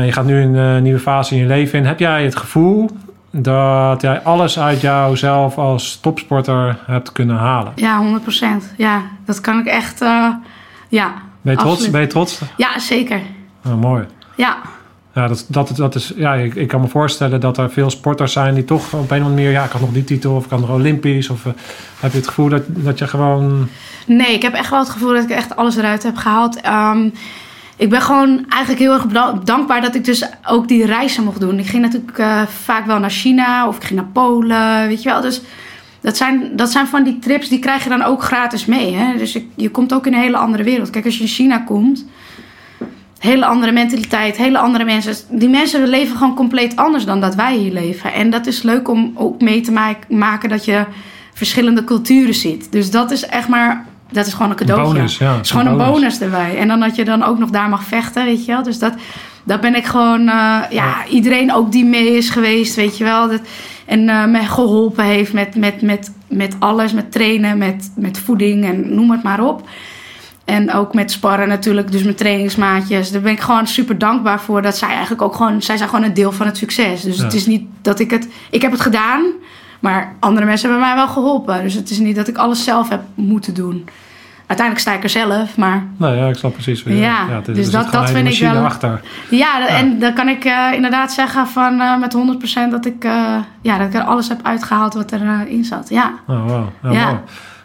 Je 0.04 0.12
gaat 0.12 0.24
nu 0.26 0.40
een 0.40 0.82
nieuwe 0.82 0.98
fase 0.98 1.34
in 1.34 1.40
je 1.40 1.46
leven 1.46 1.78
in. 1.78 1.86
Heb 1.86 1.98
jij 1.98 2.24
het 2.24 2.36
gevoel 2.36 2.90
dat 3.36 4.02
jij 4.02 4.20
alles 4.22 4.58
uit 4.58 4.80
jouzelf 4.80 5.58
als 5.58 5.98
topsporter 6.00 6.78
hebt 6.86 7.12
kunnen 7.12 7.36
halen? 7.36 7.72
Ja, 7.74 8.20
100%. 8.20 8.76
Ja, 8.76 9.02
dat 9.24 9.40
kan 9.40 9.58
ik 9.58 9.66
echt. 9.66 10.00
eh, 10.00 10.28
ja. 10.88 11.12
Ben 11.42 11.52
je 11.52 11.58
trots? 11.58 11.90
Ben 11.90 12.00
je 12.00 12.06
trots? 12.06 12.40
Ja, 12.56 12.78
zeker. 12.78 13.20
Oh, 13.66 13.80
mooi. 13.80 14.04
Ja. 14.36 14.56
Ja, 15.14 15.28
dat, 15.28 15.46
dat, 15.48 15.72
dat 15.76 15.94
is, 15.94 16.12
ja 16.16 16.34
ik, 16.34 16.54
ik 16.54 16.68
kan 16.68 16.80
me 16.80 16.88
voorstellen 16.88 17.40
dat 17.40 17.58
er 17.58 17.70
veel 17.70 17.90
sporters 17.90 18.32
zijn 18.32 18.54
die 18.54 18.64
toch 18.64 18.84
op 18.86 18.92
een 18.92 19.00
of 19.00 19.10
andere 19.10 19.28
manier... 19.28 19.50
Ja, 19.50 19.64
ik 19.64 19.70
had 19.70 19.80
nog 19.80 19.90
die 19.92 20.04
titel 20.04 20.34
of 20.36 20.44
ik 20.44 20.50
had 20.50 20.60
nog 20.60 20.70
Olympisch. 20.70 21.28
Of 21.30 21.46
eh, 21.46 21.52
heb 22.00 22.10
je 22.12 22.18
het 22.18 22.28
gevoel 22.28 22.48
dat, 22.48 22.62
dat 22.66 22.98
je 22.98 23.06
gewoon... 23.06 23.68
Nee, 24.06 24.32
ik 24.34 24.42
heb 24.42 24.54
echt 24.54 24.70
wel 24.70 24.78
het 24.78 24.88
gevoel 24.90 25.12
dat 25.12 25.22
ik 25.22 25.30
echt 25.30 25.56
alles 25.56 25.76
eruit 25.76 26.02
heb 26.02 26.16
gehaald. 26.16 26.60
Ehm, 26.60 27.08
ik 27.76 27.90
ben 27.90 28.02
gewoon 28.02 28.44
eigenlijk 28.48 28.82
heel 28.82 28.92
erg 28.92 29.06
dankbaar 29.44 29.80
dat 29.80 29.94
ik 29.94 30.04
dus 30.04 30.24
ook 30.46 30.68
die 30.68 30.86
reizen 30.86 31.24
mocht 31.24 31.40
doen. 31.40 31.58
Ik 31.58 31.66
ging 31.66 31.82
natuurlijk 31.82 32.18
eh, 32.18 32.42
vaak 32.42 32.86
wel 32.86 32.98
naar 32.98 33.10
China 33.10 33.68
of 33.68 33.76
ik 33.76 33.84
ging 33.84 34.00
naar 34.00 34.08
Polen, 34.12 34.88
weet 34.88 35.02
je 35.02 35.08
wel. 35.08 35.20
Dus 35.20 35.40
dat 36.00 36.16
zijn, 36.16 36.56
dat 36.56 36.70
zijn 36.70 36.86
van 36.86 37.02
die 37.02 37.18
trips, 37.18 37.48
die 37.48 37.58
krijg 37.58 37.82
je 37.82 37.88
dan 37.88 38.02
ook 38.02 38.22
gratis 38.22 38.64
mee. 38.64 38.94
Hè? 38.94 39.16
Dus 39.16 39.38
je 39.54 39.70
komt 39.70 39.94
ook 39.94 40.06
in 40.06 40.14
een 40.14 40.20
hele 40.20 40.36
andere 40.36 40.62
wereld. 40.62 40.90
Kijk, 40.90 41.04
als 41.04 41.16
je 41.16 41.22
in 41.22 41.28
China 41.28 41.58
komt, 41.58 42.06
hele 43.18 43.44
andere 43.46 43.72
mentaliteit, 43.72 44.36
hele 44.36 44.58
andere 44.58 44.84
mensen. 44.84 45.14
Die 45.38 45.48
mensen 45.48 45.88
leven 45.88 46.16
gewoon 46.16 46.34
compleet 46.34 46.76
anders 46.76 47.04
dan 47.04 47.20
dat 47.20 47.34
wij 47.34 47.56
hier 47.56 47.72
leven. 47.72 48.12
En 48.12 48.30
dat 48.30 48.46
is 48.46 48.62
leuk 48.62 48.88
om 48.88 49.12
ook 49.14 49.40
mee 49.40 49.60
te 49.60 49.72
ma- 49.72 49.96
maken 50.08 50.48
dat 50.48 50.64
je 50.64 50.84
verschillende 51.34 51.84
culturen 51.84 52.34
ziet. 52.34 52.72
Dus 52.72 52.90
dat 52.90 53.10
is 53.10 53.26
echt 53.26 53.48
maar, 53.48 53.86
dat 54.14 54.26
is 54.26 54.32
gewoon 54.32 54.50
een 54.50 54.56
cadeautje. 54.56 54.92
bonus, 54.94 55.18
ja. 55.18 55.34
Het 55.36 55.44
is 55.44 55.50
gewoon 55.50 55.66
een 55.66 55.76
bonus 55.92 56.20
erbij. 56.20 56.58
En 56.58 56.68
dan 56.68 56.80
dat 56.80 56.96
je 56.96 57.04
dan 57.04 57.22
ook 57.22 57.38
nog 57.38 57.50
daar 57.50 57.68
mag 57.68 57.84
vechten, 57.84 58.24
weet 58.24 58.44
je 58.44 58.52
wel. 58.52 58.62
Dus 58.62 58.78
dat, 58.78 58.94
dat 59.44 59.60
ben 59.60 59.74
ik 59.74 59.84
gewoon, 59.84 60.28
eh, 60.28 60.58
ja, 60.70 61.06
iedereen 61.10 61.52
ook 61.54 61.72
die 61.72 61.84
mee 61.84 62.16
is 62.16 62.30
geweest, 62.30 62.74
weet 62.74 62.98
je 62.98 63.04
wel. 63.04 63.28
Dat, 63.28 63.40
en 63.86 64.08
eh, 64.08 64.24
me 64.26 64.38
geholpen 64.38 65.04
heeft 65.04 65.32
met, 65.32 65.54
met, 65.56 65.82
met, 65.82 66.12
met 66.28 66.56
alles, 66.58 66.92
met 66.92 67.12
trainen, 67.12 67.58
met, 67.58 67.90
met 67.96 68.18
voeding 68.18 68.64
en 68.64 68.94
noem 68.94 69.10
het 69.10 69.22
maar 69.22 69.40
op. 69.40 69.68
En 70.44 70.72
ook 70.72 70.94
met 70.94 71.10
sparren 71.10 71.48
natuurlijk, 71.48 71.92
dus 71.92 72.02
mijn 72.02 72.14
trainingsmaatjes. 72.14 73.10
Daar 73.10 73.20
ben 73.20 73.32
ik 73.32 73.40
gewoon 73.40 73.66
super 73.66 73.98
dankbaar 73.98 74.40
voor. 74.40 74.62
Dat 74.62 74.76
zij 74.76 74.88
eigenlijk 74.88 75.22
ook 75.22 75.34
gewoon, 75.34 75.62
zij 75.62 75.76
zijn 75.76 75.88
gewoon 75.88 76.04
een 76.04 76.14
deel 76.14 76.32
van 76.32 76.46
het 76.46 76.56
succes. 76.56 77.02
Dus 77.02 77.16
Ja. 77.16 77.24
het 77.24 77.34
is 77.34 77.46
niet 77.46 77.62
dat 77.82 77.98
ik 77.98 78.10
het, 78.10 78.28
ik 78.50 78.62
heb 78.62 78.70
het 78.70 78.80
gedaan, 78.80 79.24
maar 79.80 80.16
andere 80.20 80.46
mensen 80.46 80.68
hebben 80.68 80.86
mij 80.86 80.96
wel 80.96 81.08
geholpen. 81.08 81.62
Dus 81.62 81.74
het 81.74 81.90
is 81.90 81.98
niet 81.98 82.16
dat 82.16 82.28
ik 82.28 82.36
alles 82.36 82.64
zelf 82.64 82.88
heb 82.88 83.00
moeten 83.14 83.54
doen. 83.54 83.84
Uiteindelijk 84.46 84.78
sta 84.88 84.92
ik 84.96 85.02
er 85.02 85.08
zelf, 85.08 85.56
maar 85.56 85.84
Nee, 85.96 86.16
ja, 86.16 86.26
ik 86.28 86.36
snap 86.36 86.52
precies. 86.52 86.82
wat 86.82 86.92
je- 86.92 86.98
Ja, 86.98 87.40
dus 87.44 87.70
dat- 87.70 87.92
dat 87.92 88.10
vind 88.10 88.28
ik 88.28 88.38
wel- 88.52 88.64
achter. 88.64 89.00
ja, 89.30 89.68
en 89.68 89.98
dan 89.98 90.12
kan 90.12 90.28
ik 90.28 90.44
eh, 90.44 90.68
inderdaad 90.74 91.12
zeggen 91.12 91.46
van 91.46 91.80
eh, 91.80 91.98
met 91.98 92.12
100% 92.12 92.70
dat 92.70 92.86
ik, 92.86 93.04
eh, 93.04 93.36
ja, 93.60 93.78
dat 93.78 93.86
ik 93.86 93.94
er 93.94 94.02
alles 94.02 94.28
heb 94.28 94.40
uitgehaald 94.42 94.94
wat 94.94 95.12
erin 95.12 95.48
in 95.48 95.64
zat. 95.64 95.88
Ja. 95.88 96.12
Oh, 96.26 96.46
wow. 96.46 96.64
Ja, 96.82 96.90
Ja. 96.90 97.22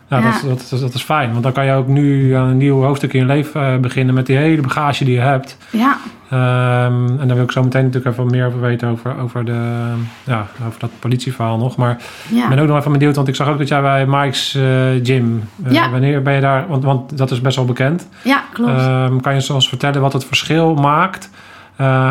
Ja, 0.09 0.17
Ja. 0.17 0.23
Dat, 0.23 0.33
is- 0.33 0.41
dat, 0.41 0.71
is- 0.71 0.79
dat 0.79 0.93
is 0.93 1.01
fijn. 1.03 1.31
Want 1.31 1.43
dan 1.43 1.51
kan 1.51 1.65
je 1.65 1.71
ook 1.73 1.87
nu 1.87 2.33
aan 2.33 2.47
een 2.47 2.57
nieuw 2.57 2.81
hoofdstuk 2.83 3.13
in 3.13 3.19
je 3.19 3.25
leven 3.25 3.61
eh, 3.73 3.77
beginnen 3.77 4.15
met 4.15 4.25
die 4.25 4.37
hele 4.37 4.61
bagage 4.61 5.03
die 5.05 5.13
je 5.13 5.19
hebt. 5.19 5.57
Ja, 5.71 5.97
Ehm, 6.29 7.19
en 7.19 7.27
daar 7.27 7.35
wil 7.35 7.43
ik 7.43 7.51
zo 7.51 7.63
meteen 7.63 7.83
natuurlijk 7.85 8.13
even 8.17 8.29
meer 8.29 8.45
over 8.45 8.61
weten 8.61 8.87
over, 8.89 9.17
over, 9.19 9.45
de, 9.45 9.91
ja, 10.23 10.47
over 10.67 10.79
dat 10.79 10.89
politieverhaal 10.99 11.57
nog. 11.57 11.75
Maar 11.77 11.97
ja. 12.29 12.43
ik 12.43 12.49
ben 12.49 12.59
ook 12.59 12.67
nog 12.67 12.77
even 12.77 12.91
benieuwd, 12.91 13.15
want 13.15 13.27
ik 13.27 13.35
zag 13.35 13.47
ook 13.47 13.57
dat 13.57 13.67
jij 13.67 13.81
bij 13.81 14.05
Mike's 14.05 14.55
eh, 14.55 14.63
Gym. 15.03 15.43
eh, 15.63 15.71
Ja. 15.71 15.89
Wanneer 15.91 16.21
ben 16.21 16.33
je 16.33 16.41
daar? 16.41 16.65
Want, 16.67 16.83
want 16.83 17.17
dat 17.17 17.31
is 17.31 17.41
best 17.41 17.55
wel 17.55 17.65
bekend. 17.65 18.07
ja 18.23 18.43
klopt. 18.53 18.71
Ehm, 18.71 19.17
kan 19.19 19.35
je 19.41 19.53
ons 19.53 19.69
vertellen 19.69 20.01
wat 20.01 20.13
het 20.13 20.25
verschil 20.25 20.73
maakt? 20.73 21.29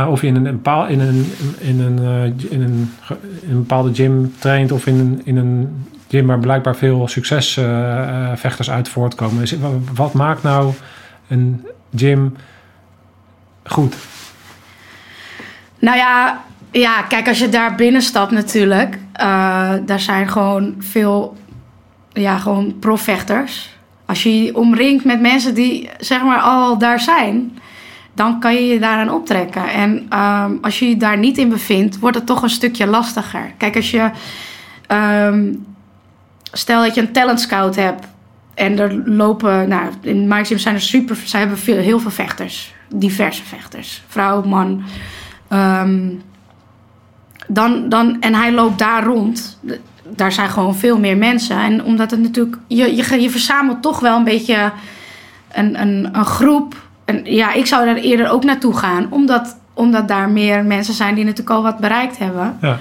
of 0.09 0.21
je 0.21 0.27
in 0.27 0.37
een, 0.37 0.45
een 0.47 0.53
bepaal- 0.55 0.87
in 0.87 1.01
een, 1.01 1.33
in 1.59 1.81
een, 1.81 1.99
in 2.49 2.63
een, 2.63 2.91
in 3.41 3.51
een 3.51 3.59
bepaalde 3.59 3.95
gym 3.95 4.33
traint 4.39 4.73
of 4.73 4.87
in 4.87 4.99
een, 4.99 5.21
in 5.25 5.37
een 5.37 5.85
gym 6.09 6.27
waar 6.27 6.39
blijkbaar 6.39 6.77
veel 6.77 7.09
succesvechters 7.09 8.71
uit 8.71 8.89
voortkomen. 8.89 9.61
Wa- 9.61 9.93
wat 9.95 10.13
maakt 10.13 10.43
nou 10.43 10.73
een 11.29 11.67
gym 11.97 12.37
goed? 13.65 13.97
Nou 15.79 15.97
ja, 15.97 16.41
ja, 16.71 17.03
kijk, 17.03 17.29
als 17.29 17.39
je 17.39 17.49
daar 17.49 17.75
binnen 17.75 18.03
stapt 18.03 18.31
natuurlijk, 18.31 18.99
eh, 19.13 19.73
daar 19.87 20.01
zijn 20.01 20.29
gewoon 20.29 20.75
veel, 20.79 21.37
ja, 22.13 22.39
gewoon 22.39 22.79
profvechters. 22.79 23.77
Als 24.07 24.23
je 24.23 24.43
je 24.43 24.57
omringt 24.57 25.05
met 25.05 25.21
mensen 25.21 25.55
die, 25.55 25.91
zeg 25.99 26.23
maar, 26.23 26.41
al 26.41 26.79
daar 26.79 27.01
zijn, 27.01 27.59
dan 28.15 28.41
kan 28.41 28.55
je 28.55 28.67
je 28.67 28.79
daaraan 28.79 29.11
optrekken. 29.11 29.69
En 29.69 30.07
ehm, 30.09 30.53
als 30.63 30.79
je 30.79 30.89
je 30.89 30.97
daar 30.97 31.19
niet 31.19 31.39
in 31.39 31.49
bevindt, 31.49 31.99
wordt 31.99 32.17
het 32.17 32.27
toch 32.27 32.43
een 32.43 32.51
stukje 32.51 32.87
lastiger. 32.87 33.53
Kijk, 33.57 33.77
als 33.77 33.91
je, 33.91 34.11
ehm, 34.87 35.53
stel 36.53 36.83
dat 36.83 36.95
je 36.95 37.01
een 37.01 37.13
talent 37.13 37.41
scout 37.41 37.77
hebt 37.77 38.07
en 38.55 38.79
er 38.79 39.03
lopen, 39.05 39.69
nou, 39.69 39.91
in 40.01 40.45
Gym 40.45 40.59
zijn 40.59 40.75
er 40.75 40.81
super, 40.81 41.17
zij 41.25 41.41
hebben 41.41 41.59
veel, 41.59 41.77
heel 41.77 42.01
veel 42.01 42.11
vechters, 42.11 42.75
diverse 42.89 43.45
vechters, 43.45 44.03
vrouw, 44.07 44.43
man. 44.43 44.83
Ehm, 45.49 46.09
dan, 47.49 47.89
dan, 47.89 48.21
en 48.21 48.35
hij 48.35 48.53
loopt 48.53 48.79
daar 48.79 49.05
rond. 49.05 49.59
Daar 50.09 50.33
zijn 50.33 50.49
gewoon 50.49 50.75
veel 50.75 50.99
meer 50.99 51.17
mensen. 51.17 51.59
En 51.59 51.85
omdat 51.85 52.11
het 52.11 52.21
natuurlijk. 52.21 52.57
Je, 52.67 52.97
je, 52.97 53.21
je 53.21 53.31
verzamelt 53.31 53.83
toch 53.83 54.01
wel 54.01 54.17
een 54.17 54.25
beetje 54.25 54.73
een, 55.53 55.81
een, 55.81 56.09
een 56.13 56.25
groep. 56.25 56.75
En 57.05 57.21
ja, 57.25 57.53
ik 57.53 57.67
zou 57.67 57.85
daar 57.85 57.97
eerder 57.97 58.31
ook 58.31 58.45
naartoe 58.45 58.77
gaan. 58.77 59.07
Omdat, 59.11 59.57
omdat 59.75 60.09
daar 60.09 60.31
meer 60.31 60.65
mensen 60.65 60.95
zijn 60.95 61.15
die 61.15 61.25
natuurlijk 61.25 61.57
al 61.57 61.63
wat 61.63 61.79
bereikt 61.79 62.19
hebben. 62.19 62.59
Ja. 62.61 62.79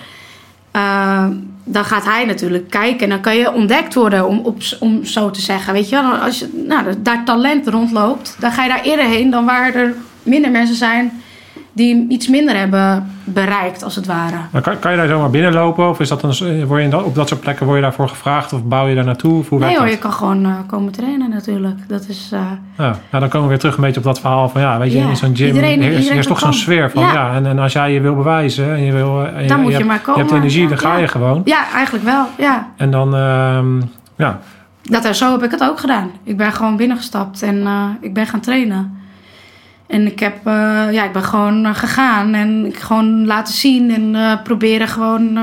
Eh, 0.78 1.26
dan 1.64 1.86
gaat 1.86 2.06
hij 2.06 2.26
natuurlijk 2.26 2.70
kijken. 2.70 3.00
En 3.00 3.10
dan 3.10 3.22
kan 3.22 3.36
je 3.36 3.54
ontdekt 3.54 3.94
worden, 3.94 4.28
om, 4.28 4.40
op, 4.44 4.58
om 4.80 5.06
zo 5.06 5.32
te 5.32 5.42
zeggen. 5.42 5.74
Weet 5.74 5.90
je 5.90 6.00
als 6.00 6.40
je 6.40 6.64
nou, 6.68 6.94
daar 7.02 7.26
talent 7.26 7.68
rondloopt, 7.68 8.36
dan 8.40 8.52
ga 8.52 8.64
je 8.64 8.70
daar 8.70 8.82
eerder 8.82 9.06
heen 9.06 9.30
dan 9.30 9.46
waar 9.46 9.76
er 9.76 9.96
minder 10.24 10.52
mensen 10.52 10.76
zijn 10.76 11.22
die 11.78 12.06
iets 12.10 12.28
minder 12.28 12.56
hebben 12.58 13.08
bereikt, 13.24 13.84
als 13.84 13.96
het 13.96 14.06
ware. 14.06 14.36
Maar 14.52 14.62
kan, 14.62 14.80
kan 14.80 14.92
je 14.92 14.98
daar 14.98 15.08
zomaar 15.08 15.30
binnenlopen? 15.30 15.90
Of 15.90 16.00
is 16.00 16.10
dat 16.10 16.24
een, 16.42 16.66
word 16.66 16.84
je 16.84 17.04
op 17.06 17.16
dat 17.16 17.28
soort 17.28 17.42
plekken 17.42 17.66
word 17.66 17.78
je 17.78 17.84
daarvoor 17.84 18.10
gevraagd? 18.10 18.54
Of 18.54 18.64
bouw 18.64 18.88
je 18.88 18.96
daar 18.96 19.04
naartoe? 19.06 19.44
Hoe 19.50 19.60
Nee 19.60 19.70
hoor, 19.76 19.80
dat? 19.86 19.90
je 19.94 19.98
kan 20.00 20.12
gewoon 20.14 20.46
eh, 20.46 20.52
komen 20.68 20.92
trainen 20.92 21.30
natuurlijk. 21.30 21.78
Dat 21.88 22.08
is. 22.08 22.30
eh, 22.34 22.40
Ja, 22.78 22.84
nou, 22.84 22.98
dan 23.20 23.30
komen 23.30 23.42
we 23.42 23.48
weer 23.48 23.58
terug 23.60 23.76
een 23.76 23.82
beetje 23.84 23.98
op 24.00 24.06
dat 24.06 24.20
verhaal 24.20 24.50
van 24.50 24.62
ja, 24.62 24.80
weet 24.80 24.92
je, 24.92 24.98
in 24.98 25.16
zo'n 25.18 25.36
gym 25.36 25.48
iedereen- 25.48 25.70
heerst, 25.82 25.88
iedereen 25.98 26.12
heerst 26.14 26.28
toch 26.30 26.40
zo'n 26.40 26.54
sfeer 26.54 26.92
van 26.92 27.02
ja. 27.04 27.14
Ja. 27.14 27.34
en, 27.34 27.46
en 27.46 27.60
als 27.60 27.74
jij 27.74 27.94
je 27.94 28.02
wil 28.02 28.16
bewijzen 28.16 28.70
en 28.76 28.82
je 28.84 28.92
wil 28.92 29.26
eh, 29.26 29.48
Dan 29.48 29.60
moet 29.60 29.68
je 29.72 29.76
hebt, 29.76 29.88
maar 29.88 30.00
komen. 30.00 30.14
je 30.16 30.28
hebt 30.28 30.38
energie, 30.40 30.62
Ja, 30.64 30.68
dan 30.70 30.78
ga 30.78 30.98
je 30.98 31.08
gewoon. 31.08 31.42
ja, 31.46 31.72
eigenlijk 31.74 32.06
wel. 32.06 32.26
Ja. 32.38 32.68
En 32.78 32.92
dan, 32.92 33.16
ehm, 33.16 33.82
ja, 34.16 34.40
Dat, 34.84 35.16
zo 35.16 35.32
heb 35.32 35.44
ik 35.44 35.52
het 35.52 35.64
ook 35.64 35.80
gedaan. 35.80 36.10
Ik 36.24 36.38
ben 36.38 36.52
gewoon 36.52 36.76
binnengestapt 36.78 37.42
en 37.42 37.68
ik 38.02 38.14
ben 38.14 38.26
gaan 38.28 38.40
trainen. 38.40 38.98
En 39.88 40.06
ik, 40.06 40.20
heb, 40.20 40.38
eh, 40.44 40.54
ja, 40.92 41.04
ik 41.04 41.12
ben 41.12 41.24
gewoon 41.24 41.66
eh, 41.66 41.76
gegaan 41.76 42.34
en 42.34 42.66
ik 42.66 42.78
gewoon 42.80 43.26
laten 43.26 43.54
zien 43.54 43.92
en 43.92 44.16
eh, 44.16 44.42
proberen 44.44 44.88
gewoon 44.88 45.34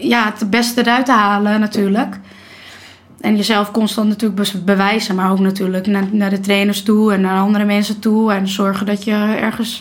ja, 0.00 0.24
het 0.38 0.50
beste 0.50 0.80
eruit 0.80 1.04
te 1.06 1.12
halen 1.12 1.60
natuurlijk. 1.60 2.18
En 3.20 3.36
jezelf 3.36 3.70
constant 3.70 4.08
natuurlijk 4.08 4.64
bewijzen, 4.64 5.14
maar 5.14 5.30
ook 5.30 5.38
natuurlijk 5.38 5.86
naar, 5.86 6.04
naar 6.10 6.30
de 6.30 6.40
trainers 6.40 6.82
toe 6.82 7.12
en 7.12 7.20
naar 7.20 7.40
andere 7.40 7.64
mensen 7.64 7.98
toe. 8.00 8.32
En 8.32 8.48
zorgen 8.48 8.86
dat 8.86 9.04
je 9.04 9.36
ergens 9.40 9.80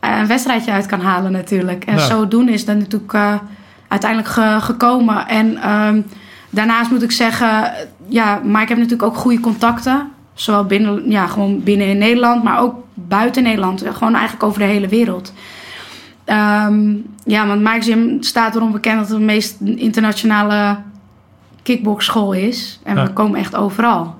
een 0.00 0.26
wedstrijdje 0.26 0.70
uit 0.72 0.86
kan 0.86 1.00
halen 1.00 1.32
natuurlijk. 1.32 1.84
En 1.84 1.94
Ja. 1.94 2.00
zodoende 2.06 2.52
is 2.52 2.64
dat 2.64 2.76
natuurlijk 2.78 3.40
uiteindelijk 3.88 4.30
ge- 4.30 4.56
gekomen. 4.60 5.28
En 5.28 5.56
ehm, 5.62 6.00
daarnaast 6.50 6.90
moet 6.90 7.02
ik 7.02 7.12
zeggen, 7.12 7.72
ja, 8.08 8.40
maar 8.44 8.62
ik 8.62 8.68
heb 8.68 8.76
natuurlijk 8.78 9.02
ook 9.08 9.16
goede 9.16 9.40
contacten. 9.40 10.08
Zowel 10.40 10.64
binnen, 10.64 11.10
ja, 11.10 11.26
gewoon 11.26 11.62
binnen 11.62 11.86
in 11.86 11.98
Nederland, 11.98 12.42
maar 12.42 12.60
ook 12.60 12.74
buiten 12.94 13.42
Nederland. 13.42 13.84
Gewoon 13.92 14.14
eigenlijk 14.14 14.42
over 14.42 14.58
de 14.58 14.66
hele 14.66 14.88
wereld. 14.88 15.32
Ehm, 16.24 16.94
ja, 17.24 17.46
want 17.46 17.84
Gym 17.84 18.22
staat 18.22 18.54
erom 18.54 18.72
bekend 18.72 18.98
dat 18.98 19.08
het 19.08 19.18
de 19.18 19.24
meest 19.24 19.56
internationale 19.60 20.78
kickboxschool 21.62 22.32
is. 22.32 22.80
En 22.82 22.96
Ja. 22.96 23.04
we 23.04 23.12
komen 23.12 23.38
echt 23.38 23.56
overal. 23.56 24.14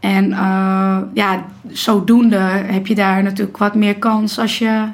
En 0.00 0.32
eh, 0.32 0.98
ja, 1.14 1.44
zodoende 1.68 2.38
heb 2.66 2.86
je 2.86 2.94
daar 2.94 3.22
natuurlijk 3.22 3.56
wat 3.58 3.74
meer 3.74 3.96
kans 3.96 4.38
als 4.38 4.58
je, 4.58 4.84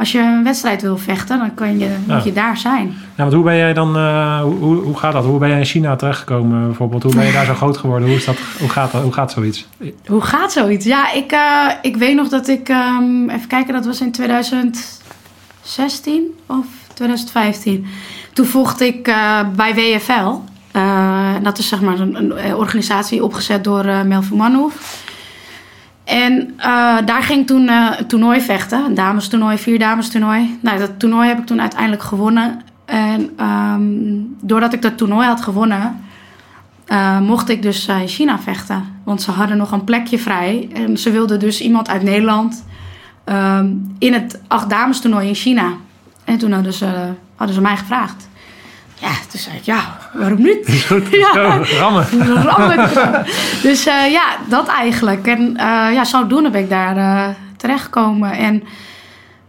als 0.00 0.12
je 0.12 0.18
een 0.18 0.44
wedstrijd 0.44 0.82
wil 0.82 0.98
vechten. 0.98 1.38
Dan 1.38 1.54
kan 1.54 1.78
je, 1.78 1.96
Ja. 2.06 2.14
moet 2.14 2.24
je 2.24 2.32
daar 2.32 2.56
zijn. 2.56 2.86
ja 3.14 3.22
want 3.22 3.32
hoe 3.32 3.44
ben 3.44 3.56
jij 3.56 3.72
dan, 3.72 3.96
eh, 3.96 4.40
hoe, 4.40 4.76
hoe, 4.82 4.96
gaat 4.98 5.12
dat? 5.12 5.24
Hoe 5.24 5.38
ben 5.38 5.48
jij 5.48 5.58
in 5.58 5.64
China 5.64 5.96
terechtgekomen 5.96 6.66
bijvoorbeeld? 6.66 7.02
Hoe 7.02 7.14
ben 7.14 7.26
je 7.26 7.32
daar 7.32 7.44
zo 7.44 7.54
groot 7.62 7.76
geworden? 7.76 8.08
Hoe, 8.08 8.16
is 8.16 8.24
dat, 8.24 8.36
hoe, 8.58 8.68
gaat, 8.68 8.92
dat, 8.92 9.02
hoe 9.02 9.12
gaat 9.12 9.32
zoiets? 9.32 9.66
Hoe 10.06 10.20
gaat 10.20 10.52
zoiets? 10.52 10.84
Ja, 10.86 11.12
ik, 11.12 11.32
eh, 11.32 11.66
ik 11.82 11.96
weet 11.96 12.14
nog 12.16 12.28
dat 12.28 12.48
ik... 12.48 12.68
ehm, 12.68 13.28
even 13.28 13.48
kijken, 13.48 13.72
dat 13.74 13.86
was 13.86 14.00
in 14.00 14.12
2016 14.12 16.22
of 16.46 16.66
2015. 16.94 17.86
Toen 18.32 18.46
vocht 18.46 18.80
ik 18.80 19.08
eh, 19.08 19.38
bij 19.56 19.74
WFL. 19.74 20.30
Dat 21.42 21.58
is 21.58 21.68
zeg 21.68 21.80
maar 21.80 21.98
een, 22.00 22.14
een 22.14 22.54
organisatie 22.54 23.24
opgezet 23.24 23.64
door 23.64 23.84
Melvin 24.06 24.36
Manhoef. 24.36 25.02
En 26.10 26.52
eh, 26.56 26.96
daar 27.04 27.22
ging 27.22 27.46
toen 27.46 27.68
eh, 27.68 27.90
een 27.98 28.06
toernooi 28.06 28.40
vechten. 28.40 28.84
Een 28.84 28.94
damestoernooi, 28.94 29.58
vier 29.58 29.78
damestoernooi. 29.78 30.58
Nou, 30.62 30.78
dat 30.78 30.98
toernooi 30.98 31.28
heb 31.28 31.38
ik 31.38 31.46
toen 31.46 31.60
uiteindelijk 31.60 32.02
gewonnen. 32.02 32.60
En 32.84 33.30
ehm, 33.36 33.82
doordat 34.40 34.72
ik 34.72 34.82
dat 34.82 34.96
toernooi 34.96 35.26
had 35.26 35.40
gewonnen... 35.40 36.00
eh, 36.86 37.20
mocht 37.20 37.48
ik 37.48 37.62
dus 37.62 37.86
in 37.86 38.08
China 38.08 38.38
vechten. 38.38 38.84
Want 39.04 39.22
ze 39.22 39.30
hadden 39.30 39.56
nog 39.56 39.72
een 39.72 39.84
plekje 39.84 40.18
vrij. 40.18 40.68
En 40.72 40.98
ze 40.98 41.10
wilden 41.10 41.38
dus 41.38 41.60
iemand 41.60 41.88
uit 41.88 42.02
Nederland... 42.02 42.64
ehm, 43.24 43.68
in 43.98 44.12
het 44.12 44.40
acht 44.48 44.70
dames 44.70 45.00
toernooi 45.00 45.28
in 45.28 45.34
China. 45.34 45.72
En 46.24 46.38
toen 46.38 46.52
hadden 46.52 46.72
ze, 46.72 47.12
hadden 47.36 47.54
ze 47.54 47.62
mij 47.62 47.76
gevraagd. 47.76 48.28
Ja, 49.00 49.10
toen 49.30 49.40
zei 49.40 49.56
ik, 49.56 49.62
ja, 49.62 49.98
waarom 50.12 50.42
niet? 50.42 50.86
Ja. 51.10 51.62
rammen. 51.78 52.06
Rammelijk. 52.42 52.92
dus 53.62 53.86
eh, 53.86 54.12
ja, 54.12 54.24
dat 54.48 54.68
eigenlijk. 54.68 55.26
En 55.26 55.56
eh, 55.56 55.92
ja, 55.92 56.04
zodoende 56.04 56.50
ben 56.50 56.60
ik 56.60 56.70
daar 56.70 56.96
eh, 56.96 57.28
terechtgekomen. 57.56 58.32
En 58.32 58.62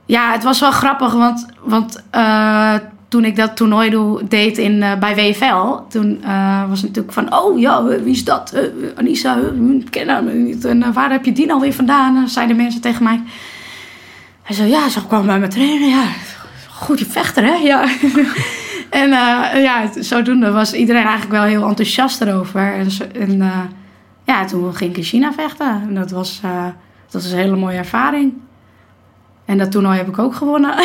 ja, 0.05 0.31
het 0.31 0.43
was 0.43 0.59
wel 0.59 0.71
grappig, 0.71 1.13
want, 1.13 1.45
want 1.63 2.03
eh, 2.11 2.73
toen 3.07 3.25
ik 3.25 3.35
dat 3.35 3.55
toernooi 3.55 3.89
doe, 3.89 4.27
deed 4.27 4.57
in, 4.57 4.79
bij 4.99 5.15
WFL, 5.15 5.89
toen 5.89 6.21
was 6.69 6.81
het 6.81 6.87
natuurlijk 6.87 7.13
van, 7.13 7.35
oh 7.39 7.59
ja, 7.59 7.83
wie 7.83 8.13
is 8.13 8.23
dat? 8.23 8.55
Anissa, 8.95 9.37
ik 9.79 9.91
ken 9.91 10.09
haar 10.09 10.23
niet. 10.23 10.65
En 10.65 10.93
waar 10.93 11.11
heb 11.11 11.25
je 11.25 11.31
die 11.31 11.45
nou 11.45 11.59
weer 11.59 11.73
vandaan? 11.73 12.15
En 12.15 12.29
zeiden 12.29 12.55
mensen 12.55 12.81
tegen 12.81 13.03
mij. 13.03 13.21
Hij 14.41 14.55
zei, 14.55 14.69
ja, 14.69 14.89
ze 14.89 15.07
kwam 15.07 15.25
bij 15.25 15.39
me 15.39 15.47
trainen. 15.47 15.89
Ja, 15.89 16.03
goede 16.69 17.05
vechter, 17.05 17.43
hè? 17.43 17.53
Ja. 17.53 17.85
en 18.91 19.11
eh, 19.13 19.63
ja, 19.63 19.89
zodoende 19.99 20.51
was 20.51 20.73
iedereen 20.73 21.01
eigenlijk 21.03 21.31
wel 21.31 21.43
heel 21.43 21.67
enthousiast 21.67 22.21
erover. 22.21 22.73
En, 23.13 23.41
eh, 23.41 23.59
ja, 24.25 24.45
toen 24.45 24.75
ging 24.75 24.89
ik 24.91 24.97
in 24.97 25.03
China 25.03 25.33
vechten. 25.33 25.67
En 25.87 25.93
dat 25.95 26.11
was, 26.11 26.39
eh, 26.43 26.65
dat 27.11 27.21
was 27.23 27.31
een 27.31 27.37
hele 27.37 27.55
mooie 27.55 27.77
ervaring. 27.77 28.33
En 29.45 29.57
dat 29.57 29.71
toernooi 29.71 29.97
heb 29.97 30.07
ik 30.07 30.19
ook 30.19 30.35
gewonnen. 30.35 30.75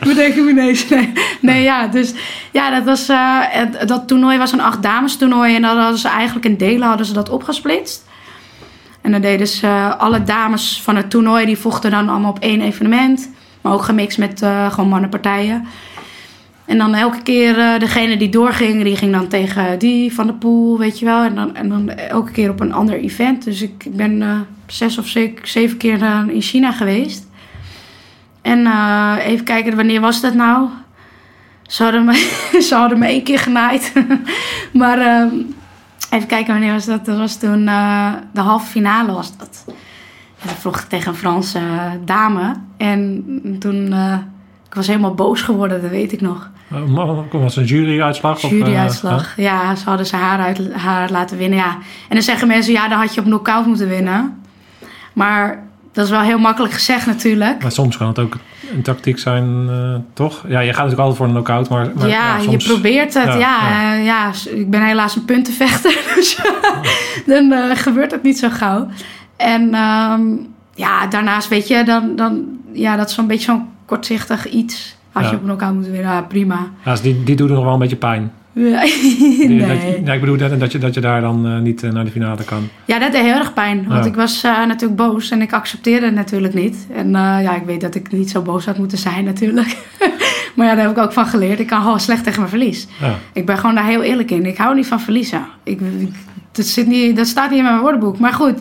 Bedenk 0.00 0.34
ik 0.34 0.44
me 0.44 0.50
ineens. 0.50 0.88
Nee, 0.88 1.12
nee 1.40 1.62
ja, 1.62 1.86
dus 1.86 2.14
ja, 2.52 2.70
dat, 2.70 2.84
was, 2.84 3.08
het- 3.50 3.88
dat 3.88 4.08
toernooi 4.08 4.38
was 4.38 4.52
een 4.52 4.60
acht 4.60 4.82
dames 4.82 5.16
toernooi. 5.16 5.54
En 5.54 5.62
dan 5.62 5.78
hadden 5.78 5.98
ze 5.98 6.08
eigenlijk 6.08 6.46
in 6.46 6.56
delen 6.56 6.88
hadden 6.88 7.06
ze 7.06 7.12
dat 7.12 7.28
opgesplitst. 7.28 8.04
En 9.00 9.10
dan 9.12 9.20
deden 9.20 9.46
ze 9.48 9.94
alle 9.98 10.22
dames 10.22 10.80
van 10.82 10.96
het 10.96 11.10
toernooi, 11.10 11.46
die 11.46 11.58
vochten 11.58 11.90
dan 11.90 12.08
allemaal 12.08 12.30
op 12.30 12.38
één 12.38 12.60
evenement. 12.60 13.30
Maar 13.60 13.72
ook 13.72 13.82
gemixt 13.82 14.18
met 14.18 14.42
gewoon 14.70 14.88
mannenpartijen. 14.88 15.66
En 16.66 16.78
dan 16.78 16.94
elke 16.94 17.22
keer 17.22 17.58
eh, 17.58 17.78
degene 17.78 18.16
die 18.16 18.28
doorging, 18.28 18.82
die 18.82 18.96
ging 18.96 19.12
dan 19.12 19.28
tegen 19.28 19.78
die 19.78 20.14
van 20.14 20.26
de 20.26 20.32
pool, 20.34 20.78
weet 20.78 20.98
je 20.98 21.04
wel. 21.04 21.22
En 21.24 21.34
dan, 21.34 21.54
en 21.56 21.68
dan 21.68 21.88
elke 21.90 22.32
keer 22.32 22.50
op 22.50 22.60
een 22.60 22.72
ander 22.72 22.94
event. 22.98 23.44
Dus 23.44 23.62
ik 23.62 23.86
ben 23.90 24.22
eh, 24.22 24.40
zes 24.66 24.98
of 24.98 25.06
ze- 25.06 25.34
zeven 25.42 25.76
keer 25.76 26.02
eh, 26.02 26.22
in 26.28 26.40
China 26.42 26.72
geweest. 26.72 27.26
En 28.42 28.66
even 29.18 29.44
kijken, 29.44 29.76
wanneer 29.76 30.00
was 30.00 30.20
dat 30.20 30.34
nou? 30.34 30.68
Ze 31.62 31.82
hadden 31.82 32.04
me, 32.04 32.14
ze 32.68 32.74
hadden 32.74 32.98
me 32.98 33.06
één 33.06 33.22
keer 33.22 33.38
genaaid. 33.38 33.92
maar 34.72 34.98
ehm, 34.98 35.28
Even 36.10 36.28
kijken, 36.28 36.52
wanneer 36.52 36.72
was 36.72 36.84
dat? 36.84 37.04
Dat 37.04 37.18
was 37.18 37.36
toen 37.38 37.64
de 38.32 38.40
halve 38.40 38.66
finale 38.66 39.12
was 39.12 39.36
dat. 39.36 39.64
En 40.40 40.46
dat 40.48 40.56
vroeg 40.58 40.80
tegen 40.80 41.08
een 41.08 41.16
Franse 41.18 41.60
dame. 42.04 42.54
En 42.76 43.24
toen... 43.58 43.94
Ik 44.68 44.74
was 44.74 44.86
helemaal 44.86 45.14
boos 45.14 45.42
geworden, 45.42 45.82
dat 45.82 45.90
weet 45.90 46.12
ik 46.12 46.20
nog. 46.20 46.50
Was 47.30 47.54
het 47.54 47.56
een 47.56 47.64
juryuitslag? 47.64 48.40
Juryuitslag, 48.40 49.38
uh, 49.38 49.44
ja. 49.44 49.74
Ze 49.74 49.84
hadden 49.84 50.06
ze 50.06 50.16
haar, 50.16 50.38
uit, 50.38 50.72
haar 50.72 51.10
laten 51.10 51.38
winnen, 51.38 51.58
ja. 51.58 51.70
En 52.08 52.14
dan 52.14 52.22
zeggen 52.22 52.48
mensen, 52.48 52.72
ja, 52.72 52.88
dan 52.88 52.98
had 52.98 53.14
je 53.14 53.20
op 53.20 53.26
knockout 53.26 53.66
moeten 53.66 53.88
winnen. 53.88 54.42
Maar 55.12 55.64
dat 55.92 56.04
is 56.04 56.10
wel 56.10 56.20
heel 56.20 56.38
makkelijk 56.38 56.74
gezegd 56.74 57.06
natuurlijk. 57.06 57.62
Maar 57.62 57.72
soms 57.72 57.96
kan 57.96 58.06
het 58.06 58.18
ook 58.18 58.36
een 58.72 58.82
tactiek 58.82 59.18
zijn, 59.18 59.66
uh, 59.70 59.94
toch? 60.12 60.44
Ja, 60.48 60.60
je 60.60 60.72
gaat 60.72 60.84
natuurlijk 60.84 61.00
altijd 61.00 61.16
voor 61.16 61.26
een 61.26 61.32
knockout, 61.32 61.68
maar... 61.68 61.90
maar 61.94 62.08
ja, 62.08 62.40
soms... 62.40 62.64
je 62.64 62.72
probeert 62.72 63.14
het. 63.14 63.24
Ja, 63.24 63.38
ja, 63.38 63.94
ja. 63.94 63.94
Ja, 63.94 64.32
ik 64.50 64.70
ben 64.70 64.84
helaas 64.84 65.16
een 65.16 65.24
puntenvechter, 65.24 65.98
dus 66.14 66.40
dan 67.26 67.52
uh, 67.52 67.70
gebeurt 67.74 68.10
het 68.10 68.22
niet 68.22 68.38
zo 68.38 68.48
gauw. 68.50 68.88
En 69.36 69.74
um, 69.74 70.54
ja, 70.74 71.06
daarnaast 71.06 71.48
weet 71.48 71.68
je, 71.68 71.84
dan, 71.84 72.16
dan, 72.16 72.44
ja, 72.72 72.96
dat 72.96 73.08
is 73.08 73.14
zo'n 73.14 73.26
beetje 73.26 73.44
zo'n 73.44 73.68
kortzichtig 73.86 74.48
iets. 74.48 74.96
Als 75.12 75.30
je 75.30 75.36
op 75.36 75.42
knockout 75.42 75.74
moet 75.74 75.84
winnen, 75.86 76.12
ja, 76.12 76.22
prima. 76.22 76.70
Ja, 76.84 76.90
dus 76.90 77.00
die, 77.00 77.24
die 77.24 77.36
doet 77.36 77.48
nog 77.48 77.64
wel 77.64 77.72
een 77.72 77.78
beetje 77.78 77.96
pijn. 77.96 78.32
Nee. 78.56 79.58
Dat, 79.58 80.06
ja, 80.06 80.12
ik 80.12 80.20
bedoel 80.20 80.36
dat, 80.36 80.60
dat, 80.60 80.72
je, 80.72 80.78
dat 80.78 80.94
je 80.94 81.00
daar 81.00 81.20
dan 81.20 81.46
uh, 81.46 81.58
niet 81.58 81.82
uh, 81.82 81.92
naar 81.92 82.04
de 82.04 82.10
finale 82.10 82.44
kan. 82.44 82.68
Ja, 82.84 82.98
dat 82.98 83.12
deed 83.12 83.22
heel 83.22 83.34
erg 83.34 83.52
pijn. 83.52 83.84
Want 83.88 84.04
ja. 84.04 84.10
ik 84.10 84.16
was 84.16 84.44
uh, 84.44 84.66
natuurlijk 84.66 84.96
boos 84.96 85.30
en 85.30 85.42
ik 85.42 85.52
accepteerde 85.52 86.06
het 86.06 86.14
natuurlijk 86.14 86.54
niet. 86.54 86.86
En 86.94 87.10
ja, 87.10 87.54
ik 87.56 87.62
weet 87.66 87.80
dat 87.80 87.94
ik 87.94 88.12
niet 88.12 88.30
zo 88.30 88.42
boos 88.42 88.64
had 88.66 88.78
moeten 88.78 88.98
zijn 88.98 89.24
natuurlijk. 89.24 89.76
maar 90.56 90.66
ja, 90.66 90.74
daar 90.74 90.86
heb 90.86 90.96
ik 90.96 91.02
ook 91.02 91.12
van 91.12 91.26
geleerd. 91.26 91.60
Ik 91.60 91.66
kan 91.66 91.82
gewoon 91.82 92.00
slecht 92.00 92.24
tegen 92.24 92.38
mijn 92.38 92.50
verlies. 92.50 92.86
Ja. 93.00 93.14
Ik 93.32 93.46
ben 93.46 93.58
gewoon 93.58 93.74
daar 93.74 93.86
heel 93.86 94.02
eerlijk 94.02 94.30
in. 94.30 94.46
Ik 94.46 94.56
hou 94.56 94.74
niet 94.74 94.86
van 94.86 95.00
verliezen. 95.00 95.46
Ik, 95.62 95.80
dat, 96.52 96.66
zit 96.66 96.86
niet, 96.86 97.16
dat 97.16 97.26
staat 97.26 97.50
niet 97.50 97.58
in 97.58 97.64
mijn 97.64 97.80
woordenboek. 97.80 98.18
Maar 98.18 98.32
goed, 98.32 98.58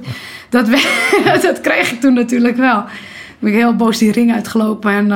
dat, 0.50 0.70
dat 1.42 1.62
kreeg 1.62 1.92
ik 1.92 2.00
toen 2.00 2.14
natuurlijk 2.14 2.58
wel. 2.58 2.84
Ben 3.46 3.54
ik 3.54 3.60
heel 3.60 3.76
boos 3.76 3.98
die 3.98 4.12
ring 4.12 4.34
uitgelopen 4.34 4.92
en 4.92 5.08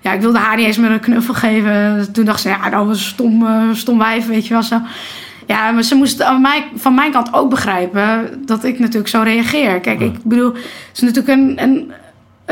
ja, 0.00 0.12
ik 0.12 0.20
wilde 0.20 0.38
haar 0.38 0.56
niet 0.56 0.66
eens 0.66 0.76
meer 0.76 0.90
een 0.90 1.00
knuffel 1.00 1.34
geven. 1.34 2.08
Toen 2.12 2.24
dacht 2.24 2.40
ze, 2.40 2.48
ja, 2.48 2.70
dat 2.70 2.86
was 2.86 2.98
een 2.98 3.04
stom, 3.04 3.42
uh, 3.42 3.72
stom 3.72 3.98
wijf, 3.98 4.26
weet 4.26 4.46
je 4.46 4.52
wel 4.52 4.62
zo. 4.62 4.80
Ja, 5.46 5.70
maar 5.70 5.82
ze 5.82 5.94
moest 5.94 6.24
mij, 6.40 6.64
van 6.74 6.94
mijn 6.94 7.12
kant 7.12 7.32
ook 7.32 7.50
begrijpen 7.50 8.42
dat 8.44 8.64
ik 8.64 8.78
natuurlijk 8.78 9.08
zo 9.08 9.22
reageer. 9.22 9.80
Kijk, 9.80 10.00
ik 10.00 10.22
bedoel, 10.22 10.52
het 10.52 10.90
is 10.94 11.00
natuurlijk 11.00 11.28
een, 11.28 11.62
een, 11.62 11.92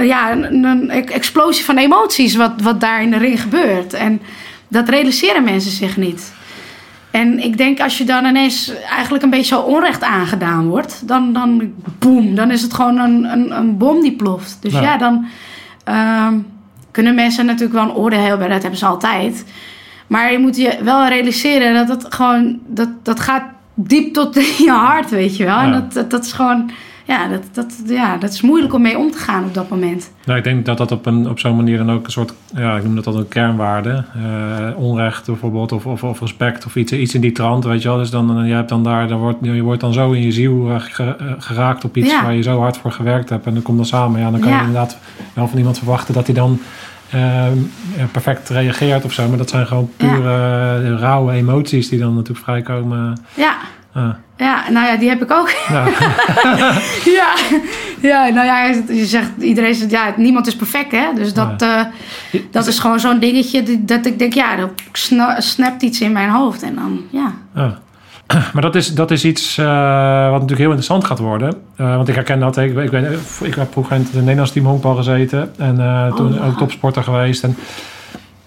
ja, 0.06 0.32
een, 0.32 0.64
een, 0.64 0.90
explosie 0.90 1.64
van 1.64 1.76
emoties 1.76 2.36
wat, 2.36 2.52
wat 2.62 2.80
daar 2.80 3.02
in 3.02 3.10
de 3.10 3.18
ring 3.18 3.40
gebeurt. 3.40 3.92
En 3.92 4.20
dat 4.68 4.88
realiseren 4.88 5.44
mensen 5.44 5.70
zich 5.70 5.96
niet. 5.96 6.32
En 7.14 7.38
ik 7.44 7.56
denk 7.56 7.80
als 7.80 7.98
je 7.98 8.04
dan 8.04 8.24
ineens 8.24 8.72
eigenlijk 8.90 9.24
een 9.24 9.30
beetje 9.30 9.54
zo 9.54 9.60
onrecht 9.60 10.02
aangedaan 10.02 10.68
wordt, 10.68 11.08
dan, 11.08 11.32
dan 11.32 11.72
boem, 11.98 12.34
dan 12.34 12.50
is 12.50 12.62
het 12.62 12.74
gewoon 12.74 12.98
een, 12.98 13.24
een, 13.24 13.56
een 13.56 13.76
bom 13.78 14.00
die 14.00 14.12
ploft. 14.12 14.58
Dus 14.60 14.72
ja, 14.72 14.80
ja 14.80 14.96
dan. 14.96 15.26
Uh, 15.88 16.28
kunnen 16.90 17.14
mensen 17.14 17.46
natuurlijk 17.46 17.72
wel 17.72 17.82
een 17.82 17.94
oordeel 17.94 18.20
hebben. 18.20 18.48
Dat 18.48 18.62
hebben 18.62 18.78
ze 18.78 18.86
altijd. 18.86 19.44
Maar 20.06 20.32
je 20.32 20.38
moet 20.38 20.56
je 20.56 20.78
wel 20.82 21.08
realiseren 21.08 21.86
dat 21.86 22.02
het 22.02 22.14
gewoon... 22.14 22.58
Dat, 22.66 22.88
dat 23.02 23.20
gaat 23.20 23.44
diep 23.74 24.12
tot 24.12 24.36
in 24.36 24.54
je 24.64 24.70
hart, 24.70 25.10
weet 25.10 25.36
je 25.36 25.44
wel. 25.44 25.58
Ja. 25.58 25.64
En 25.64 25.72
dat, 25.72 25.92
dat, 25.92 26.10
dat, 26.10 26.24
is 26.24 26.32
gewoon... 26.32 26.70
Ja 27.07 27.28
dat, 27.28 27.42
dat, 27.52 27.82
ja, 27.86 28.16
dat 28.16 28.32
is 28.32 28.40
moeilijk 28.40 28.74
om 28.74 28.82
mee 28.82 28.98
om 28.98 29.11
te 29.11 29.18
gaan 29.18 29.44
op 29.44 29.55
dat 29.55 29.68
moment. 29.68 30.11
Nou, 30.24 30.38
ik 30.38 30.44
denk 30.44 30.66
dat 30.66 30.78
dat 30.78 30.92
op, 30.92 31.07
een, 31.07 31.28
op 31.28 31.38
zo'n 31.38 31.57
manier 31.57 31.78
dan 31.78 31.90
ook 31.90 32.05
een 32.05 32.12
soort... 32.12 32.34
Ja, 32.55 32.76
ik 32.76 32.84
noem 32.84 32.94
dat 32.94 33.05
dan 33.05 33.16
een 33.16 33.28
kernwaarde. 33.28 34.05
Uh, 34.16 34.78
onrecht 34.78 35.26
bijvoorbeeld 35.26 35.72
of, 35.72 35.86
of, 35.86 36.02
of, 36.02 36.20
respect 36.20 36.66
of 36.66 36.76
iets, 36.76 36.92
iets 36.92 37.14
in 37.14 37.20
die 37.20 37.32
trant, 37.32 37.64
weet 37.64 37.82
je 37.82 37.88
wel. 37.88 37.98
Dus 37.98 38.11
dan, 38.11 38.46
je 38.46 38.55
hebt 38.55 38.68
dan 38.68 38.84
daar... 38.84 39.09
Dan 39.09 39.18
wordt, 39.18 39.38
je 39.40 39.62
wordt 39.62 39.80
dan 39.80 39.92
zo 39.92 40.12
in 40.12 40.22
je 40.22 40.32
ziel 40.32 40.70
geraakt 41.38 41.84
op 41.84 41.96
iets 41.96 42.11
ja. 42.11 42.22
waar 42.22 42.34
je 42.34 42.42
zo 42.42 42.61
hard 42.61 42.76
voor 42.76 42.92
gewerkt 42.92 43.28
hebt. 43.28 43.46
En 43.46 43.55
dan 43.55 43.62
komt 43.62 43.76
dan 43.76 43.86
samen. 43.86 44.20
Ja, 44.20 44.30
dan 44.30 44.40
kan 44.40 44.50
je 44.50 44.59
inderdaad 44.59 44.98
wel 45.32 45.48
van 45.48 45.59
iemand 45.59 45.78
verwachten 45.78 46.14
dat 46.14 46.26
hij 46.26 46.34
dan 46.34 46.61
uh, 47.14 47.46
perfect 48.12 48.48
reageert 48.48 49.05
of 49.05 49.12
zo. 49.12 49.28
Maar 49.28 49.38
dat 49.38 49.50
zijn 49.50 49.66
gewoon 49.66 49.90
pure 49.96 50.22
ja. 50.22 50.96
rauwe 50.96 51.32
emoties 51.32 51.88
die 51.88 51.98
dan 51.98 52.14
natuurlijk 52.14 52.44
vrijkomen. 52.44 53.18
Ja. 53.34 53.57
Ah. 53.92 54.14
Ja, 54.37 54.70
nou 54.70 54.87
ja, 54.87 54.97
die 54.97 55.09
heb 55.09 55.22
ik 55.22 55.30
ook. 55.30 55.51
Ja, 55.68 55.85
ja, 57.20 57.35
ja, 58.01 58.28
nou 58.28 58.47
ja, 58.47 58.64
je 58.89 59.07
zegt, 59.07 59.30
iedereen 59.39 59.74
zegt, 59.74 59.91
ja, 59.91 60.14
niemand 60.16 60.47
is 60.47 60.57
perfect, 60.57 60.93
hè. 60.93 61.07
Dus 61.14 61.35
dat, 61.35 61.62
uh, 61.62 61.80
dat 62.51 62.66
is 62.66 62.78
gewoon 62.78 63.01
zo'n 63.01 63.18
dingetje 63.18 63.85
dat 63.85 64.07
ik 64.07 64.18
denk, 64.18 64.32
ja, 64.32 64.57
dat 64.57 64.70
snapt 65.39 65.82
iets 65.82 66.01
in 66.01 66.12
mijn 66.12 66.30
hoofd. 66.30 66.62
En 66.62 66.74
dan, 66.74 67.01
ja. 67.11 67.32
Ah. 67.55 67.72
Maar 68.53 68.62
dat 68.62 68.74
is, 68.74 68.95
dat 68.95 69.11
is 69.11 69.24
iets 69.24 69.59
uh, 69.59 69.66
wat 70.22 70.32
natuurlijk 70.32 70.59
heel 70.59 70.66
interessant 70.66 71.05
gaat 71.05 71.18
worden. 71.18 71.55
Uh, 71.80 71.97
want 71.97 72.09
ik 72.09 72.14
herken 72.14 72.41
dat. 72.41 72.57
Ik, 72.57 72.76
ik, 72.76 72.93
ik, 72.93 73.18
ik 73.41 73.55
heb 73.55 73.72
vroeger 73.72 73.97
in 73.97 74.03
het 74.03 74.14
Nederlands 74.14 74.53
team 74.53 74.66
honkbal 74.66 74.95
gezeten. 74.95 75.53
En 75.59 75.74
uh, 75.74 76.07
oh, 76.11 76.16
toen 76.16 76.43
ook 76.43 76.59
topsporter 76.59 77.03
geweest. 77.03 77.45
En 77.45 77.57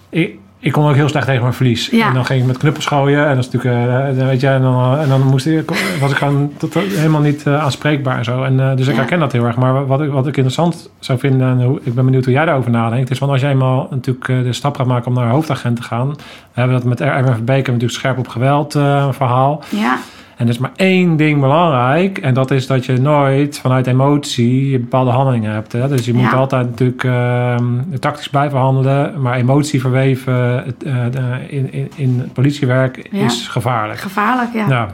ik, 0.10 0.40
ik 0.60 0.72
kon 0.72 0.88
ook 0.90 0.96
heel 0.96 1.10
slecht 1.10 1.26
tegen 1.26 1.42
mijn 1.42 1.54
verlies. 1.54 1.90
Ja. 1.90 2.08
En 2.08 2.14
dan 2.14 2.26
ging 2.26 2.42
ik 2.42 2.48
met 2.48 2.58
knuppels 2.58 2.86
gooien. 2.86 3.28
En, 3.28 3.36
dat 3.36 3.46
is 3.46 3.52
natuurlijk, 3.52 4.18
uh, 4.18 4.26
weet 4.26 4.42
je, 4.42 4.48
en, 4.48 4.62
dan, 4.62 4.98
en 4.98 5.10
dan 5.10 5.22
moest 5.22 5.46
ik, 5.46 5.72
was 6.00 6.12
ik 6.12 6.18
gewoon 6.18 6.52
tot, 6.58 6.74
helemaal 6.74 7.22
niet 7.22 7.44
uh, 7.48 7.64
aanspreekbaar 7.64 8.18
en 8.18 8.24
zo. 8.24 8.44
En, 8.44 8.54
uh, 8.54 8.76
dus 8.76 8.88
ik 8.88 8.94
ja. 8.94 9.00
herken 9.00 9.20
dat 9.20 9.32
heel 9.32 9.46
erg. 9.46 9.56
Maar 9.56 9.88
wat 9.88 10.02
ik, 10.02 10.12
wat 10.12 10.28
ik 10.28 10.36
interessant 10.36 10.90
zou 11.00 11.20
vinden, 11.20 11.48
en 11.48 11.64
hoe, 11.66 11.80
ik 11.84 11.96
ben 11.96 12.06
benieuwd 12.06 12.26
hoe 12.26 12.34
jij 12.34 12.46
daarover 12.46 12.72
nadenkt, 12.72 13.10
is 13.10 13.18
van 13.18 13.30
als 13.30 13.42
jij 13.42 13.52
eenmaal 13.52 13.88
natuurlijk 13.90 14.26
de 14.26 14.54
stap 14.54 14.76
gaat 14.76 14.88
maken 14.88 15.08
om 15.08 15.14
naar 15.14 15.30
hoofdagent 15.30 15.76
te 15.76 15.84
gaan. 15.84 16.10
We 16.54 16.60
hebben 16.60 16.76
dat 16.76 16.84
met 16.84 17.00
RMFB, 17.00 17.48
hebben 17.48 17.56
natuurlijk 17.56 17.92
scherp 17.92 18.18
op 18.18 18.28
geweld 18.28 18.72
verhaal. 19.12 19.64
Ja. 19.70 20.00
En 20.38 20.46
er 20.46 20.52
is 20.52 20.58
maar 20.58 20.72
één 20.76 21.18
ding 21.18 21.42
belangrijk. 21.42 22.18
En 22.18 22.34
dat 22.34 22.52
is 22.52 22.68
dat 22.68 22.86
je 22.86 22.98
nooit 22.98 23.60
vanuit 23.60 23.88
emotie 23.88 24.80
bepaalde 24.80 25.12
handelingen 25.12 25.52
hebt. 25.52 25.72
Hè? 25.72 25.88
Dus 25.88 26.06
je 26.06 26.14
moet 26.14 26.32
ja. 26.32 26.32
altijd 26.32 26.70
natuurlijk 26.70 27.04
uh, 27.04 27.56
tactisch 28.00 28.30
blijven 28.30 28.58
handelen. 28.58 29.22
Maar 29.22 29.36
emotie 29.36 29.82
verweven 29.82 30.64
uh, 30.86 31.06
in, 31.48 31.74
in, 31.74 31.92
in 31.96 32.30
politiewerk 32.34 33.08
ja. 33.12 33.26
is 33.26 33.48
gevaarlijk. 33.48 34.00
Gevaarlijk, 34.00 34.54
ja. 34.54 34.68
Nou, 34.68 34.90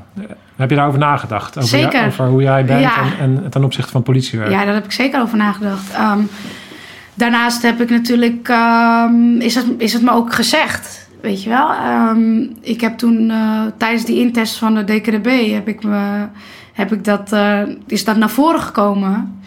heb 0.56 0.70
je 0.70 0.76
daarover 0.76 1.00
nagedacht? 1.00 1.58
Over, 1.58 1.70
zeker. 1.70 2.06
over 2.06 2.28
hoe 2.28 2.42
jij 2.42 2.66
bent 2.66 2.92
en, 3.20 3.44
en, 3.44 3.50
ten 3.50 3.64
opzichte 3.64 3.92
van 3.92 4.04
politiewerk? 4.04 4.52
Ja, 4.52 4.66
daar 4.66 4.74
heb 4.74 4.86
ik 4.86 4.92
zeker 4.92 5.22
over 5.22 5.38
nagedacht. 5.38 6.00
Um, 6.00 6.30
daarnaast 7.14 7.62
heb 7.62 7.82
ik 7.82 7.90
natuurlijk... 7.90 8.48
Um, 8.48 9.40
is, 9.42 9.56
het, 9.56 9.66
is 9.78 9.94
het 9.94 10.02
me 10.02 10.12
ook 10.12 10.34
gezegd 10.34 11.03
weet 11.24 11.44
je 11.44 11.50
wel. 11.50 11.70
Um, 12.10 12.56
ik 12.62 12.82
heb 12.82 12.98
toen 12.98 13.30
uh, 13.30 13.62
tijdens 13.78 14.06
die 14.06 14.20
intest 14.20 14.58
van 14.58 14.76
de 14.76 14.84
DKDB 14.84 15.52
heb 15.52 15.68
ik 15.68 15.84
me, 15.84 16.28
heb 16.74 16.94
ik 16.94 17.04
dat, 17.04 17.34
uh, 17.34 17.60
is 17.88 18.04
dat 18.04 18.18
naar 18.18 18.30
voren 18.30 18.62
gekomen. 18.62 19.42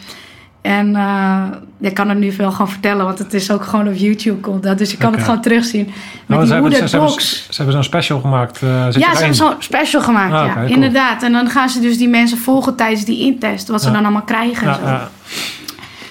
En 0.60 0.90
uh, 0.90 1.42
ik 1.80 1.94
kan 1.94 2.08
het 2.08 2.18
nu 2.18 2.32
veel 2.32 2.52
gaan 2.52 2.68
vertellen, 2.68 3.04
want 3.04 3.18
het 3.18 3.34
is 3.34 3.50
ook 3.50 3.64
gewoon 3.64 3.88
op 3.88 3.94
YouTube 3.94 4.40
komt 4.40 4.62
dat. 4.62 4.78
Dus 4.78 4.90
je 4.90 4.96
kan 4.96 5.06
okay. 5.06 5.18
het 5.18 5.28
gewoon 5.28 5.42
terugzien. 5.42 5.84
Met 6.26 6.38
oh, 6.38 6.38
die 6.38 6.46
ze, 6.46 6.52
hebben, 6.52 6.72
ze, 6.72 6.88
ze, 6.88 6.96
hebben, 6.96 7.20
ze 7.20 7.56
hebben 7.56 7.72
zo'n 7.74 7.84
special 7.84 8.20
gemaakt. 8.20 8.62
Uh, 8.62 8.70
ja, 8.70 8.92
ze 8.92 9.00
hebben 9.00 9.34
zo'n 9.34 9.54
special 9.58 10.02
gemaakt, 10.02 10.32
ah, 10.32 10.44
okay, 10.44 10.46
ja. 10.46 10.54
Cool. 10.54 10.74
Inderdaad. 10.74 11.22
En 11.22 11.32
dan 11.32 11.50
gaan 11.50 11.68
ze 11.68 11.80
dus 11.80 11.98
die 11.98 12.08
mensen 12.08 12.38
volgen 12.38 12.76
tijdens 12.76 13.04
die 13.04 13.20
intest. 13.20 13.68
Wat 13.68 13.82
ze 13.82 13.90
dan 13.90 14.02
allemaal 14.02 14.22
krijgen. 14.22 14.66
Ja, 14.66 14.74
zo. 14.74 14.84
Ja. 14.84 15.08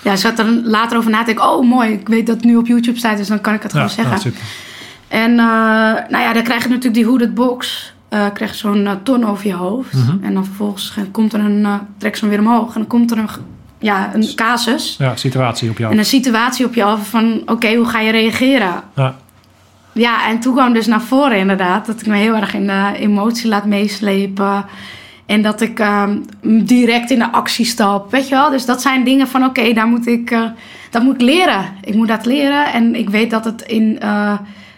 ja, 0.01 0.15
ze 0.15 0.27
had 0.27 0.39
er 0.39 0.45
later 0.63 0.97
over 0.97 1.11
na 1.11 1.19
te 1.19 1.25
denken. 1.25 1.49
Oh, 1.49 1.69
mooi. 1.69 1.91
Ik 1.91 2.07
weet 2.07 2.27
dat 2.27 2.35
het 2.35 2.45
nu 2.45 2.55
op 2.55 2.67
YouTube 2.67 2.97
staat, 2.97 3.17
dus 3.17 3.27
dan 3.27 3.41
kan 3.41 3.53
ik 3.53 3.63
het 3.63 3.71
gewoon 3.71 3.89
zeggen. 3.89 4.33
En 5.15 5.31
uh, 5.31 5.37
nou 6.09 6.17
ja, 6.17 6.33
dan 6.33 6.43
krijg 6.43 6.63
je 6.63 6.69
natuurlijk 6.69 6.93
die 6.93 7.05
hooded 7.05 7.33
box. 7.33 7.93
Uh, 8.09 8.25
krijg 8.33 8.51
je 8.51 8.57
zo'n 8.57 8.81
uh, 8.81 8.91
ton 9.03 9.25
over 9.25 9.47
je 9.47 9.53
hoofd. 9.53 9.93
Mhm. 9.93 10.23
En 10.23 10.33
dan 10.33 10.45
vervolgens 10.45 10.93
komt 11.11 11.33
er 11.33 11.39
een, 11.39 11.67
trek 11.97 12.15
ze 12.15 12.21
hem 12.25 12.29
weer 12.29 12.39
omhoog. 12.39 12.67
En 12.67 12.79
dan 12.79 12.87
komt 12.87 13.11
er 13.11 13.17
een, 13.17 13.29
ja, 13.79 14.09
een 14.13 14.35
casus. 14.35 14.95
Ja, 14.97 15.15
situatie 15.15 15.69
op 15.69 15.77
jou. 15.77 15.91
En 15.91 15.97
een 15.97 16.05
situatie 16.05 16.65
op 16.65 16.73
je 16.73 16.83
af 16.83 17.09
van, 17.09 17.33
oké, 17.41 17.51
okay, 17.51 17.75
hoe 17.75 17.85
ga 17.85 17.99
je 17.99 18.11
reageren? 18.11 18.83
Ja. 18.95 19.15
Ja, 19.91 20.27
en 20.27 20.39
toen 20.39 20.53
kwam 20.53 20.73
dus 20.73 20.87
naar 20.87 21.01
voren 21.01 21.37
inderdaad. 21.37 21.85
Dat 21.85 22.01
ik 22.01 22.07
me 22.07 22.15
heel 22.15 22.35
erg 22.35 22.53
in 22.53 22.67
de 22.67 22.91
emotie 22.95 23.47
laat 23.49 23.65
meeslepen. 23.65 24.65
En 25.25 25.41
dat 25.41 25.61
ik 25.61 25.79
um, 25.79 26.25
direct 26.65 27.11
in 27.11 27.19
de 27.19 27.31
actie 27.31 27.65
stap. 27.65 28.11
Weet 28.11 28.27
je 28.27 28.35
wel? 28.35 28.49
Dus 28.49 28.65
dat 28.65 28.81
zijn 28.81 29.03
dingen 29.03 29.27
van, 29.27 29.45
oké, 29.45 29.59
okay, 29.59 29.73
daar 29.73 29.87
moet 29.87 30.07
ik... 30.07 30.37
dat 30.89 31.03
moet 31.03 31.15
ik 31.15 31.21
leren. 31.21 31.65
Ik 31.83 31.95
moet 31.95 32.07
dat 32.07 32.25
leren. 32.25 32.73
En 32.73 32.95
ik 32.95 33.09
weet 33.09 33.31
dat 33.31 33.45
het 33.45 33.61
in 33.61 33.99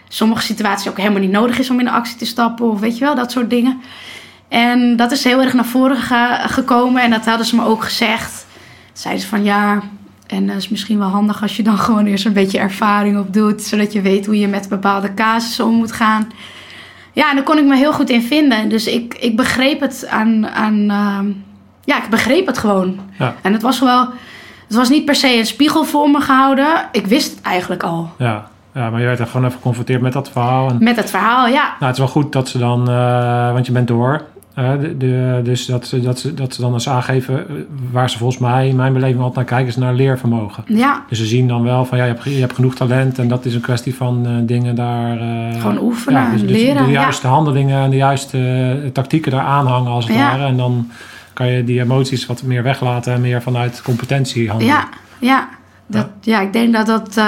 sommige 0.08 0.42
situaties 0.42 0.88
ook 0.88 0.96
helemaal 0.96 1.20
niet 1.20 1.30
nodig 1.30 1.58
is 1.58 1.70
om 1.70 1.78
in 1.78 1.84
de 1.84 1.90
actie 1.90 2.16
te 2.16 2.26
stappen. 2.26 2.70
Of 2.70 2.80
weet 2.80 2.98
je 2.98 3.04
wel, 3.04 3.14
dat 3.14 3.32
soort 3.32 3.50
dingen. 3.50 3.80
En 4.48 4.96
dat 4.96 5.10
is 5.10 5.24
heel 5.24 5.40
erg 5.40 5.52
naar 5.52 5.64
voren 5.64 5.96
ge 5.96 6.38
gekomen. 6.46 7.02
En 7.02 7.10
dat 7.10 7.24
hadden 7.24 7.46
ze 7.46 7.56
me 7.56 7.64
ook 7.64 7.84
gezegd. 7.84 8.46
Zeiden 8.92 9.22
ze 9.22 9.28
van 9.28 9.44
ja, 9.44 9.82
en 10.26 10.46
dat 10.46 10.56
is 10.56 10.68
misschien 10.68 10.98
wel 10.98 11.08
handig 11.08 11.42
als 11.42 11.56
je 11.56 11.62
dan 11.62 11.78
gewoon 11.78 12.06
eerst 12.06 12.24
een 12.24 12.32
beetje 12.32 12.58
ervaring 12.58 13.18
op 13.18 13.32
doet. 13.32 13.62
Zodat 13.62 13.92
je 13.92 14.00
weet 14.00 14.26
hoe 14.26 14.38
je 14.38 14.48
met 14.48 14.68
bepaalde 14.68 15.14
casussen 15.14 15.64
om 15.64 15.74
moet 15.74 15.92
gaan. 15.92 16.28
Ja, 17.12 17.30
en 17.30 17.34
daar 17.34 17.44
kon 17.44 17.58
ik 17.58 17.64
me 17.64 17.76
heel 17.76 17.92
goed 17.92 18.10
in 18.10 18.22
vinden. 18.22 18.68
Dus 18.68 18.86
ik, 18.86 19.14
ik 19.14 19.36
begreep 19.36 19.80
het 19.80 20.06
aan... 20.06 20.48
aan 20.48 20.74
uh, 20.74 21.34
ja, 21.84 22.02
ik 22.02 22.10
begreep 22.10 22.46
het 22.46 22.58
gewoon. 22.58 23.00
Ja. 23.18 23.34
En 23.42 23.52
het 23.52 23.62
was 23.62 23.80
wel... 23.80 24.08
Het 24.66 24.76
was 24.76 24.88
niet 24.88 25.04
per 25.04 25.14
se 25.14 25.38
een 25.38 25.46
spiegel 25.46 25.84
voor 25.84 26.10
me 26.10 26.20
gehouden. 26.20 26.88
Ik 26.92 27.06
wist 27.06 27.30
het 27.30 27.40
eigenlijk 27.42 27.82
al. 27.82 28.10
Ja. 28.18 28.48
Ja, 28.78 28.90
maar 28.90 29.00
je 29.00 29.06
werd 29.06 29.18
er 29.18 29.26
gewoon 29.26 29.46
even 29.46 29.56
geconfronteerd 29.56 30.00
met 30.00 30.12
dat 30.12 30.30
verhaal. 30.30 30.68
En, 30.68 30.76
met 30.80 30.96
het 30.96 31.10
verhaal, 31.10 31.46
ja. 31.46 31.62
Nou, 31.62 31.84
het 31.84 31.92
is 31.92 31.98
wel 31.98 32.08
goed 32.08 32.32
dat 32.32 32.48
ze 32.48 32.58
dan, 32.58 32.90
uh, 32.90 33.52
want 33.52 33.66
je 33.66 33.72
bent 33.72 33.88
door. 33.88 34.22
Uh, 34.58 34.70
de, 34.80 34.96
de, 34.96 35.40
dus 35.44 35.66
dat, 35.66 35.94
dat, 36.02 36.18
ze, 36.18 36.34
dat 36.34 36.54
ze 36.54 36.60
dan 36.60 36.72
eens 36.72 36.88
aangeven 36.88 37.48
eh, 37.48 37.54
waar 37.90 38.10
ze 38.10 38.18
volgens 38.18 38.38
mij 38.38 38.68
in 38.68 38.76
mijn 38.76 38.92
beleving 38.92 39.18
altijd 39.18 39.36
naar 39.36 39.44
kijken, 39.44 39.68
is 39.68 39.76
naar 39.76 39.94
leervermogen. 39.94 40.64
Ja. 40.66 41.04
Dus 41.08 41.18
ze 41.18 41.26
zien 41.26 41.48
dan 41.48 41.62
wel 41.62 41.84
van 41.84 41.98
ja, 41.98 42.04
je 42.04 42.12
hebt, 42.12 42.24
je 42.24 42.40
hebt 42.40 42.54
genoeg 42.54 42.74
talent 42.74 43.18
en 43.18 43.28
dat 43.28 43.44
is 43.44 43.54
een 43.54 43.60
kwestie 43.60 43.94
van 43.94 44.26
uh, 44.26 44.32
dingen 44.42 44.74
daar. 44.74 45.16
Uh, 45.16 45.60
Gewoon 45.60 45.82
oefenen, 45.82 46.22
ja, 46.22 46.30
dus, 46.30 46.40
dus 46.40 46.50
leren. 46.50 46.84
de 46.84 46.90
juiste 46.90 47.26
ja. 47.26 47.32
handelingen 47.32 47.82
en 47.82 47.90
de 47.90 47.96
juiste 47.96 48.90
tactieken 48.92 49.30
daar 49.30 49.44
aanhangen 49.44 49.90
als 49.90 50.06
het 50.06 50.16
Ja. 50.16 50.30
ware. 50.30 50.46
En 50.46 50.56
dan 50.56 50.90
kan 51.32 51.46
je 51.46 51.64
die 51.64 51.80
emoties 51.80 52.26
wat 52.26 52.42
meer 52.42 52.62
weglaten 52.62 53.12
en 53.12 53.20
meer 53.20 53.42
vanuit 53.42 53.82
competentie 53.82 54.48
handelen. 54.48 54.74
Ja, 54.74 54.88
ja. 55.18 55.48
Dat, 55.86 56.08
ja. 56.20 56.40
ik 56.40 56.52
denk 56.52 56.72
dat 56.72 56.86
dat. 56.86 57.20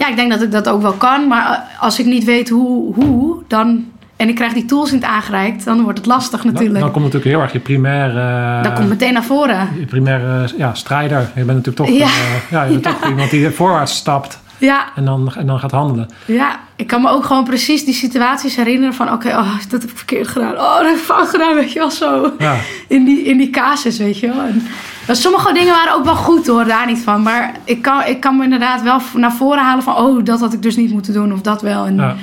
Ja, 0.00 0.08
ik 0.08 0.16
denk 0.16 0.30
dat 0.30 0.42
ik 0.42 0.50
dat 0.52 0.68
ook 0.68 0.82
wel 0.82 0.92
kan. 0.92 1.26
Maar 1.28 1.50
eh, 1.52 1.82
als 1.82 1.98
ik 1.98 2.06
niet 2.06 2.24
weet 2.24 2.48
hoe, 2.48 2.94
hoe 2.94 3.42
dan. 3.48 3.84
En 4.16 4.28
ik 4.28 4.34
krijg 4.34 4.52
die 4.52 4.64
tools 4.64 4.90
niet 4.92 5.04
aangereikt, 5.04 5.64
dan 5.64 5.82
wordt 5.82 5.98
het 5.98 6.06
lastig 6.06 6.42
Dan, 6.42 6.52
natuurlijk. 6.52 6.80
dan 6.80 6.90
komt 6.90 7.04
natuurlijk 7.04 7.32
heel 7.32 7.40
erg 7.42 7.52
je 7.52 7.58
primaire, 7.58 8.62
dat 8.62 8.72
komt 8.72 8.88
meteen 8.88 9.12
naar 9.12 9.24
voren. 9.24 9.68
je 9.78 9.84
primaire 9.86 10.48
ja, 10.56 10.74
strijder. 10.74 11.20
Je 11.34 11.44
bent 11.44 11.64
natuurlijk 11.64 11.76
toch, 11.76 11.88
Ja. 11.88 12.04
eh, 12.04 12.50
ja, 12.50 12.62
je 12.62 12.70
bent 12.78 12.84
Ja. 12.84 12.92
toch 12.92 13.08
iemand 13.08 13.30
die 13.30 13.50
voorwaarts 13.50 13.94
stapt 13.96 14.40
Ja, 14.60 14.84
en 14.94 15.04
dan, 15.04 15.32
en 15.36 15.46
dan 15.46 15.58
gaat 15.58 15.70
handelen. 15.70 16.08
ja, 16.26 16.60
ik 16.76 16.86
kan 16.86 17.00
me 17.02 17.08
ook 17.08 17.24
gewoon 17.24 17.44
precies 17.44 17.84
die 17.84 17.94
situaties 17.94 18.56
herinneren 18.56 18.94
van... 18.94 19.12
Oké, 19.12 19.28
oh, 19.28 19.52
dat 19.68 19.80
heb 19.80 19.90
ik 19.90 19.96
verkeerd 19.96 20.28
gedaan. 20.28 20.52
Oh, 20.52 20.76
dat 20.76 20.86
heb 20.86 20.94
ik 20.96 21.02
fout 21.02 21.28
gedaan, 21.28 21.54
weet 21.54 21.72
je 21.72 21.78
wel, 21.78 21.90
zo. 21.90 22.32
Ja. 22.38 22.56
In 22.88 23.04
die, 23.04 23.22
in 23.22 23.36
die 23.36 23.50
casus, 23.50 23.98
weet 23.98 24.18
je 24.18 24.26
wel. 24.26 24.40
En, 24.40 24.66
maar 25.06 25.16
sommige 25.16 25.52
dingen 25.52 25.72
waren 25.74 25.94
ook 25.94 26.04
wel 26.04 26.16
goed 26.16 26.46
hoor, 26.46 26.64
daar 26.64 26.86
niet 26.86 26.98
van. 26.98 27.22
Maar 27.22 27.54
ik 27.64 27.82
kan, 27.82 28.04
ik 28.04 28.20
kan 28.20 28.36
me 28.36 28.44
inderdaad 28.44 28.82
wel 28.82 29.00
naar 29.14 29.32
voren 29.32 29.62
halen 29.62 29.82
van... 29.82 29.96
Oh, 29.96 30.24
dat 30.24 30.40
had 30.40 30.52
ik 30.52 30.62
dus 30.62 30.76
niet 30.76 30.92
moeten 30.92 31.12
doen 31.12 31.32
of 31.32 31.40
dat 31.40 31.62
wel. 31.62 31.86
En, 31.86 31.96
Ja. 31.96 32.16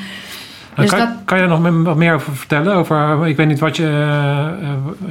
Dus 0.78 0.89
kan, 0.89 0.99
dat- 0.99 1.09
kan 1.25 1.38
je 1.38 1.43
er 1.43 1.49
nog 1.49 1.84
wat 1.84 1.95
meer 1.95 2.13
over 2.13 2.36
vertellen? 2.36 2.73
Over, 2.73 3.28
ik 3.28 3.36
weet 3.38 3.47
niet 3.47 3.59
wat 3.59 3.75
je, 3.75 3.84
eh, 3.88 4.47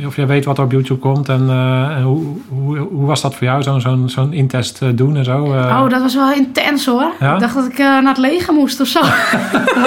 eh, 0.00 0.06
of 0.06 0.16
jij 0.16 0.26
weet 0.26 0.44
wat 0.44 0.58
er 0.58 0.64
op 0.64 0.72
YouTube 0.72 1.00
komt 1.00 1.28
en, 1.28 1.46
eh, 1.48 1.96
en 1.96 2.02
hoe, 2.02 2.36
hoe, 2.48 2.78
hoe 2.78 3.06
was 3.06 3.20
dat 3.22 3.34
voor 3.34 3.46
jou, 3.46 3.62
zo'n 3.62 3.80
zo'n 3.80 4.08
zo'n 4.08 4.32
intest 4.32 4.82
eh, 4.82 4.88
doen 4.94 5.16
en 5.16 5.24
zo? 5.24 5.44
eh? 5.44 5.80
Oh, 5.82 5.88
dat 5.90 6.00
was 6.02 6.14
wel 6.14 6.32
intens 6.32 6.86
hoor. 6.86 7.10
Ja? 7.20 7.34
Ik 7.34 7.40
dacht 7.40 7.54
dat 7.54 7.66
ik 7.66 7.78
eh, 7.78 7.86
naar 7.86 8.02
het 8.06 8.18
leger 8.18 8.54
moest 8.54 8.80
of 8.80 8.86
zo. 8.86 9.00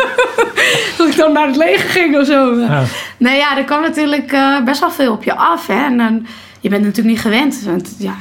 dat 0.97 1.07
ik 1.07 1.15
dan 1.17 1.33
naar 1.33 1.47
het 1.47 1.55
leger 1.55 1.89
ging 1.89 2.17
of 2.17 2.25
zo. 2.25 2.59
Ja. 2.59 2.83
Nee, 3.17 3.37
ja, 3.37 3.57
er 3.57 3.63
kwam 3.63 3.81
natuurlijk 3.81 4.31
eh, 4.31 4.63
best 4.65 4.79
wel 4.79 4.91
veel 4.91 5.11
op 5.13 5.23
je 5.23 5.35
af. 5.35 5.67
Hè? 5.67 5.83
En 5.85 5.97
dan, 5.97 6.25
je 6.59 6.69
bent 6.69 6.81
natuurlijk 6.83 7.07
niet 7.15 7.21
gewend. 7.21 7.61
Want 7.65 7.95
ja, 7.99 8.13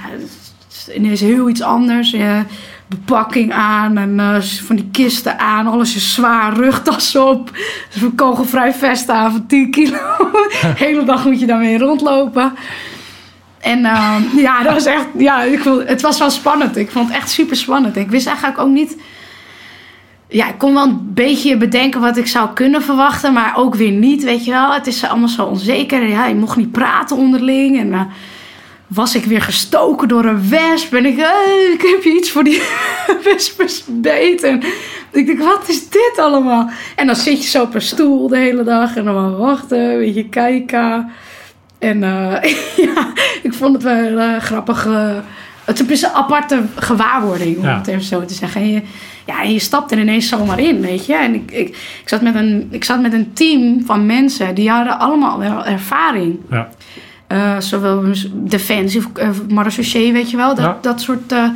het 0.93 1.03
is 1.03 1.21
heel 1.21 1.49
iets 1.49 1.63
anders. 1.63 2.11
Je 2.11 2.43
bepakking 2.89 3.53
aan 3.53 3.97
en 3.97 4.21
eh, 4.21 4.41
van 4.41 4.77
die 4.77 4.89
kisten 4.93 5.39
aan. 5.39 5.67
Alles 5.67 5.97
is 5.97 6.15
zwaar, 6.15 6.55
rugtas 6.55 7.17
op. 7.17 7.51
Dus 7.93 8.03
een 8.03 8.15
kogelvrij 8.15 8.73
vest 8.73 9.09
aan 9.09 9.31
van 9.31 9.47
10 9.47 9.71
kilo. 9.71 9.99
De 10.61 10.73
hele 10.77 11.05
dag 11.05 11.25
moet 11.25 11.41
je 11.41 11.47
daarmee 11.47 11.79
rondlopen. 11.79 12.53
En 13.59 13.85
eh, 13.85 14.17
ja, 14.37 14.63
dat 14.63 14.73
was 14.73 14.87
echt, 14.87 15.07
ja, 15.17 15.43
ik 15.43 15.59
vond, 15.59 15.89
het 15.89 16.01
was 16.01 16.19
wel 16.19 16.31
spannend. 16.31 16.77
Ik 16.77 16.91
vond 16.91 17.09
het 17.09 17.17
echt 17.17 17.31
super 17.31 17.57
spannend. 17.57 17.97
Ik 17.97 18.11
wist 18.11 18.27
eigenlijk 18.27 18.59
ook 18.59 18.71
niet. 18.71 18.97
Ja, 20.29 20.49
ik 20.49 20.59
kon 20.59 20.75
wel 20.75 20.85
een 20.85 21.11
beetje 21.15 21.57
bedenken 21.57 22.01
wat 22.01 22.17
ik 22.17 22.27
zou 22.27 22.49
kunnen 22.55 22.83
verwachten, 22.83 23.33
maar 23.33 23.57
ook 23.57 23.75
weer 23.75 23.91
niet, 23.91 24.25
weet 24.25 24.45
je 24.45 24.51
wel. 24.51 24.73
Het 24.73 24.87
is 24.87 25.05
allemaal 25.05 25.29
zo 25.29 25.45
onzeker. 25.45 26.09
Ja, 26.09 26.27
je 26.27 26.35
mocht 26.35 26.57
niet 26.57 26.73
praten 26.73 27.17
onderling. 27.17 27.79
En 27.79 27.93
eh, 27.93 28.01
was 28.89 29.15
ik 29.15 29.25
weer 29.25 29.43
gestoken 29.43 30.09
door 30.09 30.25
een 30.25 30.49
wesp. 30.49 30.95
En 30.95 31.07
ik, 31.07 31.17
ik 31.73 31.81
heb 31.95 32.03
je 32.03 32.15
iets 32.17 32.31
voor 32.31 32.45
die 32.45 32.63
wespers 33.25 33.85
beet. 33.87 34.43
En 34.43 34.63
ik 35.13 35.27
denk, 35.27 35.39
wat 35.39 35.69
is 35.69 35.89
dit 35.89 36.13
allemaal? 36.17 36.71
En 36.97 37.07
dan 37.07 37.17
zit 37.17 37.43
je 37.43 37.49
zo 37.49 37.63
op 37.63 37.75
een 37.75 37.83
stoel 37.83 38.29
de 38.29 38.37
hele 38.39 38.63
dag 38.65 38.97
en 38.97 39.05
dan 39.05 39.15
maar 39.15 39.37
wachten, 39.37 39.79
een 39.93 39.99
beetje 39.99 40.29
kijken. 40.29 41.11
En 41.79 42.03
eh, 42.03 42.53
ja, 42.95 43.13
ik 43.43 43.55
vond 43.55 43.75
het 43.75 43.83
wel 43.83 44.19
eh, 44.19 44.37
grappig. 44.41 44.87
eh, 44.87 45.11
het 45.65 45.91
is 45.91 46.03
een 46.03 46.11
aparte 46.11 46.63
gewaarwording, 46.77 47.57
om 47.59 47.65
Ja. 47.65 47.77
het 47.77 47.87
even 47.87 48.03
zo 48.03 48.25
te 48.25 48.35
zeggen. 48.35 48.61
En 48.61 48.71
je, 48.71 48.83
ja, 49.27 49.43
en 49.43 49.53
je 49.53 49.59
stapt 49.59 49.93
er 49.93 49.99
ineens 49.99 50.29
zomaar 50.29 50.59
in, 50.61 50.81
weet 50.81 51.07
je. 51.07 51.15
En 51.15 51.35
ik, 51.35 51.51
ik, 51.51 51.69
ik, 52.03 52.09
zat 52.09 52.23
met 52.23 52.35
een, 52.35 52.69
ik 52.71 52.85
zat 52.85 53.01
met 53.01 53.13
een 53.13 53.33
team 53.33 53.83
van 53.85 54.07
mensen 54.07 54.55
die 54.55 54.71
hadden 54.71 54.99
allemaal 54.99 55.39
wel 55.39 55.65
ervaring. 55.65 56.39
Ja. 56.51 56.69
Eh, 57.29 57.59
zowel 57.61 58.03
defensie 58.33 59.03
uh, 59.21 59.29
marechaussee, 59.49 60.13
weet 60.13 60.31
je 60.31 60.37
wel. 60.37 60.55
Dat, 60.55 60.65
Ja. 60.65 60.79
dat 60.81 61.01
soort... 61.01 61.33
eh, 61.33 61.49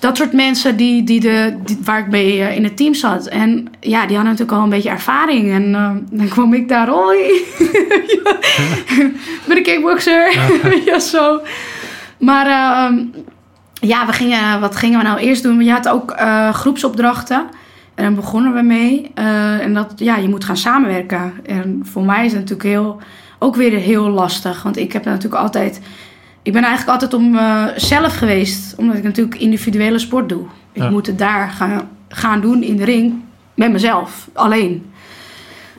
dat 0.00 0.16
soort 0.16 0.32
mensen 0.32 0.76
die, 0.76 1.04
die 1.04 1.20
de, 1.20 1.56
die- 1.64 1.78
waar 1.84 1.98
ik 1.98 2.08
mee 2.08 2.40
eh, 2.42 2.56
in 2.56 2.64
het 2.64 2.76
team 2.76 2.94
zat. 2.94 3.26
En 3.26 3.68
ja, 3.80 4.06
die 4.06 4.16
hadden 4.16 4.32
natuurlijk 4.32 4.58
al 4.58 4.62
een 4.64 4.68
beetje 4.70 4.90
ervaring. 4.90 5.50
En 5.52 5.74
eh, 5.74 5.90
dan 6.10 6.28
kwam 6.28 6.52
ik 6.54 6.68
daar, 6.68 6.88
hoi, 6.88 7.18
ik 8.16 9.42
ben 9.46 9.56
een 9.56 9.62
kickboxer. 9.62 10.32
ja, 10.84 10.98
zo. 11.14 11.40
Maar 12.18 12.46
eh, 12.46 12.96
ja, 13.88 14.06
we 14.06 14.12
gingen, 14.12 14.60
wat 14.60 14.76
gingen 14.76 14.98
we 14.98 15.04
nou 15.04 15.18
eerst 15.18 15.42
doen? 15.42 15.64
Je 15.64 15.70
had 15.72 15.88
ook 15.88 16.10
eh, 16.10 16.52
groepsopdrachten. 16.54 17.46
En 17.94 18.04
daar 18.04 18.12
begonnen 18.14 18.54
we 18.54 18.62
mee. 18.62 19.10
Eh, 19.14 19.60
en 19.60 19.74
dat, 19.74 19.92
ja, 19.96 20.16
je 20.16 20.28
moet 20.28 20.44
gaan 20.44 20.56
samenwerken. 20.56 21.32
En 21.46 21.80
voor 21.84 22.02
mij 22.04 22.24
is 22.24 22.32
het 22.32 22.40
natuurlijk 22.40 22.68
heel, 22.68 23.00
ook 23.38 23.56
weer 23.56 23.72
heel 23.78 24.08
lastig. 24.08 24.62
Want 24.62 24.76
ik 24.76 24.92
heb 24.92 25.04
natuurlijk 25.04 25.42
altijd... 25.42 25.80
Ik 26.42 26.52
ben 26.52 26.62
eigenlijk 26.62 26.92
altijd 27.02 27.14
om 27.22 27.36
eh, 27.36 27.64
zelf 27.76 28.16
geweest. 28.16 28.74
Omdat 28.76 28.96
ik 28.96 29.02
natuurlijk 29.02 29.40
individuele 29.40 29.98
sport 29.98 30.28
doe. 30.28 30.42
Ik 30.72 30.82
Ja. 30.82 30.90
moet 30.90 31.06
het 31.06 31.18
daar 31.18 31.48
gaan, 31.50 31.88
gaan 32.08 32.40
doen 32.40 32.62
in 32.62 32.76
de 32.76 32.84
ring. 32.84 33.14
Met 33.54 33.72
mezelf. 33.72 34.28
Alleen. 34.32 34.90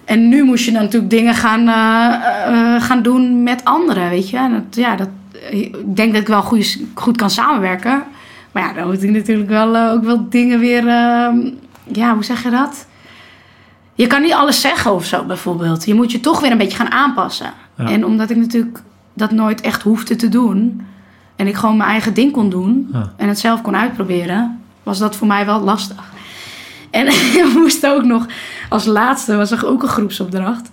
En 0.05 0.29
nu 0.29 0.43
moest 0.43 0.65
je 0.65 0.71
dan 0.71 0.81
natuurlijk 0.81 1.11
dingen 1.11 1.33
gaan, 1.33 1.67
eh, 1.67 2.75
eh, 2.75 2.81
gaan 2.81 3.01
doen 3.01 3.43
met 3.43 3.63
anderen, 3.65 4.09
weet 4.09 4.29
je. 4.29 4.37
En 4.37 4.51
dat, 4.51 4.75
ja, 4.75 4.95
dat, 4.95 5.09
ik 5.49 5.95
denk 5.95 6.11
dat 6.13 6.21
ik 6.21 6.27
wel 6.27 6.41
goed, 6.41 6.79
goed 6.93 7.17
kan 7.17 7.29
samenwerken. 7.29 8.03
Maar 8.51 8.63
ja, 8.63 8.73
dan 8.73 8.87
moet 8.87 9.03
ik 9.03 9.09
natuurlijk 9.09 9.49
wel 9.49 9.75
eh, 9.75 9.91
ook 9.91 10.03
wel 10.03 10.25
dingen 10.29 10.59
weer... 10.59 10.87
eh, 10.87 11.27
ja, 11.91 12.13
hoe 12.13 12.23
zeg 12.23 12.43
je 12.43 12.49
dat? 12.49 12.86
Je 13.97 14.07
kan 14.07 14.21
niet 14.21 14.33
alles 14.33 14.61
zeggen 14.61 14.93
of 14.93 15.05
zo, 15.05 15.23
bijvoorbeeld. 15.23 15.85
Je 15.85 15.93
moet 15.93 16.11
je 16.11 16.19
toch 16.19 16.39
weer 16.39 16.51
een 16.51 16.57
beetje 16.57 16.77
gaan 16.77 16.91
aanpassen. 16.91 17.53
Ja. 17.77 17.89
En 17.89 18.05
omdat 18.05 18.29
ik 18.29 18.37
natuurlijk 18.37 18.81
dat 19.13 19.31
nooit 19.31 19.61
echt 19.61 19.81
hoefde 19.81 20.15
te 20.15 20.29
doen... 20.29 20.85
en 21.35 21.47
ik 21.47 21.55
gewoon 21.55 21.77
mijn 21.77 21.89
eigen 21.89 22.13
ding 22.13 22.31
kon 22.31 22.49
doen... 22.49 22.89
Ja. 22.93 23.13
en 23.15 23.27
het 23.27 23.39
zelf 23.39 23.61
kon 23.61 23.75
uitproberen... 23.75 24.61
was 24.83 24.97
dat 24.97 25.15
voor 25.15 25.27
mij 25.27 25.45
wel 25.45 25.59
lastig. 25.59 26.03
En 26.89 27.05
we 27.51 27.53
moesten 27.55 27.95
ook 27.95 28.03
nog, 28.03 28.25
als 28.69 28.85
laatste 28.85 29.35
was 29.35 29.51
er 29.51 29.67
ook 29.67 29.83
een 29.83 29.89
groepsopdracht. 29.89 30.69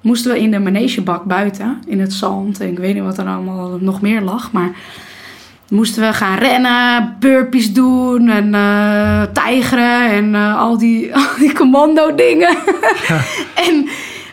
Moesten 0.00 0.32
we 0.32 0.40
in 0.40 0.50
de 0.50 0.58
manegebak 0.58 1.24
buiten, 1.24 1.82
in 1.86 2.00
het 2.00 2.12
zand. 2.12 2.60
En 2.60 2.68
ik 2.68 2.78
weet 2.78 2.94
niet 2.94 3.02
wat 3.02 3.18
er 3.18 3.26
allemaal 3.26 3.78
nog 3.80 4.00
meer 4.00 4.20
lag. 4.20 4.52
Maar 4.52 4.70
moesten 5.72 6.02
we 6.02 6.12
gaan 6.12 6.38
rennen, 6.38 7.16
burpees 7.18 7.72
doen 7.72 8.28
en 8.28 8.54
eh 8.54 9.22
tijgeren 9.32 10.10
en 10.10 10.34
eh, 10.34 10.60
al 10.60 10.78
die, 10.78 11.14
al 11.16 11.26
die 11.38 11.52
commando 11.52 12.14
dingen. 12.14 12.56
en 13.66 13.88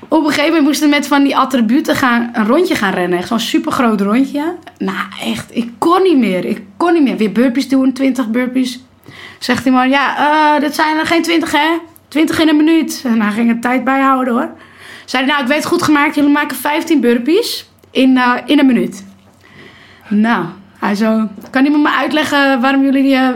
op 0.08 0.20
een 0.20 0.30
gegeven 0.30 0.48
moment 0.48 0.64
moesten 0.64 0.90
we 0.90 0.96
met 0.96 1.08
van 1.08 1.24
die 1.24 1.38
attributen 1.38 1.96
gaan, 1.96 2.30
een 2.34 2.48
rondje 2.48 2.76
gaan 2.76 2.94
rennen. 2.94 3.20
Echt 3.20 3.28
zo'n 3.28 3.40
supergroot 3.40 4.02
rondje. 4.02 4.56
Nou 4.78 5.06
echt, 5.24 5.56
ik 5.56 5.70
kon 5.78 6.02
niet 6.04 6.18
meer. 6.18 6.46
Ik 6.46 6.62
kon 6.78 6.94
niet 6.94 7.04
meer. 7.04 7.18
Weer 7.18 7.32
burpees 7.32 7.70
doen, 7.70 7.94
20 7.94 8.30
burpees. 8.30 8.84
Zegt 9.40 9.64
die 9.64 9.72
man, 9.72 9.90
ja, 9.90 10.18
eh 10.18 10.62
dit 10.62 10.76
zijn 10.76 10.98
er 10.98 11.06
geen 11.06 11.22
20 11.22 11.52
hè? 11.52 11.78
20 12.08 12.40
in 12.40 12.48
een 12.48 12.58
minuut. 12.58 13.02
En 13.06 13.22
hij 13.22 13.32
ging 13.32 13.50
er 13.50 13.60
tijd 13.60 13.84
bijhouden 13.84 14.34
hoor. 14.34 14.50
Zei 15.06 15.24
hij, 15.24 15.32
nou 15.32 15.44
ik 15.44 15.50
weet 15.50 15.58
het 15.58 15.68
goed 15.68 15.84
gemaakt. 15.84 16.16
Jullie 16.16 16.32
maken 16.32 16.58
15 16.58 17.02
burpees 17.02 17.70
in, 17.92 18.20
in 18.46 18.60
een 18.60 18.66
minuut. 18.66 19.06
Nou, 20.08 20.46
hij 20.80 20.96
zo, 20.96 21.28
kan 21.50 21.66
iemand 21.66 21.84
me 21.84 21.90
uitleggen 21.90 22.62
waarom 22.62 22.84
jullie 22.84 23.16
eh, 23.16 23.30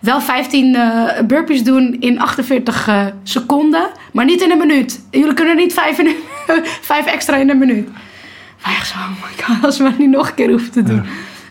wel 0.00 0.20
15 0.20 0.74
eh, 0.74 1.20
burpees 1.26 1.64
doen 1.64 1.96
in 2.00 2.20
48 2.20 2.88
eh, 2.88 3.06
seconden, 3.22 3.88
maar 4.12 4.24
niet 4.24 4.40
in 4.40 4.50
een 4.50 4.58
minuut? 4.58 5.00
Jullie 5.10 5.34
kunnen 5.34 5.56
niet 5.56 5.72
5, 5.72 5.98
in 5.98 6.06
een, 6.06 6.16
5 6.64 7.06
extra 7.06 7.36
in 7.36 7.50
een 7.50 7.58
minuut. 7.58 7.88
Wij 8.64 8.74
echt 8.74 8.88
zo, 8.88 8.94
oh 8.94 9.08
my 9.08 9.44
god, 9.44 9.64
als 9.64 9.78
we 9.78 9.84
het 9.84 9.98
niet 9.98 10.10
nog 10.10 10.28
een 10.28 10.34
keer 10.34 10.50
hoeven 10.50 10.70
te 10.70 10.82
doen. 10.82 11.02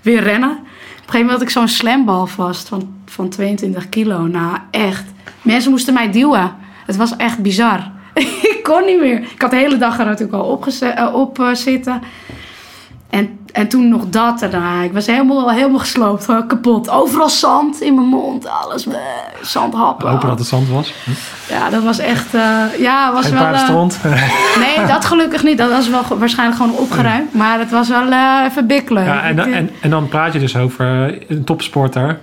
Weer 0.01 0.23
rennen. 0.23 0.49
Op 0.49 0.57
een 0.57 0.65
gegeven 0.97 1.19
moment 1.19 1.31
had 1.31 1.41
ik 1.41 1.49
zo'n 1.49 1.67
slambal 1.67 2.27
vast 2.27 2.67
van, 2.67 2.93
van 3.05 3.29
22 3.29 3.89
kilo. 3.89 4.27
Nou, 4.27 4.57
echt. 4.71 5.05
Mensen 5.41 5.71
moesten 5.71 5.93
mij 5.93 6.11
duwen. 6.11 6.55
Het 6.85 6.95
was 6.95 7.15
echt 7.15 7.39
bizar. 7.39 7.91
ik 8.53 8.59
kon 8.63 8.85
niet 8.85 8.99
meer. 8.99 9.21
Ik 9.21 9.41
had 9.41 9.51
de 9.51 9.57
hele 9.57 9.77
dag 9.77 9.99
er 9.99 10.05
natuurlijk 10.05 10.33
al 10.33 10.49
op, 10.49 10.67
op 11.13 11.49
zitten. 11.53 12.01
En, 13.09 13.36
en 13.51 13.67
toen 13.67 13.89
nog 13.89 14.03
dat. 14.09 14.41
En, 14.41 14.51
nou, 14.51 14.83
ik 14.83 14.93
was 14.93 15.05
helemaal, 15.05 15.51
helemaal 15.51 15.79
gesloopt. 15.79 16.25
kapot. 16.47 16.89
Overal 16.89 17.29
zand 17.29 17.81
in 17.81 17.95
mijn 17.95 18.07
mond. 18.07 18.47
Alles. 18.47 18.87
eh, 18.87 18.93
zandhappen. 19.41 20.09
Hopen 20.09 20.27
dat 20.27 20.39
het 20.39 20.47
zand 20.47 20.69
was. 20.69 20.93
Ja, 21.49 21.69
dat 21.69 21.83
was 21.83 21.99
echt... 21.99 22.33
eh, 22.33 22.63
ja, 22.79 23.13
was 23.13 23.25
Geen 23.25 23.33
wel... 23.33 23.41
paardenstront. 23.41 23.99
nee, 24.65 24.85
dat 24.87 25.05
gelukkig 25.05 25.43
niet. 25.43 25.57
Dat 25.57 25.69
was 25.69 25.89
wel 25.89 26.03
waarschijnlijk 26.17 26.61
gewoon 26.61 26.77
opgeruimd. 26.77 27.33
Maar 27.33 27.59
het 27.59 27.71
was 27.71 27.87
wel 27.89 28.11
eh, 28.11 28.43
even 28.45 28.67
bikkelen. 28.67 29.03
Ja, 29.03 29.23
en, 29.23 29.39
en, 29.53 29.69
en 29.81 29.89
dan 29.89 30.07
praat 30.07 30.33
je 30.33 30.39
dus 30.39 30.55
over 30.55 31.17
een 31.27 31.43
topsporter. 31.43 32.19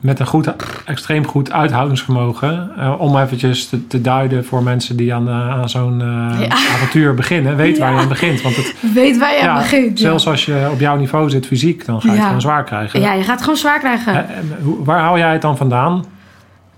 Met 0.00 0.20
een 0.20 0.26
goed, 0.26 0.52
extreem 0.84 1.26
goed 1.26 1.52
uithoudingsvermogen. 1.52 2.70
eh, 2.78 3.00
om 3.00 3.16
eventjes 3.18 3.68
te, 3.68 3.86
te 3.86 4.00
duiden 4.00 4.44
voor 4.44 4.62
mensen 4.62 4.96
die 4.96 5.14
aan, 5.14 5.28
eh, 5.28 5.50
aan 5.50 5.68
zo'n 5.68 6.00
eh, 6.00 6.40
Ja. 6.40 6.54
avontuur 6.54 7.14
beginnen. 7.14 7.56
Weet 7.56 7.78
waar 7.78 7.88
je 7.90 7.94
Ja. 7.96 8.02
aan 8.02 8.08
begint. 8.08 8.42
Want 8.42 8.56
het, 8.56 8.74
Weet 8.94 9.18
waar 9.18 9.34
je 9.34 9.48
aan 9.48 9.58
begint. 9.58 9.98
ja. 9.98 10.04
zelfs 10.06 10.26
als 10.26 10.44
je 10.44 10.68
op 10.72 10.80
jouw 10.80 10.96
niveau 10.96 11.30
zit 11.30 11.46
fysiek, 11.46 11.84
dan 11.84 12.00
ga 12.00 12.06
je 12.06 12.10
het 12.10 12.18
Ja. 12.18 12.26
gewoon 12.26 12.40
zwaar 12.40 12.64
krijgen. 12.64 13.00
Ja, 13.00 13.12
je 13.12 13.22
gaat 13.22 13.32
het 13.34 13.42
gewoon 13.42 13.56
zwaar 13.58 13.78
krijgen. 13.78 14.26
Waar 14.62 15.00
haal 15.00 15.18
jij 15.18 15.32
het 15.32 15.42
dan 15.42 15.56
vandaan 15.56 16.04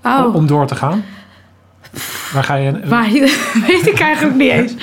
oh, 0.05 0.35
om 0.35 0.47
door 0.47 0.67
te 0.67 0.75
gaan? 0.75 1.05
Waar 2.33 2.45
ga 2.45 2.55
je... 2.55 2.81
waar, 2.85 3.09
weet 3.67 3.87
ik 3.87 4.01
eigenlijk 4.01 4.37
niet 4.37 4.51
eens. 4.51 4.75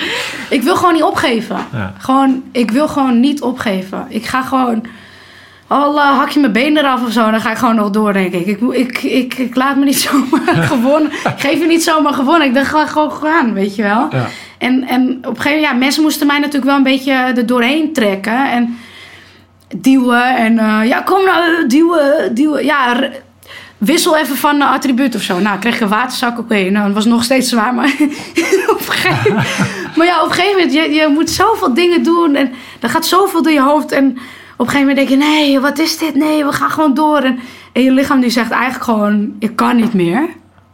Ik 0.50 0.62
wil 0.62 0.76
gewoon 0.76 0.92
niet 0.94 1.02
opgeven. 1.02 1.56
Ja. 1.72 1.92
Gewoon, 1.98 2.42
ik 2.52 2.70
wil 2.70 2.88
gewoon 2.88 3.20
niet 3.20 3.42
opgeven. 3.42 4.06
Ik 4.08 4.26
ga 4.26 4.42
gewoon... 4.42 4.82
Al 5.68 6.00
hak 6.00 6.28
je 6.28 6.40
mijn 6.40 6.52
been 6.52 6.76
eraf 6.76 7.02
of 7.02 7.12
zo, 7.12 7.30
dan 7.30 7.40
ga 7.40 7.50
ik 7.50 7.56
gewoon 7.56 7.74
nog 7.74 7.90
door, 7.90 8.12
denk 8.12 8.32
ik. 8.32 8.46
Ik, 8.46 8.60
ik, 8.60 9.02
ik, 9.02 9.34
ik 9.34 9.56
laat 9.56 9.76
me 9.76 9.84
niet 9.84 10.00
zomaar 10.10 10.54
gewonnen. 10.62 11.12
Ik 11.12 11.32
geef 11.36 11.58
je 11.58 11.66
niet 11.66 11.82
zomaar 11.82 12.12
gewonnen. 12.12 12.48
Ik 12.48 12.54
dacht 12.54 12.68
gewoon, 12.68 12.88
gewoon 12.88 13.12
gaan, 13.12 13.52
weet 13.52 13.76
je 13.76 13.82
wel. 13.82 14.08
Ja. 14.10 14.26
En, 14.58 14.84
en 14.84 15.16
op 15.18 15.26
een 15.26 15.36
gegeven 15.36 15.50
moment, 15.50 15.72
ja, 15.72 15.72
mensen 15.72 16.02
moesten 16.02 16.26
mij 16.26 16.38
natuurlijk 16.38 16.64
wel 16.64 16.76
een 16.76 16.82
beetje 16.82 17.12
er 17.12 17.46
doorheen 17.46 17.92
trekken. 17.92 18.50
En 18.50 18.78
duwen. 19.76 20.36
En 20.36 20.58
eh, 20.58 20.80
ja, 20.84 21.00
kom 21.00 21.24
nou, 21.24 21.66
duwen, 21.66 22.34
duwen. 22.34 22.64
Ja, 22.64 23.10
wissel 23.78 24.16
even 24.16 24.36
van 24.36 24.56
uh, 24.56 24.72
attribuut 24.72 25.14
of 25.14 25.22
zo. 25.22 25.38
Nou, 25.38 25.58
kreeg 25.58 25.74
ik 25.74 25.80
een 25.80 25.88
waterzak. 25.88 26.38
Oké, 26.38 26.70
nou, 26.70 26.86
dat 26.86 26.94
was 26.94 27.04
nog 27.04 27.24
steeds 27.24 27.48
zwaar. 27.48 27.74
Maar, 27.74 27.84
op 28.66 28.78
een 28.78 28.92
gegeven, 28.92 29.34
maar 29.96 30.06
ja, 30.06 30.22
op 30.22 30.28
een 30.28 30.34
gegeven 30.34 30.56
moment, 30.56 30.72
je, 30.72 30.90
je 30.90 31.08
moet 31.08 31.30
zoveel 31.30 31.74
dingen 31.74 32.02
doen. 32.02 32.34
En 32.34 32.52
er 32.80 32.88
gaat 32.88 33.06
zoveel 33.06 33.42
door 33.42 33.52
je 33.52 33.60
hoofd. 33.60 33.92
En 33.92 34.18
op 34.58 34.66
een 34.66 34.72
gegeven 34.72 34.88
moment 34.94 34.96
denk 35.08 35.20
je, 35.22 35.26
nee, 35.28 35.60
wat 35.60 35.78
is 35.78 35.98
dit? 35.98 36.14
Nee, 36.14 36.44
we 36.44 36.52
gaan 36.52 36.70
gewoon 36.70 36.94
door. 36.94 37.18
En, 37.18 37.38
en 37.72 37.82
je 37.82 37.92
lichaam 37.92 38.20
die 38.20 38.30
zegt 38.30 38.50
eigenlijk 38.50 38.84
gewoon, 38.84 39.32
ik 39.38 39.56
kan 39.56 39.76
niet 39.76 39.94
meer. 39.94 40.28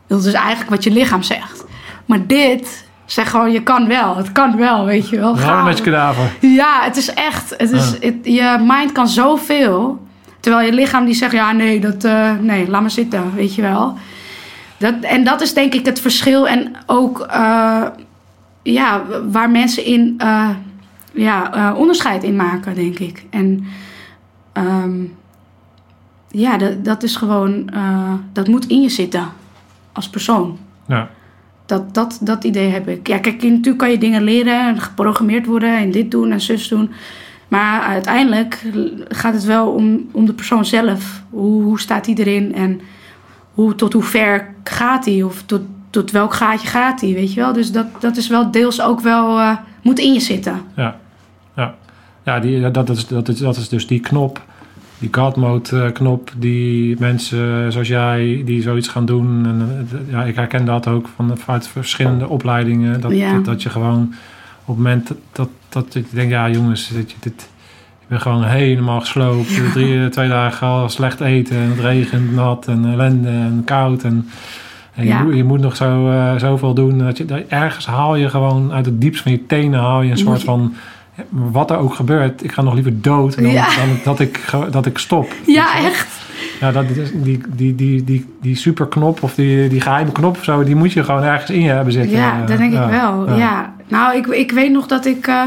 Dat 0.07 0.25
is 0.25 0.33
eigenlijk 0.33 0.71
wat 0.71 0.85
je 0.85 0.91
lichaam 0.91 1.23
zegt. 1.23 1.65
Maar 2.07 2.27
dit 2.27 2.87
zegt 3.05 3.31
gewoon, 3.31 3.53
je 3.53 3.63
kan 3.63 3.87
wel. 3.87 4.17
Het 4.17 4.33
kan 4.33 4.57
wel, 4.57 4.85
weet 4.85 5.09
je 5.09 5.19
wel. 5.19 5.37
Ga 5.37 5.47
Ga. 5.59 5.65
met 5.65 5.79
je 5.79 5.85
kadaver. 5.85 6.31
Ja, 6.41 6.81
het 6.83 6.97
is 6.97 7.13
echt. 7.15 7.55
Het 7.57 7.71
is, 7.71 7.91
het- 8.01 8.15
je 8.23 8.57
mind 8.67 8.93
kan 8.93 9.09
zoveel. 9.09 10.03
Terwijl 10.41 10.67
je 10.67 10.73
lichaam 10.73 11.05
die 11.05 11.15
zegt, 11.15 11.33
ja, 11.33 11.53
nee, 11.53 11.81
dat, 11.81 12.05
eh, 12.05 12.31
nee, 12.41 12.69
laat 12.69 12.81
maar 12.81 12.91
zitten, 12.91 13.35
weet 13.35 13.55
je 13.55 13.63
wel. 13.63 13.99
Dat, 14.77 14.95
en 15.01 15.25
dat 15.25 15.41
is 15.41 15.55
denk 15.55 15.75
ik 15.75 15.87
het 15.87 16.01
verschil. 16.01 16.49
En 16.49 16.73
ook 16.87 17.21
eh, 17.21 17.83
ja, 18.63 19.03
waar 19.31 19.51
mensen 19.51 19.85
in 19.85 20.15
eh, 20.19 20.49
ja, 21.15 21.53
eh, 21.53 21.79
onderscheid 21.79 22.23
in 22.23 22.37
maken, 22.37 22.75
denk 22.75 22.99
ik. 22.99 23.25
En 23.31 23.65
ehm, 24.53 25.03
ja, 26.29 26.57
dat, 26.57 26.85
dat 26.85 27.03
is 27.03 27.17
gewoon, 27.17 27.69
eh, 27.71 28.13
dat 28.33 28.49
moet 28.49 28.67
in 28.67 28.83
je 28.83 28.89
zitten 28.89 29.29
als 29.93 30.09
persoon. 30.09 30.59
Ja. 30.89 31.11
Dat, 31.67 31.95
dat, 31.95 32.19
dat 32.23 32.45
idee 32.45 32.71
heb 32.71 32.89
ik. 32.89 33.09
Ja, 33.09 33.19
kijk, 33.19 33.43
natuurlijk 33.43 33.79
kan 33.79 33.91
je 33.91 33.99
dingen 33.99 34.23
leren 34.23 34.69
en 34.69 34.81
geprogrammeerd 34.81 35.47
worden 35.47 35.77
en 35.77 35.91
dit 35.91 36.11
doen 36.11 36.31
en 36.31 36.41
zus 36.41 36.69
doen. 36.69 36.91
Maar 37.49 37.81
uiteindelijk 37.81 38.63
gaat 39.09 39.35
het 39.35 39.45
wel 39.45 39.69
om, 39.69 40.09
om 40.13 40.27
de 40.27 40.33
persoon 40.33 40.65
zelf. 40.65 41.23
Hoe, 41.31 41.63
hoe 41.63 41.81
staat 41.81 42.07
hij 42.07 42.15
erin 42.15 42.55
en 42.55 42.81
hoe, 43.53 43.75
tot 43.75 43.93
hoe 43.93 44.03
ver 44.03 44.55
gaat 44.65 45.05
hij? 45.05 45.23
Of 45.23 45.43
tot, 45.43 45.61
tot 45.91 46.11
welk 46.11 46.35
gaatje 46.35 46.69
gaat 46.69 47.01
hij, 47.01 47.13
weet 47.13 47.33
je 47.33 47.41
wel? 47.41 47.53
Dus 47.53 47.73
dat, 47.73 47.87
dat 48.01 48.17
is 48.17 48.29
wel 48.29 48.51
deels 48.51 48.81
ook 48.81 49.01
wel, 49.01 49.39
eh, 49.39 49.57
moet 49.83 49.99
in 49.99 50.13
je 50.13 50.21
zitten. 50.21 50.61
Ja, 50.77 51.01
ja. 52.25 52.41
die, 52.41 52.71
dat, 52.71 52.89
is, 52.91 53.07
dat, 53.07 53.29
is, 53.29 53.39
dat 53.39 53.57
is 53.57 53.69
dus 53.69 53.87
die 53.87 54.01
knop, 54.01 54.43
die 54.99 55.09
God 55.13 55.37
mode 55.37 55.83
eh, 55.85 55.93
knop, 55.93 56.31
die 56.37 56.97
mensen 56.99 57.73
zoals 57.73 57.89
jij 57.89 58.43
die 58.45 58.63
zoiets 58.63 58.89
gaan 58.89 59.05
doen. 59.07 59.47
En, 59.47 59.87
eh, 59.93 60.13
ja, 60.13 60.25
ik 60.25 60.35
herken 60.35 60.65
dat 60.65 60.89
ook 60.89 61.09
van, 61.17 61.39
vanuit 61.39 61.69
verschillende 61.69 62.29
opleidingen. 62.29 63.01
Dat, 63.01 63.13
Ja. 63.17 63.33
dat, 63.33 63.45
dat 63.45 63.63
je 63.63 63.71
gewoon 63.71 64.15
op 64.65 64.77
het 64.77 64.85
moment 64.85 65.07
dat, 65.09 65.17
dat, 65.33 65.49
dat 65.69 65.93
je 65.93 66.05
denkt, 66.11 66.31
ja 66.31 66.51
jongens, 66.51 66.89
dit, 66.89 67.17
dit, 67.21 67.49
ik 68.01 68.09
ben 68.09 68.21
gewoon 68.21 68.45
helemaal 68.45 69.01
gesloopt. 69.01 69.73
Drie, 69.73 70.09
twee 70.09 70.29
dagen 70.29 70.67
al 70.67 70.89
slecht 70.89 71.21
eten 71.21 71.57
en 71.57 71.69
het 71.71 71.79
regent, 71.81 72.33
nat 72.35 72.69
en 72.69 72.85
ellende 72.85 73.29
en 73.29 73.63
koud. 73.65 74.03
En, 74.03 74.29
en 74.95 75.05
Ja. 75.07 75.19
je, 75.19 75.25
moet, 75.25 75.35
je 75.37 75.45
moet 75.45 75.61
nog 75.61 75.77
zo, 75.77 76.11
eh, 76.11 76.37
zoveel 76.37 76.75
doen. 76.75 76.99
Dat 76.99 77.19
je, 77.19 77.25
dat, 77.25 77.41
ergens 77.49 77.87
haal 77.87 78.17
je 78.17 78.29
gewoon 78.31 78.73
uit 78.73 78.87
het 78.87 79.01
diepst 79.01 79.23
van 79.23 79.33
je 79.33 79.47
tenen 79.47 79.81
haal 79.81 80.03
je 80.03 80.11
een 80.11 80.19
soort 80.19 80.41
je- 80.41 80.47
van... 80.47 80.75
Wat 81.29 81.71
er 81.71 81.77
ook 81.77 81.95
gebeurt, 81.95 82.45
ik 82.45 82.53
ga 82.53 82.63
nog 82.63 82.75
liever 82.75 83.01
dood 83.01 83.35
dan, 83.35 83.51
Ja. 83.51 83.65
dan 83.77 83.99
dat, 84.05 84.21
ik, 84.21 84.41
dat 84.71 84.87
ik 84.87 84.99
stop. 84.99 85.33
Ja, 85.47 85.77
echt. 85.77 86.09
Ja, 86.61 86.73
dat, 86.73 86.85
is- 86.91 87.11
die, 87.15 87.41
die, 87.49 87.75
die, 87.75 88.05
die, 88.05 88.35
die 88.41 88.57
superknop 88.57 89.23
of 89.23 89.35
die, 89.35 89.69
die 89.69 89.81
geheime 89.81 90.13
knop 90.13 90.37
of 90.37 90.45
zo, 90.45 90.65
die 90.65 90.75
moet 90.77 90.93
je 90.93 91.05
gewoon 91.05 91.23
ergens 91.23 91.51
in 91.51 91.61
je 91.61 91.71
hebben 91.71 91.93
zitten. 91.93 92.17
Ja, 92.19 92.45
dat 92.47 92.59
denk 92.59 92.73
ik 92.73 92.89
wel. 92.91 93.37
Ja. 93.37 93.75
Nou, 93.89 94.17
ik, 94.17 94.27
ik 94.27 94.51
weet 94.53 94.71
nog 94.71 94.87
dat 94.87 95.07
ik. 95.07 95.27
eh, 95.27 95.43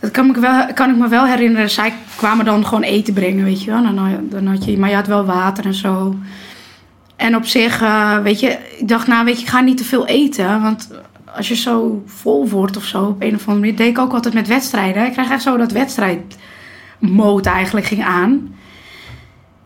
dat 0.00 0.10
kan 0.10 0.28
ik, 0.30 0.36
wel, 0.36 0.72
kan 0.74 0.90
ik 0.90 0.96
me 0.96 1.08
wel 1.08 1.26
herinneren. 1.26 1.70
Zij 1.70 1.92
kwamen 2.16 2.44
dan 2.44 2.66
gewoon 2.66 2.82
eten 2.82 3.14
brengen, 3.14 3.44
weet 3.44 3.62
je 3.64 3.70
wel. 3.70 3.82
Dan, 3.82 3.98
dan 4.30 4.46
had 4.46 4.64
je, 4.64 4.78
maar 4.78 4.88
je 4.90 4.94
had 4.94 5.06
wel 5.06 5.24
water 5.24 5.64
en 5.64 5.74
zo. 5.74 6.14
En 7.16 7.36
op 7.36 7.44
zich, 7.44 7.82
eh, 7.82 8.18
weet 8.18 8.40
je, 8.40 8.58
ik 8.78 8.88
dacht, 8.88 9.06
nou, 9.06 9.24
weet 9.24 9.36
je, 9.36 9.42
ik 9.42 9.48
ga 9.50 9.60
niet 9.60 9.76
te 9.76 9.84
veel 9.84 10.06
eten. 10.06 10.62
Want 10.62 10.90
als 11.36 11.48
je 11.48 11.54
zo 11.56 12.02
vol 12.06 12.48
wordt 12.48 12.76
of 12.76 12.84
zo, 12.84 13.04
op 13.04 13.22
een 13.22 13.34
of 13.34 13.40
andere 13.40 13.58
manier, 13.58 13.76
deed 13.76 13.88
ik 13.88 13.98
ook 13.98 14.12
altijd 14.12 14.34
met 14.34 14.48
wedstrijden. 14.48 15.06
Ik 15.06 15.12
krijg 15.12 15.30
echt 15.30 15.42
zo 15.42 15.56
dat 15.56 15.72
wedstrijdmode 15.72 17.48
eigenlijk 17.50 17.86
ging 17.86 18.04
aan. 18.04 18.54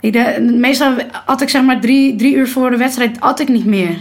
Ik 0.00 0.12
de- 0.12 0.56
meestal 0.60 0.92
had 1.24 1.40
ik 1.40 1.48
zeg 1.48 1.62
maar 1.62 1.80
drie, 1.80 2.16
drie 2.16 2.34
uur 2.34 2.48
voor 2.48 2.70
de 2.70 2.76
wedstrijd 2.76 3.20
at 3.20 3.40
ik 3.40 3.48
niet 3.48 3.64
meer. 3.66 3.96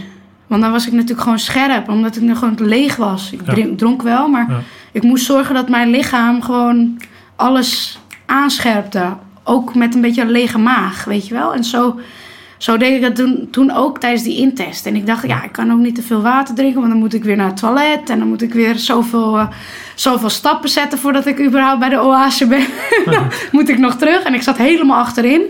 Want 0.46 0.62
dan 0.62 0.70
was 0.72 0.86
ik 0.86 0.92
natuurlijk 0.92 1.20
gewoon 1.20 1.38
scherp, 1.38 1.88
omdat 1.88 2.16
ik 2.16 2.22
nu 2.22 2.34
gewoon 2.36 2.54
leeg 2.58 2.96
was. 2.96 3.32
Ik 3.32 3.40
Ja. 3.46 3.52
drink- 3.52 3.78
dronk 3.78 4.02
wel, 4.02 4.28
maar 4.28 4.46
Ja. 4.50 4.60
ik 4.92 5.02
moest 5.02 5.24
zorgen 5.24 5.54
dat 5.54 5.68
mijn 5.68 5.90
lichaam 5.90 6.42
gewoon 6.42 7.00
alles 7.36 7.98
aanscherpte. 8.26 9.04
Ook 9.44 9.74
met 9.74 9.94
een 9.94 10.00
beetje 10.00 10.22
een 10.22 10.30
lege 10.30 10.58
maag, 10.58 11.04
weet 11.04 11.26
je 11.28 11.34
wel. 11.34 11.54
En 11.54 11.64
zo, 11.64 11.98
zo 12.62 12.76
deed 12.76 12.94
ik 12.94 13.02
dat 13.02 13.16
toen, 13.16 13.48
toen 13.50 13.70
ook 13.70 14.00
tijdens 14.00 14.22
die 14.22 14.36
intest. 14.36 14.86
En 14.86 14.96
ik 14.96 15.06
dacht, 15.06 15.26
ja, 15.26 15.42
ik 15.42 15.52
kan 15.52 15.72
ook 15.72 15.78
niet 15.78 15.94
te 15.94 16.02
veel 16.02 16.22
water 16.22 16.54
drinken, 16.54 16.78
want 16.80 16.92
dan 16.92 17.00
moet 17.00 17.14
ik 17.14 17.24
weer 17.24 17.36
naar 17.36 17.46
het 17.46 17.56
toilet. 17.56 18.10
En 18.10 18.18
dan 18.18 18.28
moet 18.28 18.42
ik 18.42 18.52
weer 18.52 18.76
zoveel, 18.76 19.38
eh, 19.38 19.46
zoveel 19.94 20.30
stappen 20.30 20.68
zetten 20.68 20.98
voordat 20.98 21.26
ik 21.26 21.40
überhaupt 21.40 21.78
bij 21.78 21.88
de 21.88 22.02
oase 22.02 22.46
ben. 22.46 22.66
dan 23.04 23.24
moet 23.52 23.68
ik 23.68 23.78
nog 23.78 23.94
terug. 23.94 24.22
En 24.22 24.34
ik 24.34 24.42
zat 24.42 24.56
helemaal 24.56 24.98
achterin. 24.98 25.42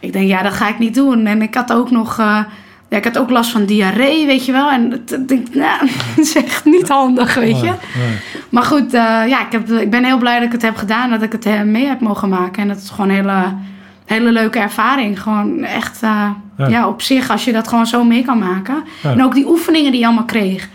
Ik 0.00 0.12
denk, 0.12 0.28
ja, 0.28 0.42
dat 0.42 0.52
ga 0.52 0.68
ik 0.68 0.78
niet 0.78 0.94
doen. 0.94 1.26
En 1.26 1.42
ik 1.42 1.54
had 1.54 1.72
ook 1.72 1.90
nog... 1.90 2.18
eh, 2.18 2.40
ja, 2.88 2.96
ik 2.96 3.04
had 3.04 3.18
ook 3.18 3.30
last 3.30 3.50
van 3.50 3.64
diarree, 3.64 4.26
weet 4.26 4.44
je 4.44 4.52
wel. 4.52 4.70
En 4.70 4.92
ik 4.92 5.28
denk, 5.28 5.54
nou, 5.54 5.80
dat 6.16 6.24
is 6.24 6.34
echt 6.34 6.64
niet 6.64 6.88
handig, 6.88 7.34
weet 7.34 7.60
je. 7.60 7.66
Nee, 7.66 8.06
nee. 8.06 8.16
Maar 8.48 8.64
goed, 8.64 8.94
eh, 8.94 9.22
ja, 9.26 9.46
ik, 9.46 9.52
heb, 9.52 9.70
ik 9.70 9.90
ben 9.90 10.04
heel 10.04 10.18
blij 10.18 10.34
dat 10.34 10.46
ik 10.46 10.52
het 10.52 10.62
heb 10.62 10.76
gedaan. 10.76 11.10
Dat 11.10 11.22
ik 11.22 11.32
het 11.32 11.64
mee 11.64 11.86
heb 11.86 12.00
mogen 12.00 12.28
maken. 12.28 12.62
En 12.62 12.68
dat 12.68 12.76
is 12.76 12.90
gewoon 12.90 13.10
hele, 13.10 13.44
hele 14.14 14.32
leuke 14.32 14.58
ervaring. 14.58 15.22
Gewoon 15.22 15.64
echt, 15.64 16.02
eh, 16.02 16.28
Ja. 16.56 16.68
ja. 16.68 16.88
op 16.88 17.02
zich, 17.02 17.30
als 17.30 17.44
je 17.44 17.52
dat 17.52 17.68
gewoon 17.68 17.86
zo 17.86 18.04
mee 18.04 18.24
kan 18.24 18.38
maken. 18.38 18.82
Ja. 19.02 19.10
En 19.10 19.24
ook 19.24 19.34
die 19.34 19.48
oefeningen 19.48 19.90
die 19.90 20.00
je 20.00 20.06
allemaal 20.06 20.24
kreeg. 20.24 20.68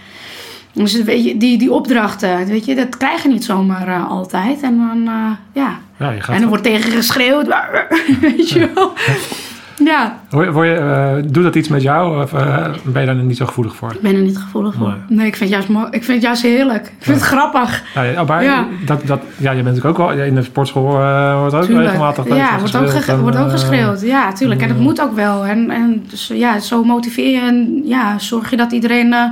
Dus 0.73 1.01
weet 1.03 1.25
je, 1.25 1.37
die, 1.37 1.57
die 1.57 1.71
opdrachten, 1.71 2.45
weet 2.45 2.65
je, 2.65 2.75
dat 2.75 2.97
krijg 2.97 3.23
je 3.23 3.29
niet 3.29 3.45
zomaar 3.45 3.87
eh, 3.87 4.09
altijd. 4.09 4.61
En 4.61 4.77
dan, 4.77 5.07
eh, 5.07 5.31
ja. 5.63 5.79
Ja, 5.99 6.13
En 6.33 6.41
er 6.41 6.47
wordt 6.47 6.63
tegen 6.63 6.91
geschreeuwd. 6.91 7.47
weet 8.21 8.49
je 8.49 8.71
wel. 8.73 8.93
Ja, 9.83 10.19
Word 10.29 10.45
je- 10.45 10.51
word 10.51 10.67
je, 10.67 10.73
eh, 10.73 11.31
doet 11.31 11.43
dat 11.43 11.55
iets 11.55 11.67
met 11.67 11.81
jou 11.81 12.21
of 12.23 12.33
eh, 12.33 12.67
ben 12.83 13.01
je 13.01 13.07
daar 13.07 13.15
niet 13.15 13.37
zo 13.37 13.45
gevoelig 13.45 13.75
voor? 13.75 13.91
ik 13.93 14.01
ben 14.01 14.15
er 14.15 14.21
niet 14.21 14.37
gevoelig 14.37 14.73
voor. 14.73 14.87
Nee. 14.87 15.17
Nee, 15.17 15.27
ik 15.27 15.35
vind 15.35 15.49
het 15.53 15.67
juist, 15.67 15.85
ik 15.93 16.03
vind 16.03 16.07
het 16.17 16.21
juist 16.21 16.41
heerlijk. 16.41 16.85
Ik 16.87 16.93
vind 16.99 17.17
het 17.17 17.25
grappig. 17.25 17.83
Ja, 17.93 18.01
ja, 18.03 18.23
maar 18.23 18.43
Ja. 18.43 18.67
Dat, 18.85 19.07
dat, 19.07 19.21
ja, 19.37 19.51
je 19.51 19.63
bent 19.63 19.75
natuurlijk 19.75 19.99
ook 19.99 20.07
wel 20.15 20.23
in 20.25 20.35
de 20.35 20.43
sportschool 20.43 20.99
eh, 21.01 21.39
wordt 21.39 21.55
ook 21.55 21.63
Tuurlijk. 21.63 21.85
regelmatig 21.87 22.27
Ja, 22.27 22.59
wordt 22.59 22.75
ook, 22.75 22.87
en, 23.07 23.19
wordt 23.21 23.37
ook 23.37 23.49
geschreeuwd. 23.51 24.01
Ja, 24.01 24.33
tuurlijk. 24.33 24.61
En 24.61 24.67
dat 24.67 24.77
eh, 24.77 24.83
moet 24.83 25.01
ook 25.01 25.15
wel. 25.15 25.45
En, 25.45 25.69
en 25.69 26.03
dus, 26.09 26.27
ja, 26.33 26.59
zo 26.59 26.83
motiveer 26.83 27.31
je 27.31 27.39
en 27.41 27.81
ja, 27.85 28.19
zorg 28.19 28.49
je 28.49 28.57
dat 28.57 28.71
iedereen 28.71 29.13
eh, 29.13 29.23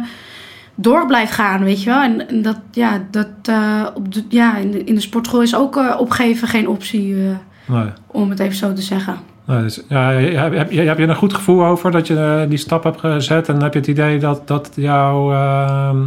door 0.75 1.05
blijft 1.05 1.31
gaan, 1.31 1.63
weet 1.63 1.83
je 1.83 1.89
wel. 1.89 2.01
En, 2.01 2.29
en 2.29 2.41
dat, 2.41 2.57
ja, 2.71 3.01
dat 3.11 3.27
eh, 3.43 3.55
op 3.93 4.13
de, 4.13 4.23
ja, 4.29 4.57
in, 4.57 4.71
de, 4.71 4.83
in 4.83 4.95
de 4.95 5.01
sportschool 5.01 5.41
is 5.41 5.55
ook 5.55 5.77
eh, 5.77 5.95
opgeven 5.99 6.47
geen 6.47 6.67
optie, 6.67 7.15
eh, 7.15 7.19
Nee, 7.65 7.85
om 8.07 8.29
het 8.29 8.39
even 8.39 8.55
zo 8.55 8.73
te 8.73 8.81
zeggen. 8.81 9.15
Nee, 9.45 9.61
dus, 9.61 9.81
ja, 9.89 10.09
heb, 10.11 10.53
heb, 10.53 10.71
je- 10.71 10.81
heb 10.81 10.97
je 10.97 11.07
een 11.07 11.15
goed 11.15 11.33
gevoel 11.33 11.65
over 11.65 11.91
dat 11.91 12.07
je 12.07 12.39
eh, 12.41 12.49
die 12.49 12.57
stap 12.57 12.83
hebt 12.83 12.99
gezet? 12.99 13.49
En 13.49 13.61
heb 13.63 13.73
je 13.73 13.79
het 13.79 13.87
idee 13.87 14.19
dat, 14.19 14.47
dat 14.47 14.71
jouw 14.75 15.31
ehm, 15.33 15.97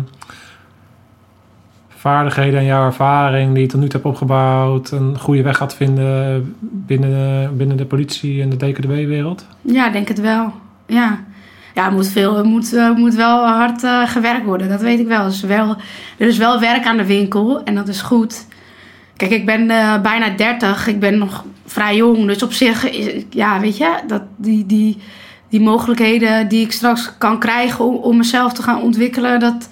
vaardigheden 1.88 2.58
en 2.58 2.64
jouw 2.64 2.84
ervaring 2.84 3.52
die 3.52 3.62
je 3.62 3.68
tot 3.68 3.80
nu 3.80 3.86
toe 3.88 4.00
hebt 4.00 4.12
opgebouwd... 4.12 4.90
een 4.90 5.18
goede 5.18 5.42
weg 5.42 5.56
gaat 5.56 5.74
vinden 5.74 6.54
binnen, 6.60 7.56
binnen 7.56 7.76
de 7.76 7.84
politie 7.86 8.42
en 8.42 8.48
de 8.50 8.56
DKDB-wereld? 8.56 9.46
Ja, 9.60 9.86
ik 9.86 9.92
denk 9.92 10.08
het 10.08 10.20
wel. 10.20 10.52
Ja. 10.86 11.18
Ja, 11.74 11.86
er 11.86 11.92
moet, 11.92 12.08
veel, 12.08 12.44
moet, 12.44 12.92
moet 12.96 13.14
wel 13.14 13.46
hard 13.46 13.84
eh, 13.84 14.02
gewerkt 14.06 14.44
worden, 14.44 14.68
dat 14.68 14.80
weet 14.80 14.98
ik 14.98 15.06
wel. 15.06 15.26
Is 15.26 15.40
wel. 15.40 15.76
Er 16.18 16.26
is 16.28 16.38
wel 16.38 16.60
werk 16.60 16.86
aan 16.86 16.96
de 16.96 17.06
winkel 17.06 17.62
en 17.64 17.74
dat 17.74 17.88
is 17.88 18.00
goed. 18.02 18.46
Kijk, 19.16 19.30
ik 19.30 19.46
ben 19.46 19.70
eh, 19.70 20.00
bijna 20.00 20.28
30. 20.36 20.86
Ik 20.86 21.00
ben 21.00 21.18
nog 21.18 21.44
vrij 21.66 21.96
jong. 21.96 22.26
Dus 22.26 22.42
op 22.42 22.52
zich, 22.52 22.90
is- 22.90 23.22
ja, 23.30 23.60
weet 23.60 23.76
je, 23.76 23.90
dat, 24.06 24.22
die, 24.36 24.66
die, 24.66 24.98
die 25.48 25.60
mogelijkheden 25.60 26.48
die 26.48 26.64
ik 26.64 26.72
straks 26.72 27.12
kan 27.18 27.38
krijgen 27.38 27.84
om, 27.84 27.94
om 27.96 28.16
mezelf 28.16 28.52
te 28.52 28.62
gaan 28.62 28.80
ontwikkelen, 28.82 29.40
dat, 29.40 29.68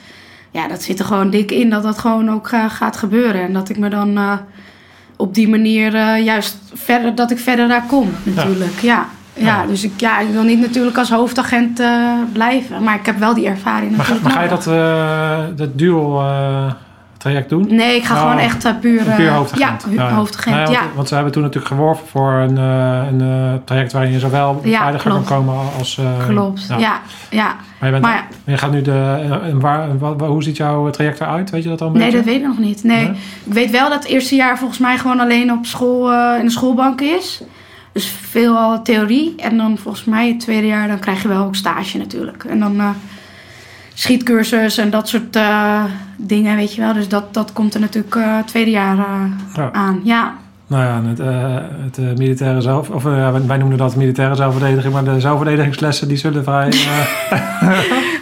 ja, 0.50 0.68
dat 0.68 0.82
zit 0.82 0.98
er 0.98 1.04
gewoon 1.04 1.30
dik 1.30 1.50
in. 1.50 1.70
Dat 1.70 1.82
dat 1.82 1.98
gewoon 1.98 2.30
ook 2.30 2.48
eh, 2.48 2.64
gaat 2.70 2.96
gebeuren. 2.96 3.42
En 3.42 3.52
dat 3.52 3.68
ik 3.68 3.78
me 3.78 3.88
dan 3.88 4.16
eh, 4.16 4.32
op 5.16 5.34
die 5.34 5.48
manier 5.48 6.16
juist 6.18 6.56
verder, 6.74 7.14
dat 7.14 7.30
ik 7.30 7.38
verder 7.38 7.68
daar 7.68 7.84
kom, 7.86 8.10
natuurlijk. 8.22 8.80
Ja. 8.80 9.06
Ja. 9.36 9.44
Ja. 9.44 9.66
dus 9.66 9.84
ik, 9.84 9.92
ja, 9.96 10.18
ik 10.20 10.28
wil 10.28 10.42
niet 10.42 10.60
natuurlijk 10.60 10.98
als 10.98 11.10
hoofdagent 11.10 11.82
blijven. 12.32 12.82
Maar 12.82 12.94
ik 12.94 13.06
heb 13.06 13.18
wel 13.18 13.34
die 13.34 13.46
ervaring 13.46 13.96
Maar, 13.96 14.04
ga, 14.06 14.12
natuurlijk 14.12 14.22
maar 14.22 14.32
ga 14.32 14.42
je 14.42 14.48
dat, 14.48 14.66
eh, 14.66 15.56
dat 15.56 15.76
eh, 16.22 16.72
traject 17.24 17.48
doen? 17.48 17.66
Nee, 17.74 17.96
ik 17.96 18.04
ga 18.04 18.14
Oh, 18.14 18.20
gewoon 18.20 18.38
echt 18.38 18.64
eh, 18.64 18.72
puur... 18.80 19.08
eh, 19.08 19.16
Puur 19.16 19.30
hoofdagent. 19.32 19.86
Ja, 19.90 20.08
hu- 20.08 20.14
hoofdagent, 20.14 20.54
Nee, 20.56 20.64
want, 20.64 20.76
ja. 20.76 20.82
want 20.94 21.08
ze 21.08 21.14
hebben 21.14 21.32
toen 21.32 21.42
natuurlijk 21.42 21.74
geworven 21.74 22.06
voor 22.06 22.32
een, 22.32 22.58
eh, 22.58 23.06
een 23.10 23.60
traject 23.64 23.92
waarin 23.92 24.12
je 24.12 24.18
zowel 24.18 24.60
Ja, 24.64 24.80
veiliger 24.80 25.10
kan 25.10 25.24
komen 25.24 25.54
als... 25.78 26.00
Klopt, 26.28 26.66
ja. 26.78 27.00
ja, 27.30 27.56
Maar 27.80 27.88
je, 27.88 27.90
bent, 27.90 28.02
Maar 28.02 28.26
ja. 28.44 28.52
je 28.52 28.58
gaat 28.58 28.70
nu 28.72 28.82
de... 28.82 29.26
en 29.42 29.60
waar, 29.60 29.98
wat- 29.98 30.20
hoe 30.20 30.42
ziet 30.42 30.56
jouw 30.56 30.90
traject 30.90 31.20
eruit? 31.20 31.50
Weet 31.50 31.62
je 31.62 31.68
dat 31.68 31.80
al 31.80 31.90
Nee, 31.90 31.98
beetje? 32.02 32.16
dat 32.16 32.24
weet 32.24 32.40
ik 32.40 32.46
nog 32.46 32.58
niet. 32.58 32.84
Nee. 32.84 32.96
Nee? 33.04 33.10
Ik 33.44 33.52
weet 33.52 33.70
wel 33.70 33.88
dat 33.88 34.02
het 34.02 34.12
eerste 34.12 34.34
jaar 34.34 34.58
volgens 34.58 34.78
mij 34.78 34.98
gewoon 34.98 35.20
alleen 35.20 35.52
op 35.52 35.66
school, 35.66 36.12
in 36.38 36.44
de 36.44 36.50
schoolbank 36.50 37.00
is. 37.00 37.42
Dus 37.92 38.06
veel 38.20 38.56
al 38.56 38.82
theorie. 38.82 39.34
En 39.36 39.56
dan 39.56 39.78
volgens 39.78 40.04
mij 40.04 40.28
het 40.28 40.40
tweede 40.40 40.66
jaar, 40.66 40.88
dan 40.88 40.98
krijg 40.98 41.22
je 41.22 41.28
wel 41.28 41.44
ook 41.44 41.54
stage 41.54 41.98
natuurlijk. 41.98 42.44
En 42.44 42.58
dan 42.60 42.80
schietcursus 43.94 44.78
en 44.78 44.90
dat 44.90 45.08
soort 45.08 45.36
eh, 45.36 45.84
dingen, 46.16 46.56
weet 46.56 46.74
je 46.74 46.80
wel. 46.80 46.92
Dus 46.92 47.08
dat, 47.08 47.34
dat 47.34 47.52
komt 47.52 47.74
er 47.74 47.80
natuurlijk 47.80 48.14
eh 48.14 48.38
tweede 48.46 48.70
jaar 48.70 48.98
eh, 48.98 49.68
aan. 49.72 50.00
Ja, 50.02 50.34
Nou 50.66 50.84
ja, 50.84 51.02
het, 51.08 51.18
het 51.96 52.18
militaire 52.18 52.60
zelf... 52.60 52.90
Of 52.90 53.02
wij 53.02 53.56
noemen 53.56 53.76
dat 53.76 53.96
militaire 53.96 54.34
zelfverdediging. 54.34 54.92
Maar 54.92 55.04
de 55.04 55.20
zelfverdedigingslessen 55.20 56.08
die 56.08 56.16
zullen 56.16 56.44
vrij... 56.44 56.72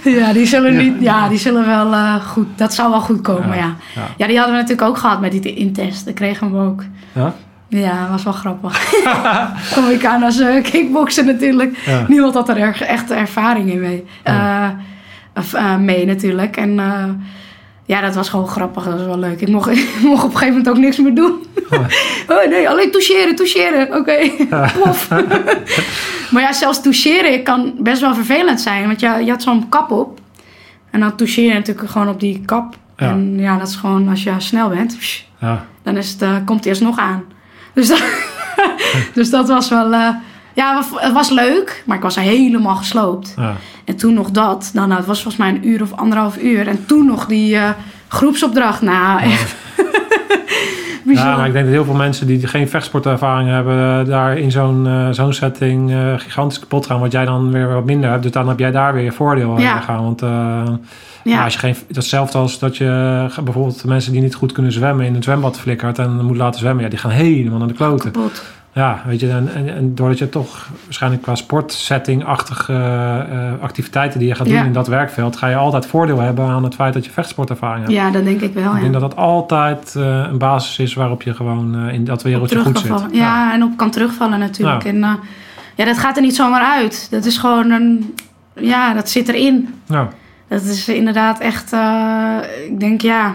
ja 0.18 0.32
die 0.32 0.46
zullen 0.46 0.76
niet, 0.76 0.94
ja, 1.00 1.28
die 1.28 1.38
zullen 1.38 1.66
wel 1.66 2.20
goed, 2.20 2.46
dat 2.56 2.74
zou 2.74 2.90
wel 2.90 3.00
goed 3.00 3.20
komen, 3.20 3.48
ja. 3.48 3.54
Ja, 3.54 3.74
ja. 3.94 4.02
ja. 4.16 4.26
die 4.26 4.36
hadden 4.36 4.54
we 4.54 4.60
natuurlijk 4.60 4.88
ook 4.88 4.98
gehad 4.98 5.20
met 5.20 5.32
die 5.32 5.54
intest. 5.54 6.04
Dat 6.04 6.14
kregen 6.14 6.52
we 6.52 6.58
ook. 6.58 6.84
ja? 7.12 7.34
Ja, 7.68 8.08
was 8.10 8.22
wel 8.22 8.32
grappig. 8.32 8.92
Kom 9.74 9.88
ik 9.88 10.04
aan 10.04 10.22
als 10.22 10.42
kickboksen 10.62 11.26
natuurlijk. 11.26 11.78
Niemand 12.08 12.34
had 12.34 12.48
er 12.48 12.56
erg, 12.56 12.82
echt 12.82 13.10
ervaring 13.10 13.72
in 13.72 13.80
mee. 13.80 14.04
Eh, 15.32 15.76
mee 15.76 16.06
natuurlijk. 16.06 16.56
En 16.56 16.78
eh, 16.78 17.04
ja, 17.84 18.00
dat 18.00 18.14
was 18.14 18.28
gewoon 18.28 18.48
grappig. 18.48 18.84
Dat 18.84 18.92
was 18.98 19.06
wel 19.06 19.18
leuk. 19.18 19.40
Ik 19.40 19.48
mocht, 19.48 19.70
ik 19.78 19.88
mocht 20.02 20.24
op 20.24 20.30
een 20.30 20.36
gegeven 20.38 20.56
moment 20.56 20.68
ook 20.68 20.82
niks 20.82 20.96
meer 20.98 21.14
doen. 21.14 21.46
oh 22.28 22.48
nee, 22.52 22.68
alleen 22.68 22.90
toucheren, 22.90 23.34
toucheren. 23.36 23.96
Oké, 23.96 24.30
pof. 24.82 25.08
maar 26.30 26.42
ja, 26.42 26.52
zelfs 26.52 26.82
toucheren 26.82 27.42
kan 27.42 27.74
best 27.78 28.00
wel 28.00 28.14
vervelend 28.14 28.60
zijn. 28.60 28.86
Want 28.86 29.00
je, 29.00 29.08
je 29.24 29.30
had 29.30 29.42
zo'n 29.42 29.68
kap 29.68 29.90
op. 29.90 30.20
En 30.90 31.00
dan 31.00 31.16
toucheer 31.16 31.48
je 31.48 31.54
natuurlijk 31.54 31.90
gewoon 31.90 32.08
op 32.08 32.20
die 32.20 32.42
kap. 32.44 32.76
Ja. 32.96 33.08
En 33.10 33.38
ja, 33.38 33.58
dat 33.58 33.68
is 33.68 33.76
gewoon 33.76 34.08
als 34.08 34.22
je 34.22 34.32
snel 34.38 34.68
bent. 34.68 34.98
psh, 34.98 35.20
Ja. 35.40 35.64
dan 35.82 35.96
is 35.96 36.10
het, 36.10 36.22
eh, 36.22 36.34
komt 36.44 36.58
het 36.58 36.66
eerst 36.68 36.80
nog 36.82 36.98
aan. 36.98 37.24
Dus 37.74 37.88
dat, 37.88 38.02
dus 39.14 39.30
dat 39.30 39.48
was 39.48 39.68
wel... 39.68 39.94
ja, 40.54 40.76
het 40.76 40.90
wa- 40.90 41.00
het 41.00 41.12
was 41.12 41.30
leuk, 41.30 41.82
maar 41.86 41.96
ik 41.96 42.02
was 42.02 42.16
helemaal 42.16 42.76
gesloopt. 42.76 43.34
ja. 43.36 43.54
En 43.84 43.96
toen 43.96 44.14
nog 44.14 44.30
dat. 44.30 44.70
Nou, 44.74 44.86
nou, 44.86 44.98
het 44.98 45.08
was 45.08 45.22
volgens 45.22 45.42
mij 45.44 45.52
een 45.54 45.68
uur 45.68 45.82
of 45.82 45.92
anderhalf 45.92 46.36
uur. 46.38 46.68
En 46.68 46.86
toen 46.86 47.06
nog 47.06 47.26
die 47.26 47.56
eh, 47.56 47.70
groepsopdracht. 48.08 48.82
Nou, 48.82 49.20
echt. 49.20 49.54
Ja, 51.04 51.36
maar 51.36 51.46
ik 51.46 51.52
denk 51.52 51.64
dat 51.64 51.74
heel 51.74 51.84
veel 51.84 51.94
mensen 51.94 52.26
die 52.26 52.46
geen 52.46 52.68
vechtsportervaring 52.68 53.48
hebben, 53.50 54.00
eh, 54.00 54.06
daar 54.06 54.38
in 54.38 54.50
zo'n 54.50 54.86
eh, 54.86 55.08
zo'n 55.10 55.32
setting 55.32 55.94
gigantisch 56.16 56.58
kapot 56.58 56.86
gaan. 56.86 57.00
Wat 57.00 57.12
jij 57.12 57.24
dan 57.24 57.50
weer 57.52 57.72
wat 57.74 57.84
minder 57.84 58.10
hebt. 58.10 58.22
Dus 58.22 58.32
dan 58.32 58.48
heb 58.48 58.58
jij 58.58 58.70
daar 58.70 58.94
weer 58.94 59.04
je 59.04 59.12
voordeel 59.12 59.60
Ja. 59.60 59.72
aan 59.74 59.82
gaan. 59.82 60.02
Want 60.02 60.20
ja. 61.24 61.44
als 61.44 61.52
je 61.52 61.58
geen, 61.58 61.72
dat 61.72 61.88
is 61.88 61.96
hetzelfde 61.96 62.38
als 62.38 62.58
dat 62.58 62.76
je 62.76 63.26
bijvoorbeeld 63.44 63.84
mensen 63.84 64.12
die 64.12 64.20
niet 64.20 64.34
goed 64.34 64.52
kunnen 64.52 64.72
zwemmen 64.72 65.06
in 65.06 65.14
een 65.14 65.22
zwembad 65.22 65.58
flikkert 65.58 65.98
en 65.98 66.24
moet 66.24 66.36
laten 66.36 66.60
zwemmen. 66.60 66.84
Ja, 66.84 66.90
die 66.90 66.98
gaan 66.98 67.10
helemaal 67.10 67.58
naar 67.58 67.68
de 67.68 67.74
kloten. 67.74 68.12
kapot. 68.12 68.42
Ja, 68.74 69.02
weet 69.06 69.20
je, 69.20 69.30
en, 69.30 69.54
en, 69.54 69.74
en 69.74 69.94
doordat 69.94 70.18
je 70.18 70.28
toch 70.28 70.68
waarschijnlijk 70.84 71.22
qua 71.22 71.34
sportsetting-achtige 71.34 72.72
eh, 72.72 73.62
activiteiten 73.62 74.18
die 74.18 74.28
je 74.28 74.34
gaat 74.34 74.46
doen 74.46 74.54
Ja. 74.56 74.64
in 74.64 74.72
dat 74.72 74.86
werkveld, 74.86 75.36
ga 75.36 75.46
je 75.46 75.56
altijd 75.56 75.86
voordeel 75.86 76.18
hebben 76.20 76.48
aan 76.48 76.64
het 76.64 76.74
feit 76.74 76.94
dat 76.94 77.04
je 77.04 77.10
vechtsportervaring 77.10 77.80
hebt. 77.84 77.96
Ja, 77.96 78.10
dat 78.10 78.24
denk 78.24 78.40
ik 78.40 78.54
wel. 78.54 78.64
Ik 78.70 78.74
Ja. 78.74 78.80
denk 78.80 78.92
dat 78.92 79.00
dat 79.02 79.16
altijd 79.16 79.94
eh, 79.96 80.26
een 80.30 80.38
basis 80.38 80.78
is 80.78 80.94
waarop 80.94 81.22
je 81.22 81.34
gewoon 81.34 81.76
eh, 81.86 81.94
in 81.94 82.04
dat 82.04 82.22
wereldje 82.22 82.58
goed 82.58 82.78
zit. 82.78 82.92
Ja, 83.12 83.52
en 83.52 83.62
op 83.62 83.76
kan 83.76 83.90
terugvallen 83.90 84.38
natuurlijk. 84.38 84.82
Ja. 84.82 84.88
En 84.90 85.18
ja, 85.76 85.84
dat 85.84 85.98
gaat 85.98 86.16
er 86.16 86.22
niet 86.22 86.36
zomaar 86.36 86.62
uit. 86.62 87.06
Dat 87.10 87.24
is 87.24 87.38
gewoon 87.38 87.70
een... 87.70 88.14
Ja, 88.54 88.94
dat 88.94 89.10
zit 89.10 89.28
erin. 89.28 89.74
Ja. 89.86 90.08
Dat 90.48 90.62
is 90.62 90.88
inderdaad 90.88 91.38
echt, 91.40 91.72
ik 92.68 92.80
denk 92.80 93.00
ja. 93.00 93.34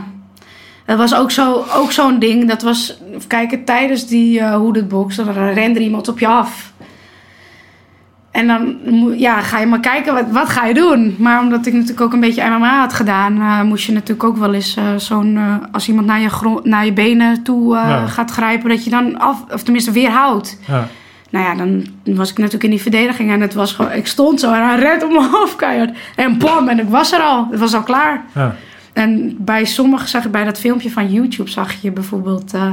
Dat 0.87 0.97
was 0.97 1.15
ook 1.15 1.31
zo- 1.31 1.65
ook 1.75 1.91
zo'n 1.91 2.19
ding. 2.19 2.47
Dat 2.47 2.61
was, 2.61 2.97
kijken, 3.27 3.63
tijdens 3.63 4.07
die 4.07 4.39
uh, 4.39 4.51
hooded 4.55 4.87
box, 4.87 5.15
dan 5.15 5.31
rende 5.31 5.79
iemand 5.79 6.07
op 6.07 6.19
je 6.19 6.27
af. 6.27 6.73
En 8.31 8.47
dan 8.47 8.75
ja, 9.17 9.41
ga 9.41 9.59
je 9.59 9.65
maar 9.65 9.79
kijken, 9.79 10.13
wat, 10.13 10.25
wat 10.31 10.49
ga 10.49 10.65
je 10.65 10.73
doen? 10.73 11.15
Maar 11.19 11.41
omdat 11.41 11.65
ik 11.65 11.73
natuurlijk 11.73 12.01
ook 12.01 12.13
een 12.13 12.19
beetje 12.19 12.49
MMA 12.49 12.79
had 12.79 12.93
gedaan, 12.93 13.41
eh, 13.41 13.61
moest 13.61 13.85
je 13.85 13.91
natuurlijk 13.91 14.23
ook 14.23 14.37
wel 14.37 14.53
eens 14.53 14.75
eh, 14.75 14.83
zo'n, 14.97 15.37
eh, 15.37 15.55
als 15.71 15.87
iemand 15.87 16.07
naar 16.07 16.19
je, 16.19 16.59
naar 16.63 16.85
je 16.85 16.93
benen 16.93 17.43
toe 17.43 17.75
eh, 17.77 17.89
Ja. 17.89 18.07
gaat 18.07 18.31
grijpen, 18.31 18.69
dat 18.69 18.83
je 18.83 18.89
dan 18.89 19.19
af, 19.19 19.43
of 19.53 19.63
tenminste 19.63 19.91
weerhoudt. 19.91 20.59
Ja. 20.67 20.87
Nou 21.29 21.45
ja, 21.45 21.55
dan 21.55 21.85
was 22.15 22.29
ik 22.29 22.37
natuurlijk 22.37 22.63
in 22.63 22.69
die 22.69 22.81
verdediging 22.81 23.31
en 23.31 23.41
het 23.41 23.53
was 23.53 23.73
gewoon, 23.73 23.91
ik 23.91 24.07
stond 24.07 24.39
zo 24.39 24.53
en 24.53 24.67
hij 24.67 24.79
rent 24.79 25.03
om 25.03 25.11
me 25.11 25.29
af 25.43 25.55
keihard. 25.55 25.97
En 26.15 26.37
bam, 26.37 26.67
en 26.67 26.79
ik 26.79 26.89
was 26.89 27.11
er 27.11 27.19
al. 27.19 27.47
Het 27.51 27.59
was 27.59 27.73
al 27.73 27.83
klaar. 27.83 28.23
Ja. 28.35 28.55
En 28.97 29.35
bij 29.39 29.65
sommigen 29.65 30.07
zag 30.09 30.25
ik 30.25 30.31
bij 30.31 30.43
dat 30.43 30.59
filmpje 30.59 30.91
van 30.91 31.11
YouTube 31.11 31.49
zag 31.49 31.71
je 31.81 31.91
bijvoorbeeld. 31.91 32.53
eh, 32.53 32.71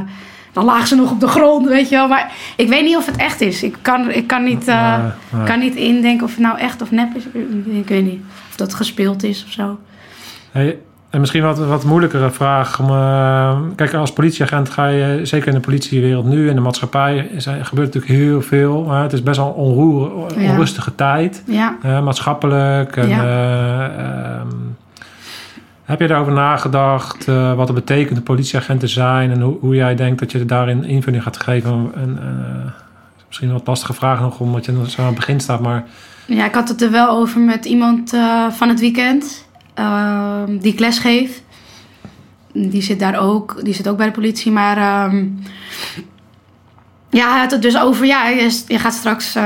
dan 0.53 0.65
lagen 0.65 0.87
ze 0.87 0.95
nog 0.95 1.11
op 1.11 1.19
de 1.19 1.27
grond, 1.27 1.67
weet 1.67 1.89
je 1.89 1.95
wel. 1.95 2.07
Maar 2.07 2.31
ik 2.55 2.67
weet 2.69 2.83
niet 2.83 2.95
of 2.97 3.05
het 3.05 3.15
echt 3.15 3.41
is. 3.41 3.63
Ik 3.63 3.75
kan, 3.81 4.11
ik 4.11 4.27
kan, 4.27 4.43
niet, 4.43 4.67
eh, 4.67 5.03
kan 5.45 5.59
niet 5.59 5.75
indenken 5.75 6.25
of 6.25 6.31
het 6.31 6.39
nou 6.39 6.57
echt 6.59 6.81
of 6.81 6.91
nep 6.91 7.15
is. 7.15 7.23
Ik, 7.65 7.87
weet 7.87 8.03
niet. 8.03 8.21
Of 8.49 8.55
dat 8.55 8.73
gespeeld 8.73 9.23
is 9.23 9.43
of 9.45 9.51
zo. 9.51 9.79
Hey, 10.51 10.77
en 11.09 11.19
misschien 11.19 11.41
wat, 11.43 11.57
wat 11.57 11.83
moeilijkere 11.83 12.31
vraag. 12.31 12.79
Om, 12.79 12.89
eh, 12.89 13.59
kijk, 13.75 13.93
als 13.93 14.13
politieagent 14.13 14.69
ga 14.69 14.87
je, 14.87 15.19
zeker 15.23 15.47
in 15.47 15.53
de 15.53 15.59
politiewereld 15.59 16.25
nu, 16.25 16.49
in 16.49 16.55
de 16.55 16.61
maatschappij, 16.61 17.17
is, 17.31 17.45
gebeurt 17.45 17.93
natuurlijk 17.93 18.13
heel 18.21 18.41
veel. 18.41 18.91
het 18.91 19.13
is 19.13 19.23
best 19.23 19.37
wel 19.37 19.47
een 19.47 19.53
onroer, 19.53 20.11
Ja. 20.39 20.49
onrustige 20.51 20.95
tijd, 20.95 21.43
Ja. 21.47 21.77
maatschappelijk. 21.83 22.97
En, 22.97 23.07
Ja. 23.09 23.23
eh, 23.23 24.39
ehm, 24.39 24.47
heb 25.85 25.99
je 25.99 26.07
daarover 26.07 26.33
nagedacht 26.33 27.27
eh, 27.27 27.55
wat 27.55 27.67
het 27.67 27.77
betekent 27.77 28.15
de 28.15 28.21
politieagenten 28.21 28.89
zijn 28.89 29.31
en 29.31 29.41
hoe, 29.41 29.57
hoe 29.59 29.75
jij 29.75 29.95
denkt 29.95 30.19
dat 30.19 30.31
je 30.31 30.45
daarin 30.45 30.83
invulling 30.83 31.23
gaat 31.23 31.37
geven? 31.37 31.91
En, 31.95 32.17
eh, 32.21 32.71
misschien 33.27 33.47
een 33.47 33.53
wat 33.53 33.67
lastige 33.67 33.93
vraag 33.93 34.19
nog, 34.19 34.39
omdat 34.39 34.65
je 34.65 34.89
zo 34.89 35.01
aan 35.01 35.07
het 35.07 35.15
begin 35.15 35.39
staat, 35.39 35.61
maar 35.61 35.85
ja, 36.25 36.45
ik 36.45 36.53
had 36.53 36.69
het 36.69 36.81
er 36.81 36.91
wel 36.91 37.09
over 37.09 37.41
met 37.41 37.65
iemand 37.65 38.13
eh, 38.13 38.49
van 38.49 38.69
het 38.69 38.79
weekend. 38.79 39.43
ehm, 39.73 40.57
die 40.57 40.73
ik 40.73 40.79
les 40.79 40.99
geef. 40.99 41.41
Die 42.53 42.81
zit 42.81 42.99
daar 42.99 43.19
ook. 43.19 43.59
Die 43.63 43.73
zit 43.73 43.87
ook 43.87 43.97
bij 43.97 44.05
de 44.05 44.11
politie. 44.11 44.51
Maar 44.51 44.77
ehm, 44.77 45.25
ja, 47.09 47.39
had 47.39 47.51
het 47.51 47.61
dus 47.61 47.77
over... 47.77 48.05
Ja, 48.05 48.27
je, 48.27 48.63
je 48.67 48.79
gaat 48.79 48.93
straks... 48.93 49.37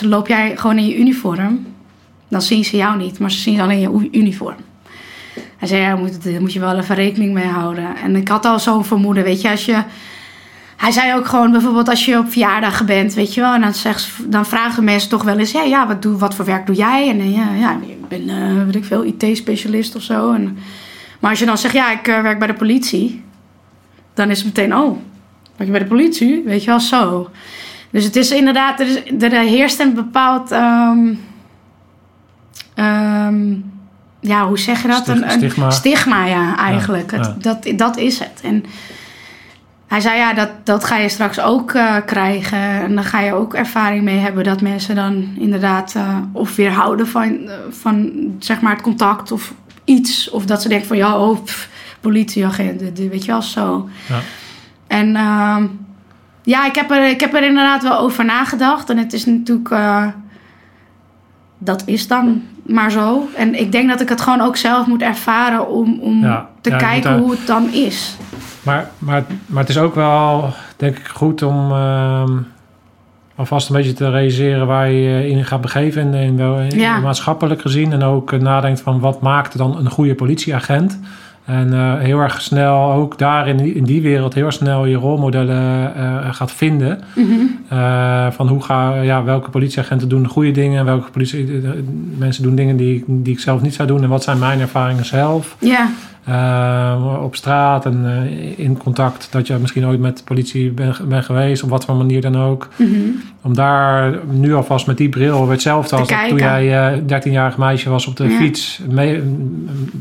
loop 0.00 0.26
jij 0.26 0.56
gewoon 0.56 0.78
in 0.78 0.86
je 0.86 0.98
uniform. 0.98 1.66
Dan 2.28 2.42
zien 2.42 2.64
ze 2.64 2.76
jou 2.76 2.96
niet. 2.96 3.18
Maar 3.18 3.30
ze 3.30 3.38
zien 3.38 3.60
alleen 3.60 3.80
je 3.80 4.08
uniform. 4.12 4.56
Hij 5.56 5.68
zei, 5.68 5.80
ja, 5.80 5.88
daar 5.88 5.98
moet, 5.98 6.40
moet 6.40 6.52
je 6.52 6.60
wel 6.60 6.78
even 6.78 6.94
rekening 6.94 7.32
mee 7.32 7.46
houden. 7.46 7.96
En 7.96 8.16
ik 8.16 8.28
had 8.28 8.44
al 8.44 8.58
zo'n 8.58 8.84
vermoeden, 8.84 9.24
weet 9.24 9.40
je, 9.40 9.50
als 9.50 9.64
je... 9.64 9.82
Hij 10.76 10.90
zei 10.90 11.14
ook 11.14 11.26
gewoon 11.26 11.50
bijvoorbeeld 11.50 11.88
als 11.88 12.04
je 12.04 12.18
op 12.18 12.30
verjaardagen 12.30 12.86
bent, 12.86 13.14
weet 13.14 13.34
je 13.34 13.40
wel. 13.40 13.54
En 13.54 13.60
dan, 13.60 13.74
zegt, 13.74 14.32
dan 14.32 14.46
vragen 14.46 14.84
mensen 14.84 15.10
toch 15.10 15.22
wel 15.22 15.38
eens, 15.38 15.50
ja, 15.50 15.62
ja 15.62 15.86
wat, 15.86 16.02
doe, 16.02 16.16
wat 16.16 16.34
voor 16.34 16.44
werk 16.44 16.66
doe 16.66 16.76
jij? 16.76 17.08
En 17.08 17.20
eh, 17.20 17.34
ja, 17.34 17.54
ja 17.54 17.78
ik 17.86 18.08
ben, 18.08 18.28
eh 18.28 18.64
weet 18.64 18.74
ik 18.74 18.84
veel, 18.84 19.04
IT-specialist 19.04 19.96
of 19.96 20.02
zo. 20.02 20.32
En, 20.32 20.58
maar 21.20 21.30
als 21.30 21.38
je 21.38 21.46
dan 21.46 21.58
zegt, 21.58 21.74
ja, 21.74 21.92
ik 21.92 22.08
eh, 22.08 22.22
werk 22.22 22.38
bij 22.38 22.46
de 22.46 22.54
politie. 22.54 23.24
Dan 24.14 24.30
is 24.30 24.38
het 24.38 24.46
meteen, 24.46 24.76
oh, 24.76 24.98
werk 25.56 25.70
je 25.70 25.70
bij 25.70 25.78
de 25.78 25.86
politie? 25.86 26.42
Weet 26.44 26.64
je 26.64 26.70
wel, 26.70 26.80
zo. 26.80 27.30
Dus 27.90 28.04
het 28.04 28.16
is 28.16 28.30
inderdaad, 28.30 28.80
er, 28.80 28.86
is, 28.86 29.02
er 29.22 29.30
heerst 29.30 29.80
een 29.80 29.94
bepaald... 29.94 30.50
ehm, 30.50 31.14
ja, 34.20 34.46
hoe 34.46 34.58
zeg 34.58 34.82
je 34.82 34.88
dat? 34.88 35.02
Stig- 35.02 35.14
een, 35.14 35.24
een 35.24 35.30
stigma. 35.30 35.70
stigma, 35.70 36.24
ja, 36.24 36.56
eigenlijk. 36.56 37.10
Ja, 37.10 37.16
Het- 37.16 37.26
ja. 37.26 37.52
Dat, 37.54 37.78
dat 37.78 37.96
is 37.96 38.18
het. 38.18 38.40
En 38.42 38.64
hij 39.86 40.00
zei, 40.00 40.16
ja, 40.18 40.32
dat, 40.34 40.50
dat 40.64 40.84
ga 40.84 40.96
je 40.96 41.08
straks 41.08 41.40
ook 41.40 41.72
eh, 41.72 41.96
krijgen. 42.06 42.58
En 42.58 42.94
dan 42.94 43.04
ga 43.04 43.20
je 43.20 43.32
ook 43.32 43.54
ervaring 43.54 44.04
mee 44.04 44.18
hebben 44.18 44.44
dat 44.44 44.60
mensen 44.60 44.94
dan 44.94 45.28
inderdaad 45.38 45.94
eh, 45.94 46.16
of 46.32 46.56
weerhouden 46.56 47.08
van, 47.08 47.48
eh, 47.48 47.54
van 47.70 48.10
zeg 48.38 48.60
maar 48.60 48.72
het 48.72 48.82
contact 48.82 49.32
of 49.32 49.54
iets. 49.84 50.30
Of 50.30 50.44
dat 50.46 50.62
ze 50.62 50.68
denken 50.68 50.86
van, 50.86 50.96
ja, 50.96 51.18
oh, 51.18 51.44
pff, 51.44 51.68
Weet 52.00 52.32
je 53.24 53.26
wel, 53.26 53.42
zo. 53.42 53.88
Ja. 54.08 54.20
En 54.86 55.16
ehm, 55.16 55.66
ja, 56.42 56.66
ik 56.66 56.74
heb, 56.74 56.90
er, 56.90 57.08
ik 57.08 57.20
heb 57.20 57.34
er 57.34 57.42
inderdaad 57.44 57.82
wel 57.82 57.98
over 57.98 58.24
nagedacht. 58.24 58.90
En 58.90 58.96
het 58.98 59.12
is 59.12 59.26
natuurlijk... 59.26 59.74
dat 61.58 61.82
is 61.86 62.06
dan 62.06 62.42
maar 62.68 62.90
zo. 62.90 63.28
En 63.36 63.54
ik 63.60 63.72
denk 63.72 63.88
dat 63.88 64.00
ik 64.00 64.08
het 64.08 64.20
gewoon 64.20 64.40
ook 64.40 64.56
zelf 64.56 64.86
moet 64.86 65.02
ervaren... 65.02 65.68
om, 65.68 65.98
om 66.00 66.22
Ja, 66.22 66.48
te 66.60 66.70
ja, 66.70 66.76
je 66.76 66.82
moet 66.84 66.90
kijken 66.92 67.18
hoe 67.18 67.30
het 67.30 67.46
dan 67.46 67.72
is. 67.72 68.16
Maar, 68.62 68.90
maar, 68.98 69.24
maar 69.46 69.60
het 69.60 69.68
is 69.68 69.78
ook 69.78 69.94
wel, 69.94 70.50
denk 70.76 70.98
ik, 70.98 71.08
goed 71.08 71.42
om 71.42 71.72
ehm, 71.72 72.36
alvast 73.36 73.68
een 73.68 73.76
beetje 73.76 73.92
te 73.92 74.10
realiseren 74.10 74.66
waar 74.66 74.90
je 74.90 75.28
in 75.28 75.44
gaat 75.44 75.60
begeven. 75.60 76.14
In, 76.14 76.36
wel- 76.36 76.60
Ja. 76.60 76.98
maatschappelijk 77.00 77.60
gezien. 77.60 77.92
En 77.92 78.02
ook 78.02 78.32
eh, 78.32 78.40
nadenkt 78.40 78.80
van 78.80 79.00
wat 79.00 79.20
maakt 79.20 79.58
dan 79.58 79.76
een 79.78 79.90
goede 79.90 80.14
politieagent. 80.14 81.00
En 81.48 81.72
eh, 81.72 81.98
heel 81.98 82.18
erg 82.18 82.40
snel, 82.40 82.92
ook 82.92 83.18
daar 83.18 83.48
in 83.48 83.56
die, 83.56 83.74
in 83.74 83.84
die 83.84 84.02
wereld, 84.02 84.34
heel 84.34 84.44
erg 84.44 84.54
snel 84.54 84.86
je 84.86 84.96
rolmodellen 84.96 85.94
eh, 85.94 86.34
gaat 86.34 86.52
vinden. 86.52 87.00
Mhm. 87.14 87.30
Eh, 87.68 88.26
van 88.30 88.48
hoe 88.48 88.62
ga, 88.62 88.94
ja, 88.94 89.24
welke 89.24 89.50
politieagenten 89.50 90.08
doen 90.08 90.26
goede 90.26 90.50
dingen. 90.50 90.78
En 90.78 90.84
welke 90.84 91.10
politie, 91.10 91.62
mensen 92.18 92.42
doen 92.42 92.54
dingen 92.54 92.76
die, 92.76 93.04
die 93.06 93.32
ik 93.32 93.40
zelf 93.40 93.62
niet 93.62 93.74
zou 93.74 93.88
doen. 93.88 94.02
En 94.02 94.08
wat 94.08 94.22
zijn 94.22 94.38
mijn 94.38 94.60
ervaringen 94.60 95.04
zelf. 95.04 95.56
Ja, 95.60 95.90
Eh, 96.28 97.18
op 97.22 97.36
straat 97.36 97.84
en 97.86 98.02
eh, 98.06 98.58
in 98.58 98.76
contact 98.78 99.28
dat 99.30 99.46
je 99.46 99.54
misschien 99.56 99.86
ooit 99.86 100.00
met 100.00 100.16
de 100.18 100.24
politie 100.24 100.70
bent 100.70 101.08
ben 101.08 101.22
geweest, 101.24 101.62
op 101.62 101.70
wat 101.70 101.84
voor 101.84 101.96
manier 101.96 102.20
dan 102.20 102.36
ook. 102.36 102.68
mhm. 102.76 102.90
Om 103.42 103.54
daar 103.54 104.14
nu 104.30 104.54
alvast 104.54 104.86
met 104.86 104.96
die 104.96 105.08
bril, 105.08 105.48
hetzelfde 105.48 105.96
als 105.96 106.08
dat 106.08 106.28
toen 106.28 106.38
jij 106.38 106.92
eh 106.92 106.98
13-jarig 107.06 107.56
meisje 107.56 107.90
was 107.90 108.06
op 108.06 108.16
de 108.16 108.24
Ja. 108.28 108.36
fiets, 108.38 108.80
mee, 108.90 109.20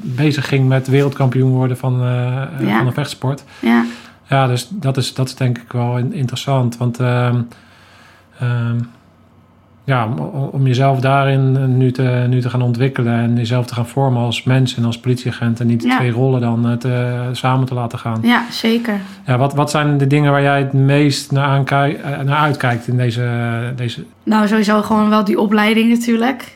bezig 0.02 0.48
ging 0.48 0.68
met 0.68 0.88
wereldkampioen 0.88 1.52
worden 1.52 1.78
van, 1.78 2.00
Ja. 2.60 2.78
van 2.78 2.88
een 2.88 2.94
vechtsport. 2.94 3.44
ja. 3.60 3.86
Ja, 4.30 4.48
dus 4.48 4.68
dat 4.72 4.98
is, 4.98 5.14
dat 5.14 5.28
is 5.28 5.36
denk 5.36 5.58
ik 5.58 5.72
wel 5.72 5.98
in- 5.98 6.14
interessant. 6.14 6.78
Want 6.78 7.00
ehm, 7.00 7.42
ehm, 8.40 8.76
ja, 9.88 10.06
om, 10.08 10.20
om 10.52 10.68
jezelf 10.68 11.00
daarin 11.00 11.78
nu 11.78 11.92
te, 11.92 12.26
nu 12.30 12.42
te 12.42 12.50
gaan 12.50 12.62
ontwikkelen 12.62 13.14
en 13.20 13.36
jezelf 13.36 13.66
te 13.66 13.74
gaan 13.74 13.88
vormen 13.88 14.22
als 14.22 14.44
mens 14.44 14.76
en 14.78 14.86
als 14.86 15.00
politieagent 15.00 15.60
en 15.60 15.68
niet 15.68 15.82
de 15.82 15.88
Ja. 15.88 15.96
twee 15.98 16.12
rollen 16.12 16.42
dan 16.42 16.68
eh, 16.68 16.74
te, 16.74 17.16
samen 17.32 17.66
te 17.68 17.74
laten 17.74 18.00
gaan. 18.00 18.20
ja 18.24 18.44
zeker. 18.52 19.00
Ja, 19.26 19.38
wat, 19.38 19.54
wat 19.54 19.70
zijn 19.72 19.98
de 19.98 20.08
dingen 20.08 20.32
waar 20.32 20.42
jij 20.42 20.58
het 20.60 20.74
meest 20.74 21.32
naar, 21.32 21.46
aankij- 21.48 22.00
eh, 22.02 22.20
naar 22.20 22.38
uitkijkt 22.38 22.88
in 22.88 22.98
deze, 22.98 23.30
deze... 23.76 24.04
Nou, 24.24 24.48
sowieso 24.48 24.82
gewoon 24.82 25.10
wel 25.10 25.24
die 25.24 25.40
opleiding 25.40 25.90
natuurlijk. 25.90 26.56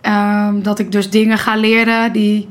Ehm, 0.00 0.62
dat 0.62 0.78
ik 0.78 0.92
dus 0.92 1.10
dingen 1.10 1.38
ga 1.38 1.56
leren 1.56 2.12
die... 2.12 2.48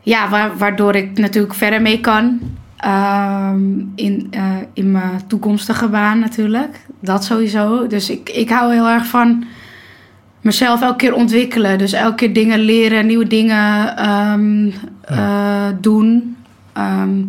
Ja, 0.00 0.28
wa- 0.28 0.50
waardoor 0.58 0.94
ik 0.94 1.18
natuurlijk 1.18 1.54
verder 1.54 1.82
mee 1.82 2.00
kan. 2.00 2.40
Ehm, 2.76 3.78
in, 3.94 4.26
eh, 4.30 4.56
in 4.72 4.90
mijn 4.90 5.26
toekomstige 5.26 5.88
baan 5.88 6.18
natuurlijk. 6.18 6.86
Dat 7.00 7.24
sowieso. 7.24 7.86
Dus 7.86 8.10
ik, 8.10 8.30
ik 8.30 8.50
hou 8.50 8.72
heel 8.72 8.88
erg 8.88 9.06
van 9.06 9.44
mezelf 10.40 10.82
elke 10.82 10.96
keer 10.96 11.14
ontwikkelen. 11.14 11.78
Dus 11.78 11.92
elke 11.92 12.14
keer 12.14 12.32
dingen 12.32 12.58
leren, 12.58 13.06
nieuwe 13.06 13.26
dingen 13.26 13.96
ehm, 13.96 14.70
eh, 15.00 15.68
doen. 15.80 16.36
Ehm, 16.72 17.20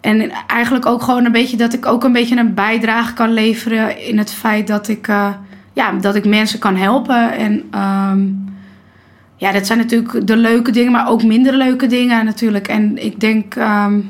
en 0.00 0.30
eigenlijk 0.46 0.86
ook 0.86 1.02
gewoon 1.02 1.24
een 1.24 1.32
beetje 1.32 1.56
dat 1.56 1.72
ik 1.72 1.86
ook 1.86 2.04
een 2.04 2.12
beetje 2.12 2.36
een 2.36 2.54
bijdrage 2.54 3.14
kan 3.14 3.32
leveren 3.32 4.06
in 4.06 4.18
het 4.18 4.32
feit 4.32 4.66
dat 4.66 4.88
ik, 4.88 5.08
eh, 5.08 5.28
ja, 5.72 5.92
dat 5.92 6.14
ik 6.14 6.24
mensen 6.24 6.58
kan 6.58 6.76
helpen. 6.76 7.32
En 7.32 7.64
ja, 9.42 9.52
dat 9.52 9.66
zijn 9.66 9.78
natuurlijk 9.78 10.26
de 10.26 10.36
leuke 10.36 10.70
dingen, 10.70 10.92
maar 10.92 11.08
ook 11.08 11.22
minder 11.22 11.54
leuke 11.56 11.86
dingen 11.86 12.24
natuurlijk. 12.24 12.68
En 12.68 13.04
ik 13.04 13.20
denk 13.20 13.54
ehm, 13.54 14.00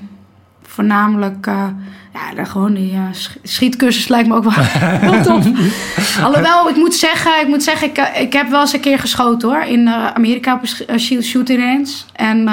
voornamelijk, 0.62 1.46
eh, 1.46 1.66
ja, 2.12 2.34
dan 2.34 2.46
gewoon 2.46 2.74
die 2.74 2.92
eh, 2.92 3.02
sch- 3.12 3.36
schietcursus 3.42 4.08
lijkt 4.08 4.28
me 4.28 4.34
ook 4.34 4.42
wel 4.44 4.52
heel 5.10 5.22
tof. 5.22 5.46
Alhoewel, 6.24 6.68
ik 6.68 6.76
moet 6.76 6.94
zeggen, 6.94 7.40
ik, 7.40 7.48
moet 7.48 7.62
zeggen 7.62 7.88
ik, 7.88 7.96
eh, 7.98 8.20
ik 8.20 8.32
heb 8.32 8.48
wel 8.48 8.60
eens 8.60 8.72
een 8.72 8.80
keer 8.80 8.98
geschoten 8.98 9.48
hoor. 9.48 9.62
In 9.62 9.88
Amerika 9.88 10.54
op 10.54 10.62
een 10.86 11.00
shooting 11.22 11.60
range. 11.60 11.92
En 12.12 12.48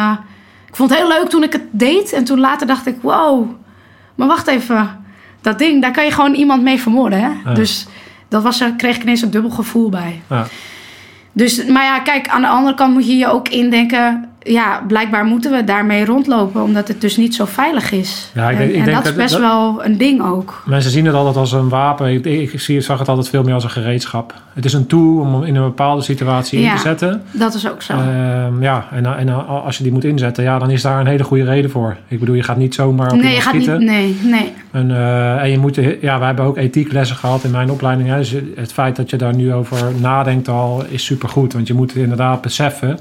ik 0.68 0.76
vond 0.76 0.90
het 0.90 1.00
heel 1.00 1.08
leuk 1.08 1.30
toen 1.30 1.44
ik 1.44 1.54
het 1.54 1.66
deed. 1.72 2.14
En 2.14 2.24
toen 2.24 2.40
later 2.40 2.68
dacht 2.68 2.88
ik, 2.88 2.96
wow, 3.02 3.50
maar 4.16 4.28
wacht 4.28 4.48
even. 4.48 5.04
Dat 5.42 5.60
ding, 5.60 5.82
daar 5.82 5.92
kan 5.92 6.06
je 6.06 6.12
gewoon 6.12 6.34
iemand 6.34 6.64
mee 6.64 6.80
vermoorden. 6.80 7.20
Hè? 7.20 7.30
Ja. 7.46 7.54
Dus 7.54 7.88
dat 8.28 8.44
was, 8.44 8.62
er 8.62 8.74
kreeg 8.78 8.96
ik 8.96 9.02
ineens 9.02 9.22
een 9.22 9.32
dubbel 9.32 9.52
gevoel 9.52 9.90
bij. 9.90 10.22
Ja, 10.30 10.48
Dus, 11.40 11.66
maar 11.66 11.84
ja, 11.84 12.00
kijk, 12.00 12.28
aan 12.28 12.42
de 12.42 12.48
andere 12.48 12.76
kant 12.76 12.94
moet 12.94 13.08
je 13.08 13.18
je 13.18 13.28
ook 13.28 13.50
indenken... 13.50 14.30
Ja, 14.52 14.84
blijkbaar 14.88 15.26
moeten 15.26 15.52
we 15.52 15.64
daarmee 15.64 16.06
rondlopen... 16.06 16.64
omdat 16.64 16.88
het 16.88 17.02
dus 17.02 17.18
niet 17.18 17.36
zo 17.36 17.46
veilig 17.46 17.92
is. 17.92 18.32
Ja, 18.36 18.50
ik 18.50 18.58
denk- 18.58 18.70
en 18.70 18.76
ik 18.76 18.80
en 18.80 18.86
denk 18.86 18.98
dat 18.98 19.06
is 19.06 19.10
dat- 19.12 19.22
best 19.22 19.32
dat- 19.32 19.42
wel 19.42 19.86
een 19.86 19.98
ding 19.98 20.22
ook. 20.24 20.64
mensen 20.66 20.92
zien 20.92 21.06
het 21.06 21.16
altijd 21.16 21.36
als 21.36 21.52
een 21.52 21.70
wapen. 21.70 22.14
Ik, 22.14 22.26
ik 22.26 22.60
zie, 22.60 22.82
zag 22.82 23.00
het 23.00 23.08
altijd 23.08 23.30
veel 23.30 23.44
meer 23.44 23.54
als 23.54 23.64
een 23.64 23.70
gereedschap. 23.70 24.34
Het 24.54 24.66
is 24.66 24.74
een 24.74 24.88
tool 24.88 25.20
om 25.20 25.44
in 25.44 25.56
een 25.56 25.64
bepaalde 25.64 26.02
situatie 26.02 26.60
in 26.62 26.72
te 26.72 26.78
zetten. 26.78 27.22
Dat 27.32 27.54
is 27.54 27.70
ook 27.70 27.82
zo. 27.82 27.94
Ehm, 27.94 28.64
ja, 28.64 28.88
en, 28.92 29.18
en 29.18 29.48
als 29.48 29.78
je 29.78 29.84
die 29.84 29.92
moet 29.92 30.04
inzetten, 30.04 30.44
ja, 30.44 30.60
dan 30.60 30.70
is 30.72 30.82
daar 30.82 31.00
een 31.00 31.08
hele 31.08 31.24
goede 31.24 31.44
reden 31.44 31.72
voor. 31.72 31.96
Ik 32.08 32.20
bedoel, 32.20 32.36
je 32.36 32.44
gaat 32.44 32.58
niet 32.58 32.74
zomaar 32.74 33.12
op 33.12 33.22
nee, 33.22 33.34
je 33.36 33.42
gaat 33.42 33.54
niet... 33.54 33.64
schieten. 33.64 33.86
Nee, 33.86 34.18
nee. 34.24 34.54
En, 34.72 34.92
eh, 34.92 35.42
en 35.42 35.50
je 35.52 35.58
moet, 35.58 35.76
ja, 36.02 36.18
wij 36.18 36.28
hebben 36.28 36.46
ook 36.46 36.58
ethieklessen 36.58 37.16
gehad 37.16 37.44
in 37.44 37.52
mijn 37.52 37.72
opleiding. 37.72 38.10
Hè. 38.10 38.18
Dus 38.18 38.36
het 38.56 38.74
feit 38.74 38.96
dat 38.96 39.10
je 39.10 39.18
daar 39.18 39.36
nu 39.36 39.54
over 39.54 39.78
nadenkt 40.02 40.48
al 40.48 40.84
is 40.90 41.06
supergoed. 41.06 41.54
Want 41.54 41.68
je 41.68 41.74
moet 41.74 41.96
inderdaad 41.96 42.42
beseffen 42.42 43.00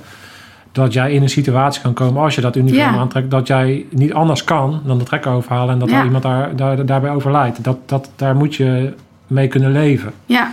dat 0.79 0.93
jij 0.93 1.13
in 1.13 1.23
een 1.23 1.29
situatie 1.29 1.83
kan 1.83 1.93
komen 1.93 2.23
als 2.23 2.35
je 2.35 2.41
dat 2.41 2.57
uniform 2.57 2.93
Ja. 2.95 2.99
aantrekt, 3.01 3.31
dat 3.31 3.47
jij 3.47 3.87
niet 3.91 4.13
anders 4.15 4.45
kan 4.45 4.81
dan 4.85 4.99
de 4.99 5.05
trekker 5.05 5.33
overhalen 5.33 5.73
en 5.73 5.79
dat 5.79 5.91
Ja. 5.91 5.99
er 5.99 6.05
iemand 6.05 6.23
daar, 6.23 6.57
daar, 6.57 6.87
daarbij 6.87 7.11
overlijdt. 7.11 7.65
Dat, 7.65 7.77
dat, 7.87 8.11
daar 8.17 8.37
moet 8.37 8.55
je 8.55 8.93
mee 9.27 9.49
kunnen 9.49 9.73
leven. 9.73 10.13
Ja, 10.27 10.49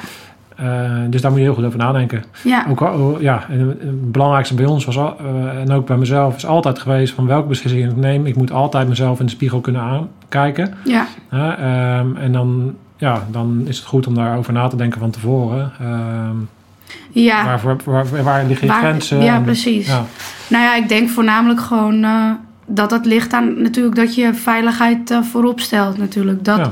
Eh, 0.56 0.92
dus 1.10 1.22
daar 1.22 1.32
moet 1.32 1.40
je 1.40 1.46
heel 1.46 1.56
goed 1.56 1.66
over 1.66 1.80
nadenken. 1.80 2.24
ja. 2.44 2.66
Ook, 2.70 2.82
al- 2.82 3.22
ja, 3.22 3.46
en 3.50 3.60
het 3.80 4.12
belangrijkste 4.12 4.56
bij 4.56 4.66
ons 4.66 4.86
was, 4.86 4.98
al- 4.98 5.16
eh, 5.20 5.62
en 5.62 5.72
ook 5.72 5.86
bij 5.86 5.98
mezelf, 5.98 6.36
is 6.36 6.46
altijd 6.46 6.80
geweest 6.80 7.14
van 7.14 7.28
welke 7.28 7.48
beslissing 7.48 7.90
ik 7.92 7.96
neem. 7.96 8.26
Ik 8.26 8.36
moet 8.36 8.52
altijd 8.52 8.88
mezelf 8.88 9.20
in 9.20 9.26
de 9.26 9.32
spiegel 9.32 9.60
kunnen 9.62 9.82
aankijken. 9.82 10.74
ja. 10.84 11.06
Ehm, 11.32 12.16
en 12.16 12.32
dan, 12.32 12.74
ja, 12.98 13.24
dan 13.32 13.62
is 13.66 13.78
het 13.78 13.86
goed 13.88 14.08
om 14.08 14.16
daarover 14.16 14.54
na 14.54 14.68
te 14.68 14.76
denken 14.76 15.00
van 15.00 15.10
tevoren. 15.10 15.72
Ehm, 15.80 16.36
ja. 17.12 17.44
waar, 17.46 17.60
waar, 17.64 18.06
waar, 18.10 18.24
waar 18.24 18.46
liggen 18.46 18.68
je 18.68 18.74
Waar- 18.74 18.82
grenzen? 18.82 19.22
ja, 19.24 19.36
En- 19.36 19.44
precies. 19.44 19.88
Ja, 19.88 20.06
Nou 20.48 20.64
ja, 20.64 20.76
ik 20.76 20.90
denk 20.90 21.10
voornamelijk 21.10 21.60
gewoon 21.60 22.04
eh, 22.04 22.32
dat 22.66 22.90
dat 22.90 23.06
ligt 23.06 23.34
aan 23.34 23.62
natuurlijk 23.62 23.96
dat 23.96 24.16
je 24.16 24.34
veiligheid 24.34 25.12
eh, 25.12 25.22
voorop 25.22 25.60
stelt 25.60 25.98
natuurlijk. 25.98 26.44
Dat, 26.46 26.58
Ja. 26.58 26.70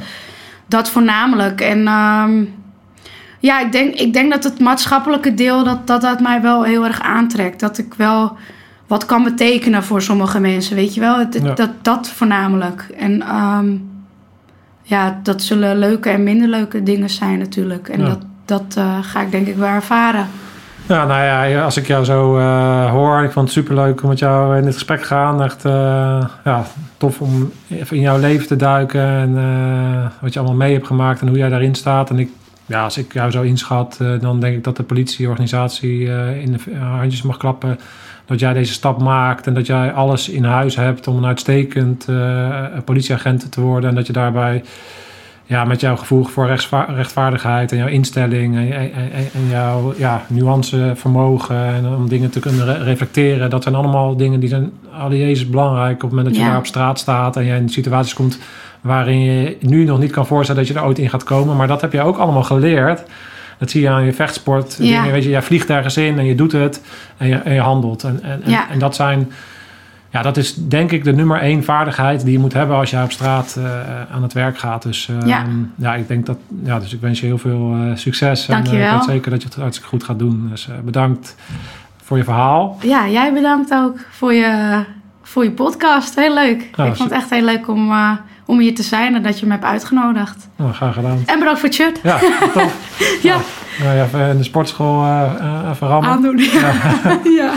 dat 0.68 0.90
voornamelijk. 0.90 1.62
En 1.62 1.88
ehm, 1.88 2.44
ja, 3.40 3.60
ik 3.60 3.72
denk, 3.72 3.94
ik 3.96 4.14
denk 4.14 4.32
dat 4.32 4.44
het 4.44 4.60
maatschappelijke 4.60 5.34
deel, 5.34 5.64
dat, 5.64 5.88
dat 5.88 6.02
dat 6.02 6.20
mij 6.20 6.42
wel 6.42 6.64
heel 6.64 6.86
erg 6.86 7.02
aantrekt. 7.02 7.60
Dat 7.60 7.78
ik 7.78 7.94
wel 7.94 8.38
wat 8.88 9.06
kan 9.06 9.24
betekenen 9.24 9.84
voor 9.84 10.02
sommige 10.02 10.40
mensen, 10.40 10.76
weet 10.76 10.94
je 10.94 11.00
wel. 11.00 11.18
Het, 11.18 11.34
het- 11.34 11.44
Ja. 11.44 11.54
dat, 11.54 11.70
dat 11.82 12.10
voornamelijk. 12.10 12.88
En 12.98 13.22
ehm, 13.22 13.76
ja, 14.82 15.20
dat 15.24 15.42
zullen 15.42 15.78
leuke 15.80 16.10
en 16.10 16.24
minder 16.24 16.48
leuke 16.48 16.84
dingen 16.84 17.10
zijn 17.10 17.40
natuurlijk. 17.40 17.90
En 17.90 18.00
dat, 18.00 18.20
dat 18.46 18.76
eh, 18.78 18.98
ga 19.02 19.22
ik 19.22 19.32
denk 19.32 19.48
ik 19.48 19.56
wel 19.56 19.68
ervaren. 19.68 20.28
Ja, 20.88 21.06
nou 21.06 21.24
ja, 21.24 21.64
als 21.64 21.78
ik 21.78 21.88
jou 21.88 22.06
zo 22.06 22.38
eh, 22.38 22.92
hoor, 22.92 23.24
ik 23.24 23.32
vond 23.32 23.46
het 23.46 23.58
superleuk 23.58 24.04
om 24.04 24.10
met 24.10 24.20
jou 24.20 24.58
in 24.58 24.64
dit 24.64 24.74
gesprek 24.74 25.00
te 25.00 25.06
gaan. 25.06 25.44
Echt 25.44 25.66
eh, 25.66 26.26
ja, 26.44 26.64
tof 26.98 27.22
om 27.22 27.52
even 27.70 27.96
in 27.96 28.02
jouw 28.02 28.20
leven 28.20 28.48
te 28.48 28.56
duiken 28.56 29.02
en 29.02 29.34
wat 30.20 30.34
je 30.34 30.40
allemaal 30.40 30.58
mee 30.58 30.74
hebt 30.74 30.88
gemaakt 30.88 31.22
en 31.22 31.28
hoe 31.28 31.38
jij 31.38 31.50
daarin 31.50 31.76
staat. 31.76 32.10
En 32.10 32.20
ik, 32.20 32.30
ja, 32.66 32.84
als 32.84 32.98
ik 32.98 33.14
jou 33.14 33.32
zo 33.32 33.42
inschat, 33.42 33.98
dan 34.20 34.40
denk 34.40 34.56
ik 34.56 34.64
dat 34.64 34.78
de 34.78 34.84
politieorganisatie 34.84 36.06
in 36.40 36.52
de 36.52 36.76
handjes 36.80 37.22
mag 37.22 37.38
klappen. 37.38 37.80
Dat 38.26 38.40
jij 38.40 38.54
deze 38.54 38.74
stap 38.74 39.02
maakt 39.02 39.48
en 39.48 39.54
dat 39.54 39.66
jij 39.66 39.94
alles 39.94 40.30
in 40.30 40.44
huis 40.44 40.76
hebt 40.76 41.08
om 41.08 41.18
een 41.18 41.26
uitstekend 41.26 42.08
politieagent 42.86 43.52
te 43.52 43.62
worden. 43.62 43.90
En 43.90 43.96
dat 43.96 44.08
je 44.08 44.14
daarbij 44.14 44.64
ja, 45.46 45.64
met 45.66 45.80
jouw 45.82 45.96
gevoel 45.96 46.24
voor 46.24 46.48
rechtvaardigheid 46.96 47.72
en 47.72 47.78
jouw 47.78 47.88
instelling 47.88 48.56
en, 48.56 48.72
en, 48.74 48.92
en- 49.34 49.50
jouw 49.50 49.94
ja, 49.98 50.22
nuancevermogen 50.28 51.66
en 51.66 51.88
om 51.88 52.10
dingen 52.10 52.30
te 52.30 52.40
kunnen 52.40 52.66
re- 52.66 52.84
reflecteren. 52.84 53.50
Dat 53.50 53.64
zijn 53.64 53.76
allemaal 53.76 54.16
dingen 54.18 54.40
die 54.40 54.50
zijn 54.50 54.72
Jezus 55.10 55.50
belangrijk 55.50 55.94
op 55.94 56.02
het 56.02 56.10
moment 56.10 56.28
dat 56.28 56.36
je 56.36 56.42
Ja. 56.42 56.50
daar 56.50 56.58
op 56.58 56.66
straat 56.66 57.00
staat 57.00 57.36
en 57.38 57.46
je 57.46 57.56
in 57.56 57.70
situaties 57.70 58.14
komt 58.14 58.38
waarin 58.82 59.20
je 59.22 59.58
nu 59.60 59.84
nog 59.84 60.00
niet 60.00 60.12
kan 60.12 60.26
voorstellen 60.26 60.62
dat 60.66 60.72
je 60.74 60.80
er 60.80 60.86
ooit 60.86 61.00
in 61.00 61.10
gaat 61.10 61.24
komen. 61.24 61.56
Maar 61.56 61.68
dat 61.68 61.82
heb 61.82 61.92
je 61.94 62.02
ook 62.02 62.18
allemaal 62.18 62.44
geleerd. 62.44 63.04
Dat 63.58 63.70
zie 63.72 63.82
je 63.82 63.90
aan 63.90 64.06
je 64.06 64.14
vechtsport. 64.14 64.76
Ja. 64.80 64.84
Dingen, 65.02 65.12
weet 65.12 65.24
je, 65.24 65.30
jij 65.30 65.42
vliegt 65.42 65.70
ergens 65.70 65.98
in 65.98 66.20
en 66.20 66.26
je 66.26 66.36
doet 66.36 66.52
het 66.52 66.82
en 67.18 67.28
je, 67.28 67.36
en 67.36 67.54
je 67.54 67.60
handelt. 67.60 68.04
En, 68.04 68.20
en, 68.24 68.42
en- 68.44 68.52
Ja. 68.52 68.70
en 68.72 68.80
dat 68.80 68.96
zijn... 68.96 69.32
Ja, 70.14 70.22
dat 70.22 70.38
is 70.38 70.54
denk 70.56 70.92
ik 70.92 71.04
de 71.04 71.14
nummer 71.14 71.40
één 71.40 71.64
vaardigheid 71.64 72.24
die 72.24 72.32
je 72.32 72.40
moet 72.40 72.54
hebben 72.54 72.76
als 72.78 72.90
je 72.90 73.02
op 73.04 73.12
straat 73.12 73.56
eh, 73.58 73.64
aan 74.12 74.24
het 74.24 74.34
werk 74.34 74.58
gaat. 74.58 74.84
Dus 74.84 75.10
eh, 75.10 75.28
Ja. 75.28 75.46
ja. 75.76 75.96
ik 75.96 76.08
denk 76.08 76.26
dat. 76.26 76.38
Ja, 76.64 76.80
dus 76.80 76.94
ik 76.94 77.02
wens 77.02 77.20
je 77.20 77.26
heel 77.26 77.38
veel 77.38 77.74
eh, 77.76 77.96
succes. 77.96 78.48
En 78.48 78.54
Dankjewel. 78.54 78.82
eh, 78.88 78.92
ik 78.94 78.98
weet 78.98 79.10
zeker 79.10 79.32
dat 79.32 79.42
je 79.42 79.48
het 79.48 79.58
hartstikke 79.58 79.90
goed 79.90 80.04
gaat 80.04 80.20
doen. 80.20 80.48
Dus 80.50 80.68
bedankt 80.84 81.36
voor 82.04 82.18
je 82.18 82.24
verhaal. 82.24 82.78
Ja, 82.82 83.08
jij 83.10 83.34
bedankt 83.34 83.74
ook 83.74 83.98
voor 84.12 84.34
je 84.34 84.84
voor 85.22 85.44
je 85.44 85.52
podcast. 85.52 86.16
Heel 86.16 86.34
leuk. 86.34 86.62
Ik 86.62 86.76
vond 86.96 86.98
het 87.00 87.12
echt 87.12 87.30
heel 87.30 87.44
leuk 87.44 87.68
om, 87.68 87.94
om 88.46 88.60
hier 88.60 88.76
te 88.76 88.84
zijn 88.84 89.16
en 89.16 89.24
dat 89.24 89.40
je 89.40 89.46
me 89.46 89.52
hebt 89.52 89.64
uitgenodigd. 89.64 90.48
Nou, 90.56 90.74
graag 90.74 90.94
gedaan. 90.94 91.24
En 91.26 91.40
bedankt 91.40 91.60
voor 91.60 91.70
het 91.70 91.78
shirt. 91.78 92.00
Ja, 92.04 92.20
tof. 92.54 92.98
ja. 93.30 93.38
Nou, 93.84 93.96
ja, 93.96 94.04
even 94.04 94.30
in 94.30 94.38
de 94.38 94.44
sportschool 94.44 95.06
even 95.72 95.88
rammen. 95.88 96.10
Aandoen, 96.10 96.38
ja. 96.38 96.72
ja. 97.40 97.54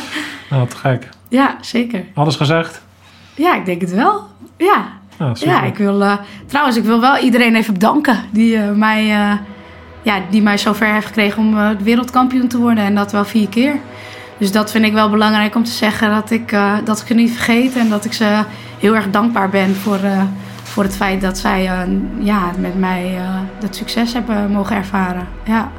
Nou, 0.50 0.68
te 0.68 0.76
gek. 0.76 1.08
Ja, 1.28 1.56
zeker. 1.60 2.04
Alles 2.14 2.36
gezegd? 2.36 2.82
Ja, 3.34 3.54
ik 3.54 3.64
denk 3.64 3.80
het 3.80 3.94
wel. 3.94 4.22
Ja. 4.56 4.84
Ja, 5.18 5.32
ja 5.34 5.62
ik 5.62 5.76
wil... 5.76 6.02
Uh, 6.02 6.14
trouwens, 6.46 6.76
ik 6.76 6.84
wil 6.84 7.00
wel 7.00 7.18
iedereen 7.18 7.54
even 7.54 7.72
bedanken 7.72 8.18
die, 8.30 8.56
uh, 8.56 8.70
mij, 8.72 9.04
uh, 9.04 9.32
ja, 10.02 10.20
die 10.30 10.42
mij 10.42 10.58
zover 10.58 10.86
heeft 10.86 11.06
gekregen 11.06 11.42
om 11.42 11.76
wereldkampioen 11.82 12.48
te 12.48 12.58
worden. 12.58 12.84
En 12.84 12.94
dat 12.94 13.12
wel 13.12 13.24
vier 13.24 13.48
keer. 13.48 13.78
Dus 14.38 14.52
dat 14.52 14.70
vind 14.70 14.84
ik 14.84 14.92
wel 14.92 15.10
belangrijk 15.10 15.54
om 15.54 15.64
te 15.64 15.70
zeggen. 15.70 16.10
Dat 16.10 16.30
ik, 16.30 16.56
dat 16.84 17.00
ik 17.00 17.08
het 17.08 17.16
niet 17.16 17.32
vergeet. 17.32 17.76
En 17.76 17.88
dat 17.88 18.04
ik 18.04 18.12
ze 18.12 18.42
heel 18.78 18.94
erg 18.94 19.10
dankbaar 19.10 19.48
ben 19.48 19.74
voor, 19.74 19.98
voor 20.62 20.82
het 20.82 20.96
feit 20.96 21.20
dat 21.20 21.38
zij 21.38 21.88
ja, 22.18 22.50
met 22.58 22.78
mij 22.78 23.18
dat 23.58 23.76
succes 23.76 24.12
hebben 24.12 24.50
mogen 24.50 24.76
ervaren. 24.76 25.26
Ja. 25.44 25.70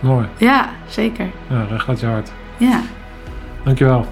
Mooi. 0.00 0.26
Ja, 0.36 0.68
zeker. 0.88 1.26
Ja, 1.48 1.66
recht 1.70 1.88
uit 1.88 2.00
je 2.00 2.06
hart. 2.06 2.32
Ja. 2.56 2.80
Dankjewel. 3.64 4.06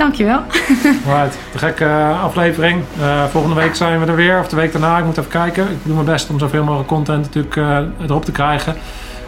Dankjewel. 0.00 0.40
Right, 1.12 1.38
de 1.52 1.58
gekke 1.58 1.84
uh, 1.84 2.24
aflevering. 2.24 2.82
Uh, 3.00 3.24
volgende 3.24 3.56
week 3.56 3.74
zijn 3.74 4.00
we 4.00 4.06
er 4.06 4.16
weer, 4.16 4.38
of 4.38 4.48
de 4.48 4.56
week 4.56 4.72
daarna. 4.72 4.98
Ik 4.98 5.04
moet 5.04 5.18
even 5.18 5.30
kijken. 5.30 5.70
Ik 5.70 5.78
doe 5.82 5.94
mijn 5.94 6.06
best 6.06 6.30
om 6.30 6.38
zoveel 6.38 6.64
mogelijk 6.64 6.88
content 6.88 7.22
natuurlijk 7.24 7.56
uh, 7.56 7.78
erop 8.02 8.24
te 8.24 8.32
krijgen. 8.32 8.74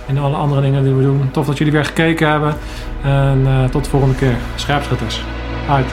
En 0.06 0.18
alle 0.18 0.36
andere 0.36 0.60
dingen 0.60 0.84
die 0.84 0.94
we 0.94 1.02
doen. 1.02 1.30
Tof 1.30 1.46
dat 1.46 1.58
jullie 1.58 1.72
weer 1.72 1.84
gekeken 1.84 2.28
hebben. 2.28 2.54
En 3.02 3.68
tot 3.70 3.84
de 3.84 3.90
volgende 3.90 4.14
keer. 4.14 4.34
Scherpschutters. 4.54 5.22
Uit. 5.68 5.86